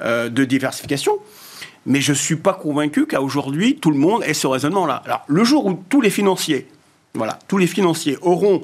euh, 0.00 0.28
de 0.28 0.44
diversification 0.44 1.18
mais 1.86 2.00
je 2.00 2.12
ne 2.12 2.16
suis 2.16 2.36
pas 2.36 2.54
convaincu 2.54 3.06
qu'à 3.06 3.22
aujourd'hui, 3.22 3.76
tout 3.76 3.90
le 3.90 3.98
monde 3.98 4.22
ait 4.24 4.34
ce 4.34 4.46
raisonnement-là. 4.46 5.02
Alors, 5.04 5.24
le 5.26 5.44
jour 5.44 5.66
où 5.66 5.82
tous 5.88 6.00
les 6.00 6.10
financiers, 6.10 6.68
voilà, 7.14 7.38
tous 7.48 7.58
les 7.58 7.66
financiers 7.66 8.18
auront 8.20 8.62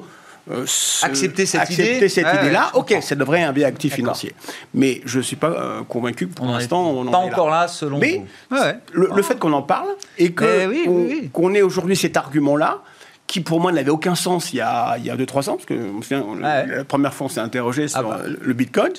euh, 0.51 0.65
accepté 1.01 1.45
cette 1.45 1.69
idée, 1.71 2.07
cette 2.07 2.27
idée-là, 2.41 2.71
ok, 2.75 2.97
ça 3.01 3.15
devrait 3.15 3.41
être 3.41 3.49
un 3.49 3.53
biais 3.53 3.65
actif 3.65 3.95
financier. 3.95 4.33
Mais 4.73 5.01
je 5.05 5.17
ne 5.17 5.23
suis 5.23 5.35
pas 5.35 5.49
euh, 5.49 5.83
convaincu 5.83 6.27
pour 6.27 6.45
l'instant. 6.45 6.89
On 6.89 7.05
pas 7.05 7.17
encore 7.17 7.49
là, 7.49 7.67
selon 7.67 7.97
Mais 7.97 8.23
vous. 8.49 8.57
Le, 8.93 9.21
fait 9.23 9.37
qu'on 9.37 9.53
en 9.53 9.61
parle 9.61 9.89
et 10.17 10.33
eh 10.33 11.29
qu'on 11.29 11.53
ait 11.53 11.61
aujourd'hui 11.61 11.97
cet 11.97 12.15
argument-là, 12.15 12.81
qui 13.25 13.41
pour 13.41 13.59
moi 13.59 13.73
n'avait 13.73 13.89
aucun 13.89 14.15
sens 14.15 14.53
il 14.53 14.57
y 14.57 14.61
a 14.61 14.97
2-3 14.97 15.49
ans, 15.49 15.57
parce 15.57 15.65
que 15.65 16.41
la 16.41 16.85
première 16.85 17.13
fois 17.13 17.25
on 17.25 17.29
s'est 17.29 17.41
interrogé 17.41 17.85
ah 17.85 17.99
sur 17.99 18.09
bah. 18.09 18.21
le 18.25 18.53
Bitcoin. 18.53 18.93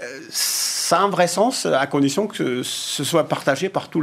Euh, 0.00 0.20
ça 0.88 1.00
a 1.00 1.02
un 1.02 1.10
vrai 1.10 1.26
sens 1.26 1.66
à 1.66 1.86
condition 1.86 2.26
que 2.26 2.62
ce 2.62 3.04
soit 3.04 3.24
partagé 3.24 3.68
par 3.68 3.90
tous 3.90 4.02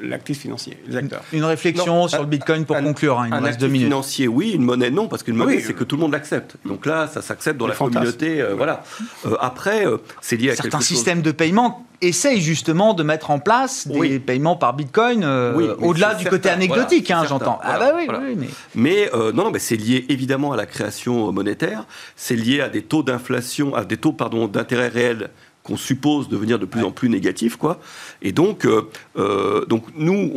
l'actif 0.00 0.38
financier, 0.38 0.78
les 0.86 0.96
acteurs. 0.96 1.22
Une 1.32 1.42
réflexion 1.42 2.06
sur 2.06 2.20
le 2.20 2.28
Bitcoin 2.28 2.64
pour 2.64 2.76
conclure, 2.76 3.18
hein, 3.18 3.26
il 3.26 3.34
un 3.34 3.40
reste 3.40 3.58
deux 3.58 3.66
minutes. 3.66 3.88
financier, 3.88 4.28
oui, 4.28 4.52
une 4.52 4.62
monnaie, 4.62 4.90
non, 4.90 5.08
parce 5.08 5.24
qu'une 5.24 5.34
monnaie, 5.34 5.58
c'est 5.58 5.74
que 5.74 5.82
tout 5.82 5.96
le 5.96 6.02
monde 6.02 6.12
l'accepte. 6.12 6.54
Donc 6.64 6.86
là, 6.86 7.08
ça 7.08 7.22
s'accepte 7.22 7.58
dans 7.58 7.66
la 7.66 7.74
communauté. 7.74 8.40
Euh, 8.40 8.54
voilà. 8.54 8.84
Euh, 9.26 9.34
après, 9.40 9.84
c'est 10.20 10.36
lié 10.36 10.50
à 10.50 10.54
certains 10.54 10.80
systèmes 10.80 11.22
de 11.22 11.32
paiement 11.32 11.86
essayent 12.00 12.40
justement 12.40 12.94
de 12.94 13.04
mettre 13.04 13.30
en 13.30 13.38
place 13.38 13.86
des 13.88 14.18
paiements 14.18 14.56
par 14.56 14.74
Bitcoin 14.74 15.24
au-delà 15.24 16.14
du 16.14 16.26
côté 16.26 16.50
anecdotique, 16.50 17.10
hein, 17.10 17.24
j'entends. 17.28 17.58
ah 17.64 17.80
bah 17.80 17.92
oui, 17.96 18.06
mais, 18.36 18.46
mais 18.76 19.10
non, 19.34 19.50
mais 19.50 19.58
c'est 19.58 19.76
lié 19.76 20.06
évidemment 20.08 20.52
à 20.52 20.56
la 20.56 20.66
création 20.66 21.32
monétaire, 21.32 21.84
c'est 22.14 22.36
lié 22.36 22.60
à 22.60 22.68
des 22.68 22.82
taux 22.82 23.02
d'inflation, 23.02 23.74
à 23.74 23.84
des 23.84 23.96
taux 23.96 24.12
pardon 24.12 24.46
d'intérêt 24.46 24.86
réel 24.86 25.30
qu'on 25.62 25.76
suppose 25.76 26.28
devenir 26.28 26.58
de 26.58 26.64
plus 26.64 26.82
en 26.82 26.90
plus 26.90 27.08
négatif, 27.08 27.56
quoi. 27.56 27.78
Et 28.20 28.32
donc, 28.32 28.64
euh, 28.64 28.90
euh, 29.16 29.64
donc 29.66 29.84
nous, 29.94 30.32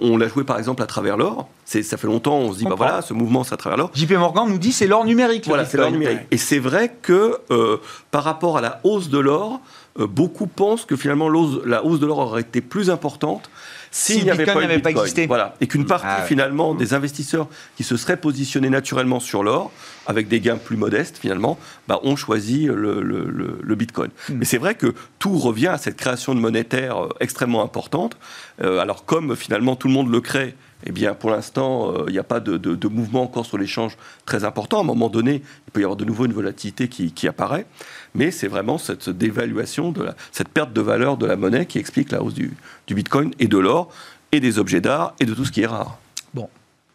on, 0.00 0.16
l'a 0.16 0.28
joué 0.28 0.44
par 0.44 0.58
exemple 0.58 0.82
à 0.82 0.86
travers 0.86 1.16
l'or. 1.16 1.48
C'est, 1.64 1.82
ça 1.82 1.96
fait 1.96 2.06
longtemps, 2.06 2.38
on 2.38 2.52
se 2.52 2.58
dit, 2.58 2.64
bah 2.64 2.74
voilà, 2.76 3.02
ce 3.02 3.12
mouvement, 3.12 3.44
c'est 3.44 3.54
à 3.54 3.58
travers 3.58 3.76
l'or. 3.76 3.90
JP 3.94 4.12
Morgan 4.12 4.48
nous 4.48 4.58
dit, 4.58 4.72
c'est 4.72 4.86
l'or 4.86 5.04
numérique. 5.04 5.46
Voilà, 5.46 5.64
c'est 5.64 5.76
l'or 5.76 5.90
numérique. 5.90 6.20
Et 6.30 6.38
c'est 6.38 6.58
vrai 6.58 6.94
que 7.02 7.38
euh, 7.50 7.78
par 8.10 8.24
rapport 8.24 8.56
à 8.56 8.60
la 8.60 8.80
hausse 8.84 9.10
de 9.10 9.18
l'or, 9.18 9.60
beaucoup 9.98 10.46
pensent 10.46 10.86
que 10.86 10.96
finalement 10.96 11.28
la 11.28 11.84
hausse 11.84 12.00
de 12.00 12.06
l'or 12.06 12.18
aurait 12.18 12.40
été 12.40 12.62
plus 12.62 12.88
importante 12.88 13.50
s'il 13.92 14.24
n'y 14.24 14.30
avait 14.30 14.46
pas, 14.46 14.90
existé. 14.90 15.26
Voilà. 15.26 15.54
Et 15.60 15.66
qu'une 15.66 15.84
partie 15.84 16.06
ah 16.08 16.22
finalement 16.22 16.74
des 16.74 16.94
investisseurs 16.94 17.46
qui 17.76 17.84
se 17.84 17.98
seraient 17.98 18.16
positionnés 18.16 18.70
naturellement 18.70 19.20
sur 19.20 19.42
l'or, 19.42 19.70
avec 20.06 20.28
des 20.28 20.40
gains 20.40 20.56
plus 20.56 20.76
modestes 20.76 21.18
finalement, 21.18 21.58
bah, 21.88 22.00
ont 22.02 22.16
choisi 22.16 22.64
le, 22.66 23.74
Bitcoin. 23.74 24.10
Hmm. 24.28 24.34
Mais 24.38 24.44
c'est 24.44 24.58
vrai 24.58 24.74
que 24.74 24.94
tout 25.18 25.38
revient 25.38 25.68
à 25.68 25.78
cette 25.78 25.96
création 25.96 26.34
de 26.34 26.40
monétaire 26.40 27.04
euh, 27.04 27.08
extrêmement 27.20 27.62
importante. 27.62 28.16
Euh, 28.60 28.78
alors 28.78 29.04
comme 29.04 29.34
finalement 29.36 29.76
tout 29.76 29.88
le 29.88 29.94
monde 29.94 30.10
le 30.10 30.20
crée, 30.20 30.54
eh 30.84 30.92
bien, 30.92 31.14
pour 31.14 31.30
l'instant, 31.30 31.92
euh, 31.92 32.04
il 32.08 32.12
n'y 32.12 32.18
a 32.18 32.24
pas 32.24 32.40
de, 32.40 32.88
mouvement 32.88 33.22
encore 33.22 33.46
sur 33.46 33.56
l'échange 33.56 33.96
très 34.26 34.44
important. 34.44 34.78
À 34.78 34.80
un 34.80 34.84
moment 34.84 35.08
donné, 35.08 35.42
il 35.66 35.70
peut 35.72 35.80
y 35.80 35.84
avoir 35.84 35.96
de 35.96 36.04
nouveau 36.04 36.26
une 36.26 36.32
volatilité 36.32 36.88
qui, 36.88 37.28
apparaît. 37.28 37.66
Mais 38.14 38.30
c'est 38.30 38.48
vraiment 38.48 38.78
cette 38.78 39.08
dévaluation, 39.08 39.92
de 39.92 40.08
cette 40.32 40.48
perte 40.48 40.72
de 40.72 40.80
valeur 40.80 41.16
de 41.16 41.26
la 41.26 41.36
monnaie 41.36 41.66
qui 41.66 41.78
explique 41.78 42.10
la 42.10 42.22
hausse 42.22 42.34
du, 42.34 42.52
du 42.88 42.94
Bitcoin 42.94 43.32
et 43.38 43.46
de 43.46 43.58
l'or 43.58 43.92
et 44.32 44.40
des 44.40 44.58
objets 44.58 44.80
d'art 44.80 45.14
et 45.20 45.24
de 45.24 45.34
tout 45.34 45.44
ce 45.44 45.52
qui 45.52 45.62
est 45.62 45.66
rare. 45.66 45.98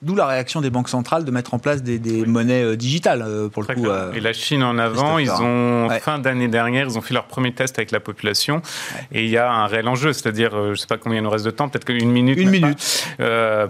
D'où 0.03 0.13
la 0.13 0.27
réaction 0.27 0.61
des 0.61 0.69
banques 0.69 0.89
centrales 0.89 1.25
de 1.25 1.31
mettre 1.31 1.55
en 1.55 1.59
place 1.59 1.81
des, 1.81 1.99
monnaies 2.27 2.61
euh, 2.61 2.75
digitales, 2.75 3.23
euh, 3.25 3.49
pour 3.49 3.63
le 3.63 3.73
coup. 3.73 3.87
Euh, 3.87 4.13
et 4.13 4.19
la 4.19 4.31
Chine 4.31 4.61
en 4.61 4.77
avant, 4.77 5.17
ils 5.17 5.31
ont, 5.31 5.89
fin 6.01 6.19
d'année 6.19 6.47
dernière, 6.47 6.85
ils 6.85 6.99
ont 6.99 7.01
fait 7.01 7.15
leur 7.15 7.25
premier 7.25 7.51
test 7.51 7.79
avec 7.79 7.89
la 7.89 7.99
population. 7.99 8.61
Et 9.11 9.23
il 9.23 9.29
y 9.31 9.37
a 9.37 9.51
un 9.51 9.65
réel 9.65 9.87
enjeu, 9.87 10.13
c'est-à-dire, 10.13 10.51
je 10.51 10.69
ne 10.69 10.75
sais 10.75 10.85
pas 10.85 10.97
combien 10.97 11.17
il 11.17 11.23
nous 11.23 11.31
reste 11.31 11.45
de 11.45 11.51
temps, 11.51 11.67
peut-être 11.67 11.85
qu'une 11.85 12.11
minute. 12.11 12.37
Une 12.37 12.51
minute. 12.51 13.07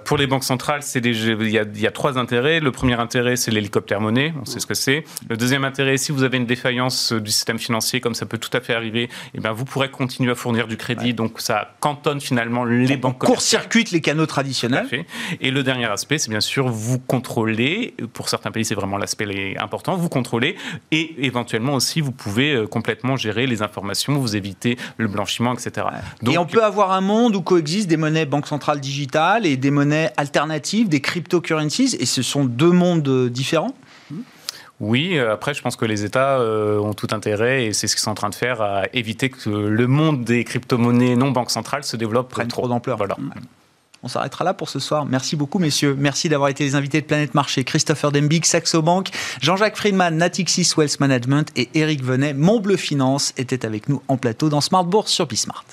pour 0.03 0.17
les 0.17 0.27
banques 0.27 0.43
centrales, 0.43 0.81
il, 0.95 1.49
y 1.49 1.59
a, 1.59 1.63
il 1.63 1.81
y 1.81 1.87
a 1.87 1.91
trois 1.91 2.17
intérêts. 2.17 2.59
Le 2.59 2.73
premier 2.73 2.99
intérêt, 2.99 3.37
c'est 3.37 3.51
l'hélicoptère 3.51 4.01
monnaie, 4.01 4.33
on 4.41 4.43
sait 4.43 4.59
ce 4.59 4.65
que 4.67 4.73
c'est. 4.73 5.05
Le 5.29 5.37
deuxième 5.37 5.63
intérêt, 5.63 5.95
si 5.95 6.11
vous 6.11 6.23
avez 6.23 6.37
une 6.37 6.45
défaillance 6.45 7.13
du 7.13 7.31
système 7.31 7.57
financier, 7.57 8.01
comme 8.01 8.15
ça 8.15 8.25
peut 8.25 8.37
tout 8.37 8.55
à 8.55 8.59
fait 8.59 8.73
arriver, 8.73 9.03
et 9.03 9.09
eh 9.35 9.39
bien 9.39 9.53
vous 9.53 9.63
pourrez 9.63 9.89
continuer 9.89 10.31
à 10.31 10.35
fournir 10.35 10.67
du 10.67 10.75
crédit. 10.75 11.13
Donc 11.13 11.39
ça 11.39 11.75
cantonne 11.79 12.19
finalement 12.19 12.65
les 12.65 12.97
banques. 12.97 13.17
Court-circuite 13.17 13.91
les 13.91 14.01
canaux 14.01 14.25
traditionnels. 14.25 14.87
Et 15.39 15.51
le 15.51 15.63
dernier 15.63 15.85
aspect, 15.85 16.16
c'est 16.17 16.29
bien 16.29 16.41
sûr 16.41 16.69
vous 16.69 16.99
contrôler. 16.99 17.93
Pour 18.13 18.29
certains 18.29 18.51
pays, 18.51 18.65
c'est 18.65 18.75
vraiment 18.75 18.97
l'aspect 18.97 19.55
important. 19.59 19.95
Vous 19.95 20.09
contrôlez 20.09 20.55
et 20.91 21.25
éventuellement 21.25 21.73
aussi, 21.73 22.01
vous 22.01 22.11
pouvez 22.11 22.53
euh, 22.53 22.67
complètement 22.67 23.15
gérer 23.15 23.47
les 23.47 23.61
informations, 23.61 24.17
vous 24.17 24.35
éviter 24.35 24.77
le 24.97 25.07
blanchiment, 25.07 25.53
etc. 25.53 25.87
et 26.29 26.37
on 26.37 26.45
peut 26.45 26.63
avoir 26.63 26.91
un 26.91 27.01
monde 27.01 27.35
où 27.35 27.41
coexistent 27.41 27.89
des 27.89 27.97
monnaies 27.97 28.25
banque 28.25 28.47
centrale 28.47 28.79
digitales 28.79 29.45
et 29.45 29.57
des 29.57 29.71
monnaies 29.71 30.11
alternatives, 30.17 30.89
des 30.89 31.01
cryptocurrencies, 31.01 31.95
et 31.99 32.05
ce 32.05 32.21
sont 32.21 32.45
deux 32.45 32.71
mondes 32.71 33.07
euh, 33.07 33.29
différents? 33.29 33.75
Oui, 34.79 35.17
euh, 35.17 35.33
après, 35.33 35.55
je 35.55 35.61
pense 35.63 35.75
que 35.75 35.85
les 35.85 36.05
États 36.05 36.39
ont 36.39 36.93
tout 36.93 37.07
intérêt, 37.11 37.65
et 37.65 37.73
c'est 37.73 37.87
ce 37.87 37.95
qu'ils 37.95 38.03
sont 38.03 38.11
en 38.11 38.15
train 38.15 38.29
de 38.29 38.35
faire, 38.35 38.61
à 38.61 38.83
éviter 38.93 39.29
que 39.29 39.49
le 39.49 39.87
monde 39.87 40.23
des 40.23 40.43
crypto-monnaies 40.43 41.15
non 41.15 41.31
banque 41.31 41.49
centrale 41.49 41.83
se 41.83 41.97
développe. 41.97 42.29
Prenne 42.29 42.47
trop 42.47 42.67
d'ampleur. 42.67 42.97
Voilà. 42.97 43.15
Mm. 43.17 43.31
On 44.07 44.09
s'arrêtera 44.09 44.45
là 44.45 44.53
pour 44.53 44.69
ce 44.69 44.79
soir. 44.79 45.05
Merci 45.05 45.35
beaucoup, 45.35 45.59
messieurs. 45.59 45.93
Merci 45.99 46.29
d'avoir 46.29 46.47
été 46.47 46.63
les 46.63 46.75
invités 46.75 47.01
de 47.01 47.05
Planète 47.05 47.35
Marché. 47.35 47.65
Christopher 47.65 48.13
Dembig, 48.13 48.45
Saxo 48.45 48.81
Bank, 48.81 49.09
Jean-Jacques 49.41 49.75
Friedman, 49.75 50.15
Natixis 50.15 50.71
Wealth 50.77 51.01
Management 51.01 51.51
et 51.57 51.67
Eric 51.73 52.01
Venet, 52.01 52.33
Montbleu 52.33 52.77
Finance, 52.77 53.33
étaient 53.35 53.65
avec 53.65 53.89
nous 53.89 54.01
en 54.07 54.15
plateau 54.15 54.47
dans 54.47 54.61
Smart 54.61 54.85
Bourse 54.85 55.11
sur 55.11 55.27
Bismart. 55.27 55.65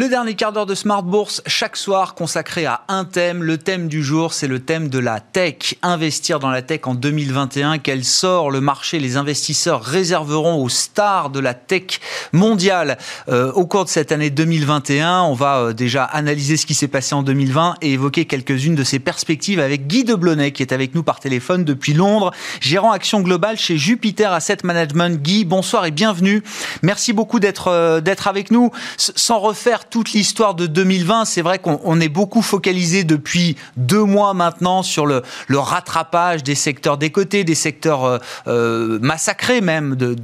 Le 0.00 0.08
dernier 0.08 0.32
quart 0.32 0.50
d'heure 0.54 0.64
de 0.64 0.74
Smart 0.74 1.02
Bourse, 1.02 1.42
chaque 1.44 1.76
soir 1.76 2.14
consacré 2.14 2.64
à 2.64 2.84
un 2.88 3.04
thème. 3.04 3.42
Le 3.42 3.58
thème 3.58 3.86
du 3.86 4.02
jour, 4.02 4.32
c'est 4.32 4.46
le 4.46 4.58
thème 4.58 4.88
de 4.88 4.98
la 4.98 5.20
tech. 5.20 5.74
Investir 5.82 6.38
dans 6.38 6.48
la 6.48 6.62
tech 6.62 6.80
en 6.84 6.94
2021. 6.94 7.76
Quel 7.76 8.02
sort 8.02 8.50
le 8.50 8.62
marché 8.62 8.98
les 8.98 9.18
investisseurs 9.18 9.82
réserveront 9.82 10.64
aux 10.64 10.70
stars 10.70 11.28
de 11.28 11.38
la 11.38 11.52
tech 11.52 12.00
mondiale? 12.32 12.96
Euh, 13.28 13.52
au 13.52 13.66
cours 13.66 13.84
de 13.84 13.90
cette 13.90 14.10
année 14.10 14.30
2021 14.30 15.20
On 15.20 15.34
va 15.34 15.58
euh, 15.58 15.72
déjà 15.74 16.04
analyser 16.04 16.56
ce 16.56 16.64
qui 16.64 16.72
s'est 16.72 16.88
passé 16.88 17.14
en 17.14 17.22
2020 17.22 17.74
et 17.82 17.92
évoquer 17.92 18.24
quelques-unes 18.24 18.76
de 18.76 18.84
ces 18.84 19.00
perspectives 19.00 19.60
avec 19.60 19.86
Guy 19.86 20.04
Deblonnet 20.04 20.52
qui 20.52 20.62
est 20.62 20.72
avec 20.72 20.94
nous 20.94 21.02
par 21.02 21.20
téléphone 21.20 21.62
depuis 21.62 21.92
Londres, 21.92 22.30
gérant 22.62 22.92
action 22.92 23.20
globale 23.20 23.58
chez 23.58 23.76
Jupiter 23.76 24.32
Asset 24.32 24.60
Management. 24.64 25.20
Guy, 25.20 25.44
bonsoir 25.44 25.84
et 25.84 25.90
bienvenue. 25.90 26.42
Merci 26.80 27.12
beaucoup 27.12 27.38
d'être 27.38 27.68
euh, 27.68 28.00
d'être 28.00 28.28
avec 28.28 28.50
nous. 28.50 28.70
sans 28.96 29.40
refaire 29.40 29.89
toute 29.90 30.12
l'histoire 30.12 30.54
de 30.54 30.66
2020, 30.66 31.24
c'est 31.24 31.42
vrai 31.42 31.58
qu'on 31.58 32.00
est 32.00 32.08
beaucoup 32.08 32.42
focalisé 32.42 33.02
depuis 33.04 33.56
deux 33.76 34.04
mois 34.04 34.34
maintenant 34.34 34.82
sur 34.82 35.04
le, 35.04 35.22
rattrapage 35.50 36.42
des 36.42 36.54
secteurs 36.54 36.96
des 36.96 37.10
côtés, 37.10 37.44
des 37.44 37.54
secteurs 37.54 38.04
euh, 38.04 38.18
euh, 38.46 38.98
massacrés 39.02 39.60
même, 39.60 39.96
de, 39.96 40.16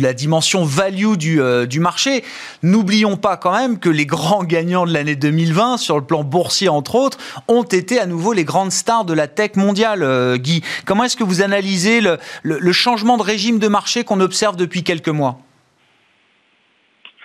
la 0.00 0.14
dimension 0.14 0.64
value 0.64 1.38
euh, 1.38 1.66
du 1.66 1.80
marché. 1.80 2.24
N'oublions 2.62 3.16
pas 3.16 3.36
quand 3.36 3.52
même 3.52 3.78
que 3.78 3.88
les 3.88 4.06
grands 4.06 4.42
gagnants 4.42 4.86
de 4.86 4.92
l'année 4.92 5.16
2020, 5.16 5.76
sur 5.76 5.96
le 5.96 6.04
plan 6.04 6.24
boursier 6.24 6.68
entre 6.68 6.94
autres, 6.94 7.18
ont 7.46 7.62
été 7.62 8.00
à 8.00 8.06
nouveau 8.06 8.32
les 8.32 8.44
grandes 8.44 8.72
stars 8.72 9.04
de 9.04 9.12
la 9.12 9.28
tech 9.28 9.56
mondiale. 9.56 10.38
Guy, 10.38 10.62
comment 10.86 11.04
est-ce 11.04 11.16
que 11.16 11.24
vous 11.24 11.42
analysez 11.42 12.00
le 12.42 12.72
changement 12.72 13.18
de 13.18 13.22
régime 13.22 13.58
de 13.58 13.68
marché 13.68 14.02
qu'on 14.02 14.20
observe 14.20 14.56
depuis 14.56 14.82
quelques 14.82 15.08
mois? 15.08 15.38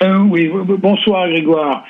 Euh, 0.03 0.17
oui, 0.29 0.49
bonsoir 0.77 1.29
Grégoire. 1.29 1.85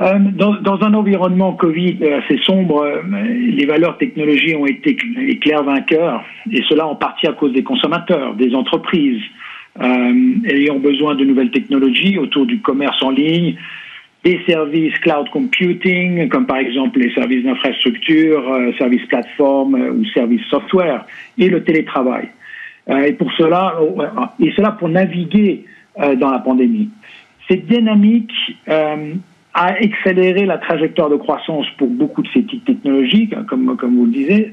euh, 0.00 0.18
dans, 0.18 0.82
un 0.82 0.94
environnement 0.94 1.52
Covid 1.52 1.98
assez 2.04 2.38
sombre, 2.44 2.82
euh, 2.82 3.02
les 3.28 3.66
valeurs 3.66 3.98
technologiques 3.98 4.56
ont 4.56 4.66
été 4.66 4.96
les 5.16 5.38
clairs 5.38 5.62
vainqueurs, 5.62 6.24
et 6.50 6.62
cela 6.68 6.86
en 6.86 6.94
partie 6.94 7.26
à 7.26 7.32
cause 7.32 7.52
des 7.52 7.62
consommateurs, 7.62 8.34
des 8.34 8.54
entreprises, 8.54 9.22
ayant 9.80 10.78
besoin 10.78 11.14
de 11.14 11.24
nouvelles 11.24 11.50
technologies 11.50 12.18
autour 12.18 12.44
du 12.46 12.60
commerce 12.60 13.02
en 13.02 13.10
ligne, 13.10 13.56
des 14.22 14.40
services 14.46 14.94
cloud 14.98 15.28
computing, 15.30 16.28
comme 16.28 16.46
par 16.46 16.58
exemple 16.58 16.98
les 16.98 17.12
services 17.14 17.42
d'infrastructure, 17.44 18.42
services 18.76 19.04
plateforme 19.06 19.74
ou 19.74 20.04
services 20.12 20.44
software, 20.50 21.06
et 21.38 21.48
le 21.48 21.64
télétravail. 21.64 22.28
et 23.06 23.12
pour 23.12 23.32
cela, 23.32 23.76
et 24.40 24.52
cela 24.56 24.72
pour 24.72 24.90
naviguer 24.90 25.64
dans 26.18 26.30
la 26.30 26.40
pandémie. 26.40 26.90
Cette 27.48 27.66
dynamique 27.66 28.32
a 29.54 29.66
accéléré 29.66 30.46
la 30.46 30.58
trajectoire 30.58 31.10
de 31.10 31.16
croissance 31.16 31.66
pour 31.76 31.88
beaucoup 31.88 32.22
de 32.22 32.28
ces 32.32 32.42
titres 32.44 32.64
technologiques, 32.64 33.34
hein, 33.34 33.44
comme, 33.46 33.76
comme 33.76 33.96
vous 33.96 34.06
le 34.06 34.12
disiez, 34.12 34.52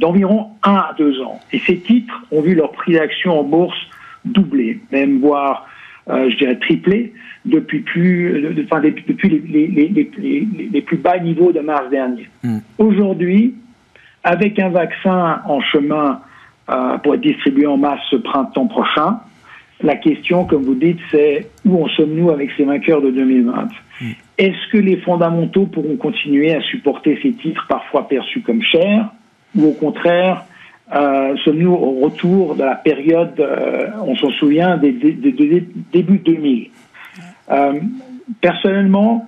d'environ 0.00 0.48
1 0.64 0.72
à 0.72 0.94
2 0.98 1.20
ans. 1.22 1.40
Et 1.52 1.58
ces 1.60 1.78
titres 1.78 2.24
ont 2.32 2.40
vu 2.40 2.54
leur 2.54 2.72
prix 2.72 2.94
d'action 2.94 3.38
en 3.38 3.44
bourse 3.44 3.78
doubler, 4.24 4.80
même 4.90 5.20
voire, 5.20 5.68
euh, 6.08 6.28
je 6.30 6.36
dirais, 6.36 6.56
tripler, 6.56 7.12
depuis, 7.44 7.80
plus, 7.80 8.54
enfin, 8.64 8.80
depuis 8.80 9.28
les, 9.28 9.66
les, 9.66 9.88
les, 9.88 10.48
les, 10.72 10.82
plus 10.82 10.98
bas 10.98 11.18
niveaux 11.18 11.52
de 11.52 11.60
mars 11.60 11.88
dernier. 11.90 12.28
Hmm. 12.42 12.58
Aujourd'hui, 12.78 13.54
avec 14.24 14.58
un 14.58 14.68
vaccin 14.68 15.40
en 15.46 15.60
chemin 15.60 16.20
euh, 16.70 16.98
pour 16.98 17.14
être 17.14 17.22
distribué 17.22 17.66
en 17.66 17.78
masse 17.78 18.00
ce 18.10 18.16
printemps 18.16 18.66
prochain, 18.66 19.20
la 19.82 19.96
question, 19.96 20.44
comme 20.44 20.62
vous 20.62 20.74
dites, 20.74 20.98
c'est 21.10 21.48
où 21.64 21.84
en 21.84 21.88
sommes-nous 21.88 22.30
avec 22.30 22.50
ces 22.56 22.64
vainqueurs 22.64 23.00
de 23.00 23.10
2020 23.10 23.68
mm. 24.00 24.06
Est-ce 24.38 24.72
que 24.72 24.78
les 24.78 24.96
fondamentaux 24.98 25.66
pourront 25.66 25.96
continuer 25.96 26.54
à 26.54 26.60
supporter 26.62 27.18
ces 27.22 27.32
titres 27.32 27.66
parfois 27.68 28.08
perçus 28.08 28.40
comme 28.40 28.62
chers 28.62 29.10
ou 29.56 29.66
au 29.66 29.72
contraire, 29.72 30.44
euh, 30.94 31.36
sommes-nous 31.44 31.72
au 31.72 32.00
retour 32.04 32.54
de 32.56 32.64
la 32.64 32.74
période, 32.74 33.38
euh, 33.38 33.88
on 34.04 34.16
s'en 34.16 34.30
souvient, 34.30 34.76
des, 34.76 34.92
début 34.92 36.18
2000 36.18 36.70
euh, 37.50 37.72
Personnellement, 38.40 39.26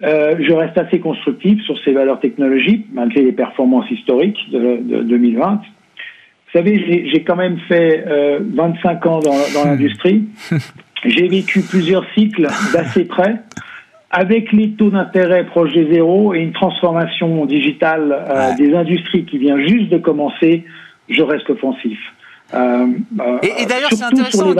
je 0.00 0.52
reste 0.52 0.78
assez 0.78 1.00
constructif 1.00 1.60
sur 1.64 1.76
ces 1.84 1.92
valeurs 1.92 2.20
technologiques, 2.20 2.86
malgré 2.92 3.22
les 3.22 3.32
performances 3.32 3.90
historiques 3.90 4.38
de, 4.52 4.76
de 4.76 5.02
2020. 5.02 5.60
Vous 6.48 6.58
savez, 6.58 7.08
j'ai 7.12 7.24
quand 7.24 7.36
même 7.36 7.58
fait 7.68 8.04
25 8.40 9.06
euh, 9.06 9.08
ans 9.08 9.20
dans, 9.20 9.36
dans 9.54 9.64
l'industrie. 9.64 10.24
J'ai 11.04 11.28
vécu 11.28 11.60
plusieurs 11.62 12.04
cycles 12.14 12.48
d'assez 12.72 13.04
près, 13.04 13.36
avec 14.10 14.50
les 14.50 14.72
taux 14.72 14.90
d'intérêt 14.90 15.46
proches 15.46 15.72
des 15.72 15.92
zéro 15.92 16.34
et 16.34 16.38
une 16.38 16.52
transformation 16.52 17.46
digitale 17.46 18.24
euh, 18.28 18.54
des 18.56 18.74
industries 18.74 19.24
qui 19.24 19.38
vient 19.38 19.58
juste 19.64 19.90
de 19.90 19.98
commencer. 19.98 20.64
Je 21.08 21.22
reste 21.22 21.48
offensif. 21.50 21.98
Euh, 22.54 22.86
euh, 23.20 23.38
et, 23.42 23.66
d'ailleurs, 23.66 23.90
c'est 23.94 24.04
intéressant, 24.04 24.54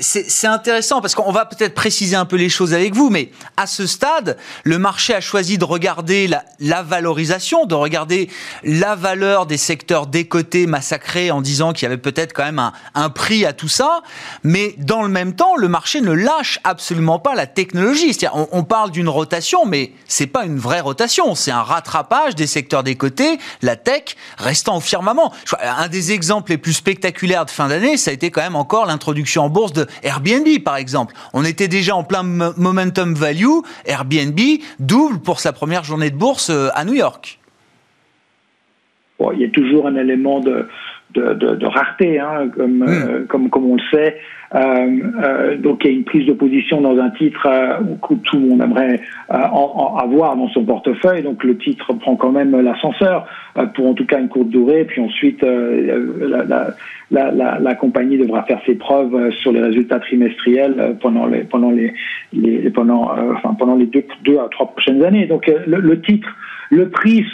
c'est 0.00 0.46
intéressant 0.48 1.00
parce 1.00 1.14
qu'on 1.14 1.30
va 1.30 1.46
peut-être 1.46 1.74
préciser 1.74 2.16
un 2.16 2.24
peu 2.24 2.34
les 2.34 2.48
choses 2.48 2.74
avec 2.74 2.94
vous, 2.94 3.10
mais 3.10 3.30
à 3.56 3.68
ce 3.68 3.86
stade, 3.86 4.36
le 4.64 4.78
marché 4.78 5.14
a 5.14 5.20
choisi 5.20 5.56
de 5.56 5.64
regarder 5.64 6.26
la, 6.26 6.44
la 6.58 6.82
valorisation, 6.82 7.64
de 7.64 7.76
regarder 7.76 8.28
la 8.64 8.96
valeur 8.96 9.46
des 9.46 9.56
secteurs 9.56 10.08
décotés, 10.08 10.66
massacrés, 10.66 11.30
en 11.30 11.42
disant 11.42 11.72
qu'il 11.72 11.84
y 11.84 11.86
avait 11.86 11.96
peut-être 11.96 12.32
quand 12.32 12.44
même 12.44 12.58
un, 12.58 12.72
un, 12.94 13.08
prix 13.08 13.44
à 13.44 13.52
tout 13.52 13.68
ça, 13.68 14.02
mais 14.42 14.74
dans 14.78 15.02
le 15.02 15.08
même 15.08 15.36
temps, 15.36 15.54
le 15.56 15.68
marché 15.68 16.00
ne 16.00 16.12
lâche 16.12 16.58
absolument 16.64 17.20
pas 17.20 17.36
la 17.36 17.46
technologie. 17.46 18.14
C'est-à-dire, 18.14 18.34
on, 18.34 18.48
on, 18.50 18.64
parle 18.64 18.90
d'une 18.90 19.08
rotation, 19.08 19.64
mais 19.64 19.92
c'est 20.08 20.26
pas 20.26 20.44
une 20.44 20.58
vraie 20.58 20.80
rotation, 20.80 21.36
c'est 21.36 21.52
un 21.52 21.62
rattrapage 21.62 22.34
des 22.34 22.48
secteurs 22.48 22.82
décotés, 22.82 23.38
la 23.62 23.76
tech 23.76 24.16
restant 24.38 24.78
au 24.78 24.80
firmament. 24.80 25.32
Un 25.60 25.86
des 25.86 26.10
exemples 26.10 26.50
les 26.50 26.58
plus 26.58 26.72
spectaculaires 26.72 26.95
spectaculaire 26.96 27.44
de 27.44 27.50
fin 27.50 27.68
d'année, 27.68 27.98
ça 27.98 28.10
a 28.10 28.14
été 28.14 28.30
quand 28.30 28.40
même 28.40 28.56
encore 28.56 28.86
l'introduction 28.86 29.42
en 29.42 29.50
bourse 29.50 29.74
de 29.74 29.84
Airbnb, 30.02 30.46
par 30.64 30.76
exemple. 30.76 31.14
On 31.34 31.44
était 31.44 31.68
déjà 31.68 31.94
en 31.94 32.04
plein 32.04 32.22
momentum 32.22 33.12
value. 33.12 33.60
Airbnb 33.84 34.38
double 34.80 35.18
pour 35.20 35.40
sa 35.40 35.52
première 35.52 35.84
journée 35.84 36.10
de 36.10 36.16
bourse 36.16 36.48
euh, 36.48 36.68
à 36.74 36.84
New 36.84 36.94
York. 36.94 37.38
il 39.34 39.40
y 39.40 39.44
a 39.44 39.50
toujours 39.50 39.86
un 39.86 39.96
élément 39.96 40.40
de, 40.40 40.68
de, 41.14 41.66
rareté, 41.66 42.18
hein, 42.18 42.48
comme, 42.56 42.78
hmm. 42.78 42.88
euh, 42.88 43.26
comme, 43.28 43.50
comme 43.50 43.70
on 43.70 43.76
le 43.76 43.82
sait. 43.92 44.16
Euh, 44.54 45.00
euh, 45.24 45.56
donc 45.56 45.82
il 45.84 45.90
y 45.90 45.94
a 45.94 45.96
une 45.96 46.04
prise 46.04 46.26
de 46.26 46.32
position 46.32 46.80
dans 46.80 46.96
un 46.98 47.10
titre 47.10 47.46
euh, 47.46 47.78
que 48.00 48.14
tout 48.14 48.36
le 48.36 48.48
monde 48.48 48.62
aimerait 48.62 49.00
en, 49.28 49.96
avoir 50.00 50.36
dans 50.36 50.48
son 50.50 50.64
portefeuille. 50.64 51.22
Donc 51.22 51.42
le 51.44 51.56
titre 51.56 51.92
prend 51.94 52.16
quand 52.16 52.32
même 52.32 52.58
l'ascenseur 52.60 53.26
pour 53.74 53.88
en 53.88 53.94
tout 53.94 54.06
cas 54.06 54.20
une 54.20 54.28
courte 54.28 54.48
durée. 54.48 54.84
Puis 54.84 55.00
ensuite, 55.00 55.44
la, 57.10 57.74
compagnie 57.74 58.18
devra 58.18 58.42
faire 58.44 58.60
ses 58.66 58.74
preuves 58.74 59.30
sur 59.32 59.52
les 59.52 59.62
résultats 59.62 60.00
trimestriels 60.00 60.96
pendant 61.00 61.26
les 61.26 61.92
deux, 62.32 64.38
à 64.38 64.48
trois 64.50 64.68
prochaines 64.68 65.02
années. 65.02 65.26
Donc 65.26 65.50
le 65.66 66.00
titre 66.00 66.28
le 66.70 66.88
prix 66.88 67.24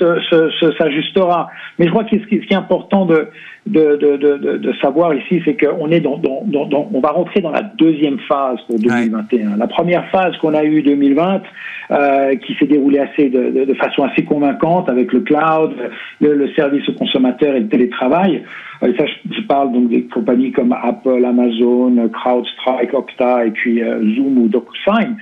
s'ajustera. 0.79 1.49
Mais 1.79 1.87
je 1.87 1.91
crois 1.91 2.05
que 2.05 2.19
ce 2.19 2.27
qui, 2.27 2.37
est 2.37 2.55
important 2.55 3.07
de, 3.07 3.29
de, 3.67 3.97
de, 3.97 4.17
de 4.57 4.73
savoir 4.81 5.15
ici, 5.15 5.41
c'est 5.45 5.57
qu'on 5.57 5.91
est 5.91 6.01
dans, 6.01 6.19
dans, 6.19 6.67
dans, 6.67 6.89
on 6.93 7.01
va 7.01 7.11
rentrer 7.11 7.41
dans 7.41 7.51
la 7.51 7.63
deuxième 7.63 8.19
phase 8.29 8.59
pour 8.67 8.79
2021. 8.79 9.57
La 9.57 9.67
première 9.67 10.09
phase 10.11 10.37
qu'on 10.39 10.55
a 10.55 10.65
eue 10.65 10.83
2020, 10.83 11.43
euh, 11.91 12.37
qui 12.37 12.55
s'est 12.55 12.67
déroulée 12.67 13.01
assez 13.01 13.29
de, 13.29 13.65
de, 13.65 13.75
façon 13.75 14.05
assez 14.05 14.25
convaincante 14.25 14.89
avec 14.89 15.13
le 15.13 15.21
cloud, 15.21 15.75
le, 16.21 16.49
service 16.55 16.89
aux 16.89 16.95
consommateurs 16.95 17.55
et 17.55 17.61
le 17.61 17.69
télétravail. 17.69 18.43
Euh, 18.83 18.93
ça, 18.99 19.05
je, 19.07 19.41
parle 19.43 19.73
donc 19.73 19.89
des 19.89 20.05
compagnies 20.05 20.53
comme 20.53 20.73
Apple, 20.73 21.25
Amazon, 21.25 22.09
CrowdStrike, 22.09 22.95
Okta 22.95 23.47
et 23.47 23.51
puis 23.51 23.83
euh, 23.83 24.01
Zoom 24.15 24.39
ou 24.39 24.49
DocuSign. 24.49 25.17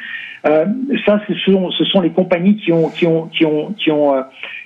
Euh, 0.46 0.64
ça, 1.04 1.20
ce 1.28 1.34
sont, 1.34 1.70
ce 1.70 1.84
sont 1.84 2.00
les 2.00 2.10
compagnies 2.10 2.56
qui 2.56 2.72
ont, 2.72 2.88
qui 2.88 3.06
ont, 3.06 3.26
qui 3.26 3.44
ont, 3.44 3.72
qui 3.72 3.90
ont, 3.90 4.14
euh, 4.14 4.22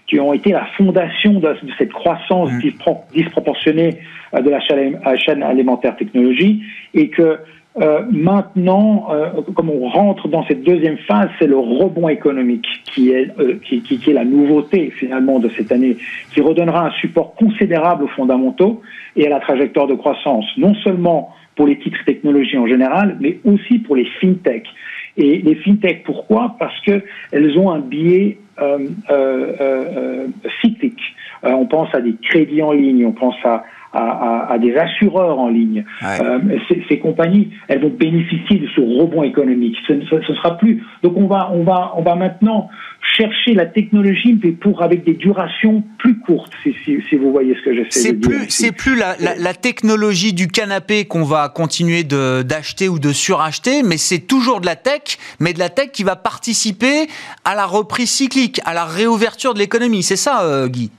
qui 0.06 0.20
ont 0.20 0.32
été 0.32 0.52
la 0.52 0.66
fondation 0.76 1.40
de, 1.40 1.56
cette 1.78 1.92
croissance 1.92 2.50
mmh. 2.52 2.70
disproportionnée 3.12 3.98
euh, 4.34 4.40
de 4.40 4.50
la 4.50 4.60
chaîne, 4.60 5.42
alimentaire 5.42 5.96
technologie 5.96 6.62
et 6.92 7.08
que 7.08 7.38
euh, 7.80 8.02
maintenant, 8.08 9.08
euh, 9.10 9.42
comme 9.56 9.68
on 9.68 9.88
rentre 9.88 10.28
dans 10.28 10.46
cette 10.46 10.62
deuxième 10.62 10.96
phase, 10.98 11.28
c'est 11.40 11.48
le 11.48 11.58
rebond 11.58 12.08
économique 12.08 12.66
qui 12.84 13.10
est, 13.10 13.32
qui, 13.64 13.82
qui, 13.82 13.98
qui, 13.98 14.10
est 14.10 14.14
la 14.14 14.24
nouveauté 14.24 14.92
finalement 14.96 15.40
de 15.40 15.48
cette 15.56 15.72
année, 15.72 15.96
qui 16.32 16.40
redonnera 16.40 16.86
un 16.86 16.92
support 17.00 17.34
considérable 17.34 18.04
aux 18.04 18.08
fondamentaux 18.08 18.80
et 19.16 19.26
à 19.26 19.30
la 19.30 19.40
trajectoire 19.40 19.88
de 19.88 19.94
croissance, 19.94 20.44
non 20.56 20.74
seulement 20.76 21.34
pour 21.56 21.66
les 21.66 21.78
titres 21.78 21.98
technologie 22.04 22.58
en 22.58 22.66
général, 22.68 23.16
mais 23.20 23.38
aussi 23.44 23.78
pour 23.80 23.96
les 23.96 24.06
fintechs. 24.20 24.68
Et 25.16 25.38
les 25.38 25.54
fintechs, 25.56 26.02
pourquoi? 26.04 26.56
Parce 26.58 26.78
qu'elles 26.80 27.58
ont 27.58 27.70
un 27.70 27.80
biais 27.80 28.38
euh, 28.60 28.88
euh, 29.10 29.52
euh, 29.60 30.26
cyclique. 30.60 31.00
on 31.42 31.66
pense 31.66 31.94
à 31.94 32.00
des 32.00 32.14
crédits 32.22 32.62
en 32.62 32.72
ligne, 32.72 33.06
on 33.06 33.12
pense 33.12 33.36
à, 33.44 33.64
à, 33.94 34.52
à, 34.52 34.58
des 34.58 34.76
assureurs 34.76 35.38
en 35.38 35.48
ligne. 35.48 35.84
Euh, 36.02 36.38
ces, 36.68 36.84
ces, 36.88 36.98
compagnies, 36.98 37.50
elles 37.68 37.80
vont 37.80 37.92
bénéficier 37.96 38.58
de 38.58 38.66
ce 38.68 38.80
rebond 38.80 39.22
économique. 39.22 39.76
Ce 39.86 39.92
ne 39.92 40.04
sera 40.04 40.58
plus. 40.58 40.82
Donc 41.02 41.16
on 41.16 41.26
va, 41.26 41.50
on 41.52 41.62
va, 41.62 41.92
on 41.96 42.02
va 42.02 42.16
maintenant 42.16 42.68
chercher 43.16 43.54
la 43.54 43.66
technologie, 43.66 44.38
mais 44.42 44.52
pour 44.52 44.82
avec 44.82 45.04
des 45.04 45.14
durations 45.14 45.84
plus 45.98 46.18
courtes, 46.18 46.52
si, 46.62 46.74
si, 46.84 46.98
si 47.08 47.16
vous 47.16 47.30
voyez 47.30 47.54
ce 47.54 47.62
que 47.62 47.74
j'essaie 47.74 48.12
de 48.12 48.18
dire. 48.18 48.40
C'est 48.48 48.72
plus 48.72 48.96
la, 48.96 49.16
la, 49.20 49.36
la, 49.36 49.54
technologie 49.54 50.32
du 50.32 50.48
canapé 50.48 51.04
qu'on 51.04 51.24
va 51.24 51.48
continuer 51.48 52.02
d'acheter 52.02 52.88
ou 52.88 52.98
de 52.98 53.12
suracheter, 53.12 53.82
mais 53.82 53.96
c'est 53.96 54.26
toujours 54.26 54.60
de 54.60 54.66
la 54.66 54.76
tech, 54.76 55.18
mais 55.40 55.52
de 55.52 55.58
la 55.58 55.68
tech 55.68 55.90
qui 55.92 56.02
va 56.02 56.16
participer 56.16 57.06
à 57.44 57.54
la 57.54 57.66
reprise 57.66 58.10
cyclique, 58.10 58.60
à 58.64 58.74
la 58.74 58.84
réouverture 58.84 59.54
de 59.54 59.58
l'économie. 59.58 60.02
C'est 60.02 60.16
ça, 60.16 60.44
euh, 60.44 60.68
Guy? 60.68 60.90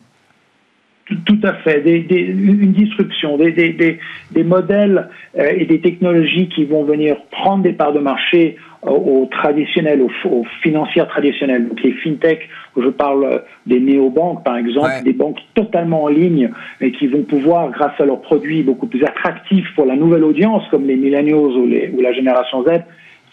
Tout 1.25 1.39
à 1.43 1.53
fait, 1.53 1.81
des, 1.81 1.99
des, 1.99 2.21
une 2.21 2.71
disruption, 2.71 3.37
des, 3.37 3.51
des 3.51 4.43
modèles 4.43 5.09
euh, 5.37 5.51
et 5.55 5.65
des 5.65 5.79
technologies 5.79 6.49
qui 6.49 6.65
vont 6.65 6.83
venir 6.83 7.17
prendre 7.29 7.61
des 7.61 7.73
parts 7.73 7.93
de 7.93 7.99
marché 7.99 8.57
aux, 8.87 9.27
traditionnels, 9.31 10.01
aux, 10.01 10.43
financières 10.61 11.07
traditionnelles, 11.07 11.67
donc 11.67 11.81
les 11.81 11.93
fintech, 11.93 12.47
je 12.77 12.89
parle 12.89 13.25
euh, 13.25 13.39
des 13.65 13.79
néobanques 13.79 14.43
par 14.43 14.57
exemple, 14.57 14.89
des 15.03 15.13
banques 15.13 15.39
totalement 15.53 16.03
en 16.03 16.07
ligne, 16.07 16.51
mais 16.81 16.91
qui 16.91 17.07
vont 17.07 17.23
pouvoir, 17.23 17.71
grâce 17.71 17.99
à 17.99 18.05
leurs 18.05 18.21
produits 18.21 18.63
beaucoup 18.63 18.87
plus 18.87 19.03
attractifs 19.03 19.67
pour 19.75 19.85
la 19.85 19.95
nouvelle 19.95 20.23
audience, 20.23 20.63
comme 20.69 20.85
les 20.85 20.95
millennials 20.95 21.35
ou, 21.35 21.65
les, 21.65 21.91
ou 21.95 22.01
la 22.01 22.13
génération 22.13 22.63
Z, 22.63 22.81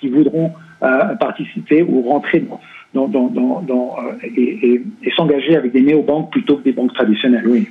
qui 0.00 0.08
voudront 0.08 0.52
euh, 0.82 1.14
participer 1.16 1.82
ou 1.82 2.02
rentrer 2.02 2.40
dans 2.40 2.60
dans, 2.94 3.08
dans, 3.08 3.62
dans, 3.62 3.96
euh, 3.98 4.12
et, 4.36 4.82
et, 5.02 5.10
s'engager 5.16 5.56
avec 5.56 5.72
des 5.72 5.80
néobanques 5.80 6.30
plutôt 6.30 6.56
que 6.56 6.64
des 6.64 6.72
banques 6.72 6.92
traditionnelles, 6.92 7.46
oui. 7.46 7.68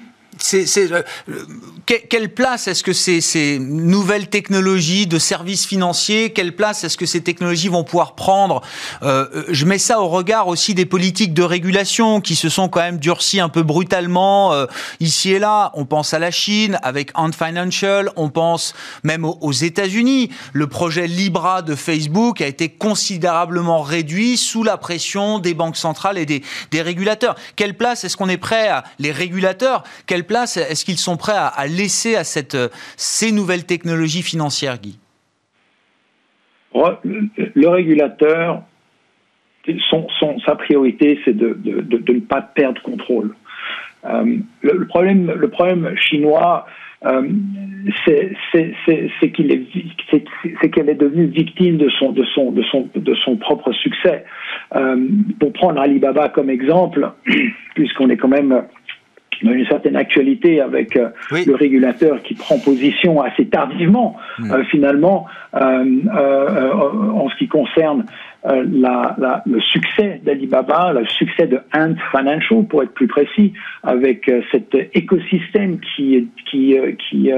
Quelle 1.85 2.33
place 2.33 2.67
est-ce 2.67 2.83
que 2.83 2.93
ces, 2.93 3.59
nouvelles 3.59 4.29
technologies 4.29 5.07
de 5.07 5.19
services 5.19 5.65
financiers, 5.65 6.31
quelle 6.31 6.55
place 6.55 6.83
est-ce 6.83 6.97
que 6.97 7.05
ces 7.05 7.21
technologies 7.21 7.67
vont 7.67 7.83
pouvoir 7.83 8.15
prendre 8.15 8.61
Je 9.01 9.65
mets 9.65 9.77
ça 9.77 10.01
au 10.01 10.07
regard 10.07 10.47
aussi 10.47 10.73
des 10.73 10.85
politiques 10.85 11.33
de 11.33 11.43
régulation 11.43 12.21
qui 12.21 12.35
se 12.35 12.49
sont 12.49 12.69
quand 12.69 12.81
même 12.81 12.97
durcies 12.97 13.39
un 13.39 13.49
peu 13.49 13.63
brutalement 13.63 14.53
ici 14.99 15.31
et 15.33 15.39
là. 15.39 15.71
On 15.73 15.85
pense 15.85 16.13
à 16.13 16.19
la 16.19 16.31
Chine 16.31 16.79
avec 16.83 17.11
Ant 17.15 17.31
Financial, 17.31 18.09
on 18.15 18.29
pense 18.29 18.73
même 19.03 19.25
aux 19.25 19.51
États-Unis. 19.51 20.29
Le 20.53 20.67
projet 20.67 21.07
Libra 21.07 21.61
de 21.61 21.75
Facebook 21.75 22.41
a 22.41 22.47
été 22.47 22.69
considérablement 22.69 23.81
réduit 23.81 24.37
sous 24.37 24.63
la 24.63 24.77
pression 24.77 25.39
des 25.39 25.53
banques 25.53 25.77
centrales 25.77 26.17
et 26.17 26.25
des, 26.25 26.43
des 26.71 26.81
régulateurs. 26.81 27.35
Quelle 27.55 27.75
place 27.75 28.03
est-ce 28.03 28.17
qu'on 28.17 28.29
est 28.29 28.37
prêt 28.37 28.67
à 28.67 28.83
les 28.99 29.11
régulateurs 29.11 29.83
Quelle 30.05 30.25
place 30.25 30.40
est-ce 30.43 30.85
qu'ils 30.85 30.97
sont 30.97 31.17
prêts 31.17 31.35
à, 31.35 31.65
laisser 31.67 32.15
à 32.15 32.23
cette, 32.23 32.57
ces 32.97 33.31
nouvelles 33.31 33.65
technologies 33.65 34.23
financières, 34.23 34.79
Guy? 34.79 34.97
Le 36.73 37.67
régulateur, 37.67 38.63
sa 40.45 40.55
priorité, 40.55 41.19
c'est 41.25 41.35
de, 41.35 41.57
ne 41.65 42.19
pas 42.19 42.41
perdre 42.41 42.81
contrôle. 42.81 43.35
Euh, 44.05 44.37
le, 44.61 44.87
problème, 44.87 45.31
le 45.37 45.49
problème 45.49 45.95
chinois, 45.97 46.65
euh, 47.05 47.21
c'est 48.05 49.31
qu'elle 49.31 49.51
est 50.89 50.95
devenue 50.95 51.25
victime 51.25 51.77
de 51.77 51.89
son, 51.89 53.37
propre 53.37 53.71
succès. 53.73 54.25
Euh, 54.75 55.07
pour 55.39 55.53
prendre 55.53 55.79
Alibaba 55.81 56.29
comme 56.29 56.49
exemple, 56.49 57.11
puisqu'on 57.75 58.09
est 58.09 58.17
quand 58.17 58.27
même 58.27 58.63
dans 59.43 59.51
une 59.51 59.65
certaine 59.65 59.95
actualité 59.95 60.61
avec 60.61 60.95
euh, 60.95 61.09
le 61.31 61.55
régulateur 61.55 62.21
qui 62.23 62.35
prend 62.35 62.59
position 62.59 63.21
assez 63.21 63.45
tardivement, 63.47 64.17
mm. 64.39 64.51
euh, 64.51 64.63
finalement, 64.65 65.25
en 65.53 67.29
ce 67.29 67.35
qui 67.37 67.47
concerne 67.47 68.05
euh, 68.43 68.65
la, 68.71 69.15
la, 69.19 69.43
le 69.45 69.61
succès 69.61 70.19
d'Alibaba, 70.25 70.93
le 70.93 71.05
succès 71.05 71.45
de 71.45 71.59
Ant 71.75 71.93
Financial, 72.09 72.65
pour 72.65 72.81
être 72.81 72.93
plus 72.93 73.07
précis, 73.07 73.53
avec 73.83 74.27
euh, 74.29 74.41
cet 74.51 74.75
écosystème 74.95 75.79
qui 75.79 76.27
qui 76.49 76.75
euh, 76.75 76.93
qui 76.93 77.31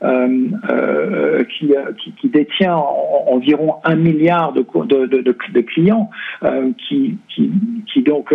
qui, 0.00 1.72
qui, 1.98 2.12
qui, 2.20 2.28
détient 2.28 2.76
environ 2.76 3.76
un 3.84 3.96
milliard 3.96 4.52
de, 4.52 4.64
de, 4.84 5.06
de, 5.06 5.20
de 5.22 5.60
clients, 5.60 6.10
qui, 6.86 7.18
qui, 7.28 7.50
qui 7.92 8.02
donc 8.02 8.34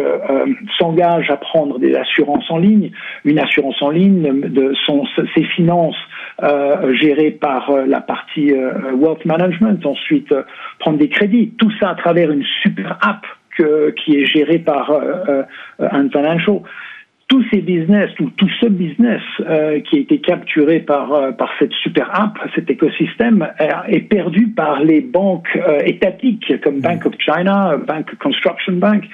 s'engage 0.78 1.30
à 1.30 1.38
prendre 1.38 1.80
des 1.80 1.96
assurances 1.96 2.50
en 2.50 2.58
ligne, 2.58 2.92
une 3.26 3.40
assurance 3.40 3.82
en 3.82 3.92
ligne 3.92 4.42
de 4.50 4.74
son, 4.86 5.06
ses 5.36 5.44
finances 5.44 5.96
euh, 6.42 6.94
gérées 6.96 7.32
par 7.32 7.72
la 7.72 8.02
partie 8.02 8.52
wealth 8.96 9.24
management, 9.26 9.86
ensuite 9.86 10.34
prendre 10.80 10.98
des 10.98 11.10
crédits, 11.10 11.54
tout 11.58 11.72
ça 11.80 11.96
travers 12.02 12.32
une 12.32 12.44
super 12.64 12.98
app 13.02 13.26
qui 13.98 14.18
est 14.18 14.26
gérée 14.26 14.60
par 14.60 14.90
euh, 14.92 15.44
euh 15.80 16.10
Financial. 16.12 16.62
Tous 17.32 17.46
ces 17.50 17.62
business, 17.62 18.10
ou 18.20 18.30
tout 18.32 18.50
ce 18.60 18.66
business 18.66 19.22
euh, 19.40 19.80
qui 19.80 19.96
a 19.96 20.00
été 20.02 20.20
capturé 20.20 20.82
par, 20.82 21.14
euh, 21.14 21.32
par 21.32 21.50
cette 21.60 21.72
super 21.72 22.10
app, 22.14 22.38
cet 22.56 22.70
écosystème, 22.70 23.48
est 23.88 24.02
perdu 24.02 24.48
par 24.48 24.82
les 24.82 25.00
banques 25.00 25.58
étatiques 25.86 26.54
comme 26.62 26.82
Bank 26.82 27.06
of 27.06 27.14
China, 27.20 27.78
Bank 27.88 28.14
Construction 28.20 28.74
Bank. 28.74 29.06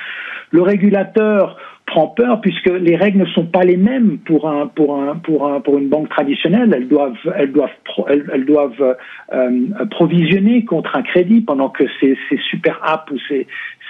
Le 0.49 0.63
régulateur 0.63 1.57
prend 1.87 2.07
peur 2.07 2.41
puisque 2.41 2.69
les 2.69 2.95
règles 2.95 3.19
ne 3.19 3.25
sont 3.27 3.45
pas 3.45 3.63
les 3.63 3.77
mêmes 3.77 4.19
pour 4.19 4.47
un 4.47 4.67
pour 4.67 5.01
un 5.01 5.15
pour 5.15 5.47
un 5.47 5.61
pour 5.61 5.77
une 5.77 5.87
banque 5.87 6.09
traditionnelle. 6.09 6.71
Elles 6.75 6.87
doivent 6.87 7.15
elles 7.35 7.51
doivent 7.51 7.69
elles, 8.09 8.45
doivent 8.45 8.97
euh, 9.33 9.85
provisionner 9.89 10.65
contre 10.65 10.95
un 10.95 11.01
crédit 11.01 11.41
pendant 11.41 11.69
que 11.69 11.85
ces, 11.99 12.17
ces 12.29 12.37
super 12.49 12.79
apps 12.83 13.09
ou 13.11 13.17
ces 13.29 13.47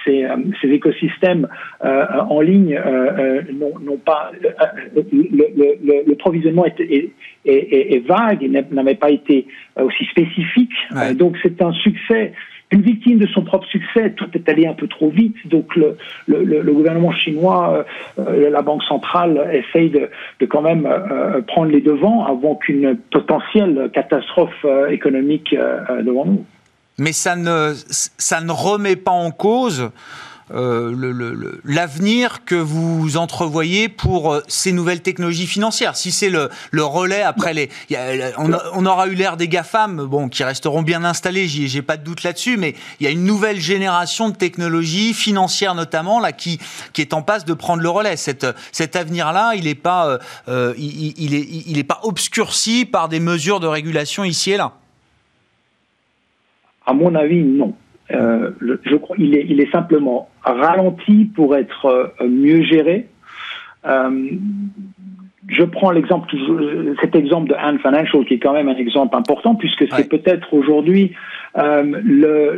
ces, 0.08 0.24
euh, 0.24 0.36
ces 0.62 0.68
écosystèmes 0.68 1.48
euh, 1.84 2.06
en 2.28 2.40
ligne 2.40 2.80
n'ont 3.52 3.98
pas 3.98 4.32
le, 4.40 5.02
le, 5.12 6.02
le, 6.06 6.14
provisionnement 6.14 6.64
est, 6.64 6.80
est, 6.80 7.10
est, 7.44 7.94
est 7.94 8.06
vague 8.06 8.42
et 8.42 8.48
n'avait 8.48 8.94
pas 8.94 9.10
été 9.10 9.46
aussi 9.76 10.04
spécifique. 10.06 10.72
donc 11.14 11.36
c'est 11.42 11.60
un 11.62 11.72
succès 11.72 12.32
une 12.70 12.82
victime 12.82 13.18
de 13.18 13.26
son 13.28 13.42
propre 13.42 13.66
succès. 13.68 14.12
Tout 14.16 14.28
est 14.34 14.48
allé 14.48 14.66
un 14.66 14.74
peu 14.74 14.88
trop 14.88 15.08
vite, 15.08 15.36
donc 15.46 15.74
le, 15.76 15.96
le, 16.26 16.44
le 16.44 16.72
gouvernement 16.72 17.12
chinois, 17.12 17.84
euh, 18.18 18.22
euh, 18.22 18.50
la 18.50 18.62
banque 18.62 18.82
centrale 18.84 19.50
essaye 19.52 19.90
de, 19.90 20.10
de 20.40 20.46
quand 20.46 20.62
même 20.62 20.86
euh, 20.86 21.40
prendre 21.42 21.70
les 21.70 21.80
devants 21.80 22.26
avant 22.26 22.56
qu'une 22.56 22.96
potentielle 23.10 23.90
catastrophe 23.92 24.64
économique 24.90 25.54
devant 26.02 26.26
nous. 26.26 26.44
Mais 26.98 27.12
ça 27.12 27.36
ne, 27.36 27.74
ça 28.18 28.40
ne 28.40 28.52
remet 28.52 28.96
pas 28.96 29.12
en 29.12 29.30
cause 29.30 29.90
euh, 30.54 31.58
l'avenir 31.64 32.44
que 32.46 32.54
vous 32.54 33.18
entrevoyez 33.18 33.90
pour 33.90 34.32
euh, 34.32 34.42
ces 34.48 34.72
nouvelles 34.72 35.02
technologies 35.02 35.46
financières. 35.46 35.94
Si 35.94 36.10
c'est 36.10 36.30
le, 36.30 36.48
relais 36.72 37.22
après 37.22 37.52
les, 37.52 37.68
on, 38.38 38.86
aura 38.86 39.08
eu 39.08 39.14
l'ère 39.14 39.36
des 39.36 39.46
GAFAM, 39.46 40.06
bon, 40.06 40.28
qui 40.30 40.44
resteront 40.44 40.82
bien 40.82 41.04
installés, 41.04 41.48
j'ai 41.48 41.82
pas 41.82 41.98
de 41.98 42.04
doute 42.04 42.22
là-dessus, 42.22 42.56
mais 42.56 42.74
il 42.98 43.04
y 43.04 43.06
a 43.06 43.10
une 43.10 43.24
nouvelle 43.24 43.60
génération 43.60 44.30
de 44.30 44.36
technologies 44.36 45.12
financières 45.12 45.74
notamment 45.74 46.18
là 46.18 46.32
qui 46.32 46.58
qui 46.94 47.02
est 47.02 47.12
en 47.12 47.20
passe 47.20 47.44
de 47.44 47.52
prendre 47.52 47.82
le 47.82 47.90
relais. 47.90 48.16
Cet 48.16 48.96
avenir-là, 48.96 49.52
il 49.54 49.64
n'est 49.64 49.74
pas, 49.74 50.18
euh, 50.48 50.74
il, 50.78 51.12
il, 51.18 51.34
est, 51.34 51.46
il 51.66 51.78
est 51.78 51.84
pas 51.84 52.00
obscurci 52.04 52.86
par 52.86 53.08
des 53.08 53.20
mesures 53.20 53.60
de 53.60 53.66
régulation 53.66 54.24
ici 54.24 54.52
et 54.52 54.56
là. 54.56 54.72
À 56.88 56.94
mon 56.94 57.14
avis, 57.14 57.42
non. 57.42 57.74
Euh, 58.10 58.50
je 58.62 58.96
crois 58.96 59.14
il 59.18 59.36
est, 59.36 59.44
il 59.46 59.60
est 59.60 59.70
simplement 59.70 60.30
ralenti 60.42 61.26
pour 61.26 61.54
être 61.54 61.84
euh, 61.84 62.26
mieux 62.26 62.62
géré. 62.62 63.06
Euh, 63.86 64.30
je 65.48 65.62
prends 65.64 65.90
l'exemple, 65.90 66.34
cet 67.02 67.14
exemple 67.14 67.50
de 67.50 67.54
Ant 67.54 67.76
Financial 67.78 68.24
qui 68.24 68.34
est 68.34 68.38
quand 68.38 68.54
même 68.54 68.68
un 68.68 68.76
exemple 68.76 69.14
important 69.14 69.54
puisque 69.54 69.84
c'est 69.94 70.08
peut-être 70.08 70.54
aujourd'hui 70.54 71.12
euh, 71.58 72.00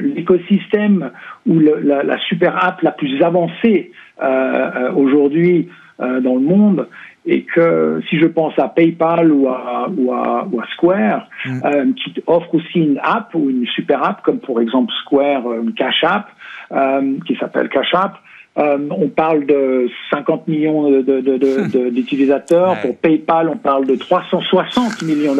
l'écosystème 0.01 1.11
ou 1.47 1.59
le, 1.59 1.81
la, 1.83 2.05
la, 2.05 2.19
super 2.21 2.65
app 2.65 2.83
la 2.83 2.93
plus 2.93 3.21
avancée 3.21 3.91
euh, 4.23 4.93
aujourd'hui 4.93 5.69
dans 5.99 6.35
le 6.37 6.41
monde 6.41 6.89
et 7.27 7.45
que 7.45 8.01
si 8.09 8.19
je 8.19 8.27
pense 8.27 8.59
à 8.59 8.69
PayPal 8.69 9.31
ou 9.31 9.49
à, 9.49 9.91
ou 9.95 10.13
à, 10.13 10.49
ou 10.51 10.61
à 10.61 10.67
Square, 10.75 11.29
mm. 11.45 11.61
euh, 11.65 11.85
qui 12.03 12.15
offre 12.27 12.55
aussi 12.55 12.79
une 12.79 12.99
app 13.03 13.35
ou 13.35 13.51
une 13.51 13.67
super 13.67 14.03
app, 14.03 14.23
comme 14.23 14.39
pour 14.39 14.61
exemple 14.61 14.93
Square, 15.03 15.47
euh, 15.47 15.63
une 15.63 15.75
Cash 15.75 16.03
App, 16.03 16.29
euh, 16.73 17.19
qui 17.27 17.37
s'appelle 17.37 17.69
Cash 17.69 17.95
App, 17.95 18.15
euh, 18.59 18.79
on 18.91 19.09
parle 19.09 19.47
de 19.47 19.89
50 20.11 20.49
millions 20.49 20.91
d'utilisateurs. 20.91 22.71
De, 22.73 22.77
de, 22.77 22.83
Pour 22.83 22.97
PayPal, 22.99 23.49
on 23.49 23.57
parle 23.57 23.87
de 23.87 23.95
360 23.95 25.03
millions 25.03 25.37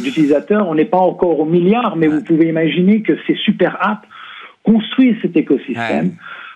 d'utilisateurs. 0.00 0.66
On 0.66 0.74
n'est 0.74 0.86
pas 0.86 0.98
encore 0.98 1.40
au 1.40 1.44
milliard, 1.44 1.96
mais 1.96 2.06
vous 2.06 2.22
pouvez 2.22 2.48
imaginer 2.48 3.02
que 3.02 3.12
ces 3.26 3.34
super 3.34 3.76
apps 3.80 4.08
construisent 4.64 5.16
cet 5.20 5.36
écosystème 5.36 6.12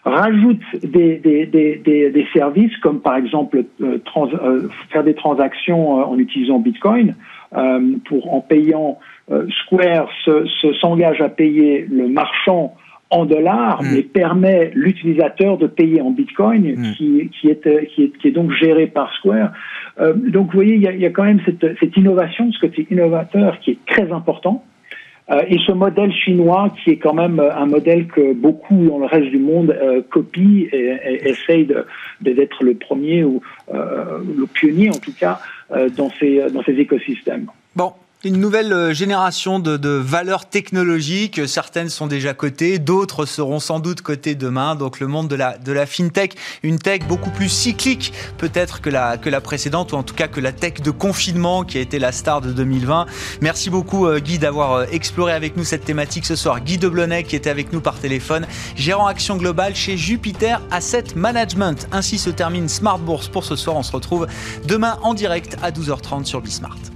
rajoute 0.07 0.63
des, 0.85 1.17
des, 1.17 1.47
des, 1.47 2.11
des, 2.11 2.27
services 2.33 2.75
comme 2.79 3.01
par 3.01 3.17
exemple 3.17 3.65
euh, 3.83 3.99
trans, 4.05 4.29
euh, 4.33 4.69
faire 4.91 5.03
des 5.03 5.15
transactions 5.15 5.99
euh, 5.99 6.05
en 6.05 6.19
utilisant 6.19 6.61
Bitcoin. 6.61 7.15
pour 8.09 8.35
en 8.35 8.41
payant 8.41 8.99
Square 9.63 10.09
s'engage 10.81 11.21
à 11.21 11.29
payer 11.29 11.87
le 11.91 12.07
marchand 12.09 12.75
en 13.11 13.25
dollars, 13.25 13.83
mm. 13.83 13.87
mais 13.93 14.03
permet 14.03 14.71
l'utilisateur 14.75 15.57
de 15.59 15.67
payer 15.67 16.01
en 16.01 16.11
Bitcoin, 16.11 16.75
mm. 16.75 16.93
qui, 16.95 17.31
qui, 17.31 17.49
est, 17.49 17.87
qui, 17.89 18.03
est, 18.05 18.19
qui 18.19 18.29
est 18.29 18.33
donc 18.33 18.53
géré 18.53 18.87
par 18.87 19.13
Square. 19.15 19.53
donc 20.35 20.47
vous 20.47 20.59
voyez, 20.63 20.75
il 20.75 20.83
y 20.83 20.89
a, 20.89 20.93
y 20.93 21.07
a 21.07 21.11
quand 21.11 21.25
même 21.25 21.41
cette, 21.45 21.67
cette 21.81 21.97
innovation, 21.97 22.53
ce 22.53 22.61
côté 22.61 22.87
innovateur 22.91 23.59
qui 23.61 23.73
est 23.73 23.79
très 23.87 24.13
important. 24.13 24.65
Euh, 25.31 25.43
et 25.49 25.59
ce 25.67 25.73
modèle 25.73 26.13
chinois, 26.13 26.73
qui 26.83 26.91
est 26.91 26.99
quand 26.99 27.15
même 27.15 27.41
euh, 27.41 27.53
un 27.55 27.67
modèle 27.67 28.07
que 28.07 28.33
beaucoup 28.33 28.87
dans 28.87 28.99
le 28.99 29.07
reste 29.07 29.31
du 29.31 29.39
monde 29.39 29.71
euh, 29.71 30.01
copient 30.09 30.69
et, 30.73 30.97
et 31.05 31.29
essayent 31.29 31.69
d'être 32.21 32.63
le 32.63 32.75
premier 32.75 33.25
ou 33.25 33.43
le 33.73 34.47
pionnier 34.47 34.91
en 34.91 34.99
tout 34.99 35.13
cas 35.13 35.41
dans 35.97 36.11
ces, 36.21 36.51
dans 36.51 36.63
ces 36.63 36.73
écosystèmes. 36.75 37.47
Bon, 37.75 37.93
Une 38.25 38.41
nouvelle 38.41 38.73
euh, 38.73 38.95
génération 38.95 39.59
de, 39.59 39.89
valeurs 39.89 40.49
technologiques, 40.49 41.47
certaines 41.47 41.91
sont 41.91 42.07
déjà 42.07 42.33
cotées, 42.33 42.79
d'autres 42.79 43.27
seront 43.27 43.61
sans 43.61 43.79
doute 43.79 44.01
cotées 44.01 44.35
demain. 44.35 44.75
Donc 44.75 45.01
le 45.01 45.07
monde 45.07 45.29
de 45.29 45.37
la, 45.73 45.87
fintech, 45.87 46.35
une 46.63 46.79
tech 46.79 47.03
beaucoup 47.07 47.29
plus 47.31 47.51
cyclique 47.51 48.15
peut-être 48.39 48.81
que 48.81 48.89
la, 48.89 49.19
que 49.19 49.29
la 49.29 49.43
précédente, 49.43 49.93
ou 49.93 49.97
en 49.97 50.03
tout 50.03 50.15
cas 50.15 50.29
que 50.29 50.41
la 50.41 50.53
tech 50.53 50.81
de 50.81 50.91
confinement 50.91 51.63
qui 51.63 51.77
a 51.77 51.83
été 51.83 51.99
la 51.99 52.11
star 52.11 52.41
de 52.41 52.53
2020. 52.53 53.05
Merci 53.43 53.69
beaucoup 53.69 54.07
euh, 54.07 54.19
Guy 54.19 54.39
d'avoir 54.39 54.73
euh, 54.73 54.87
exploré 54.91 55.35
avec 55.35 55.59
nous 55.59 55.65
cette 55.65 55.85
thématique 55.85 56.25
ce 56.25 56.37
soir. 56.37 56.61
Guy 56.61 56.79
Deblonet 56.79 57.23
qui 57.23 57.37
était 57.37 57.51
avec 57.51 57.71
nous 57.75 57.83
par 57.83 57.99
téléphone, 57.99 58.47
gérant 58.77 59.09
action 59.09 59.37
globale 59.37 59.77
chez 59.77 59.99
Jupiter 59.99 60.63
Asset 60.71 61.05
Management. 61.17 61.87
Ainsi 61.93 62.17
se 62.17 62.31
termine 62.31 62.71
Smart 62.71 62.99
Bourse 62.99 63.29
pour 63.29 63.45
ce 63.45 63.57
soir. 63.57 63.77
On 63.77 63.83
se 63.83 63.93
retrouve 63.93 64.27
demain 64.65 64.99
en 65.03 65.13
direct 65.13 65.59
à 65.63 65.71
12h30 65.71 66.25
sur 66.25 66.41
Bismart. 66.41 66.96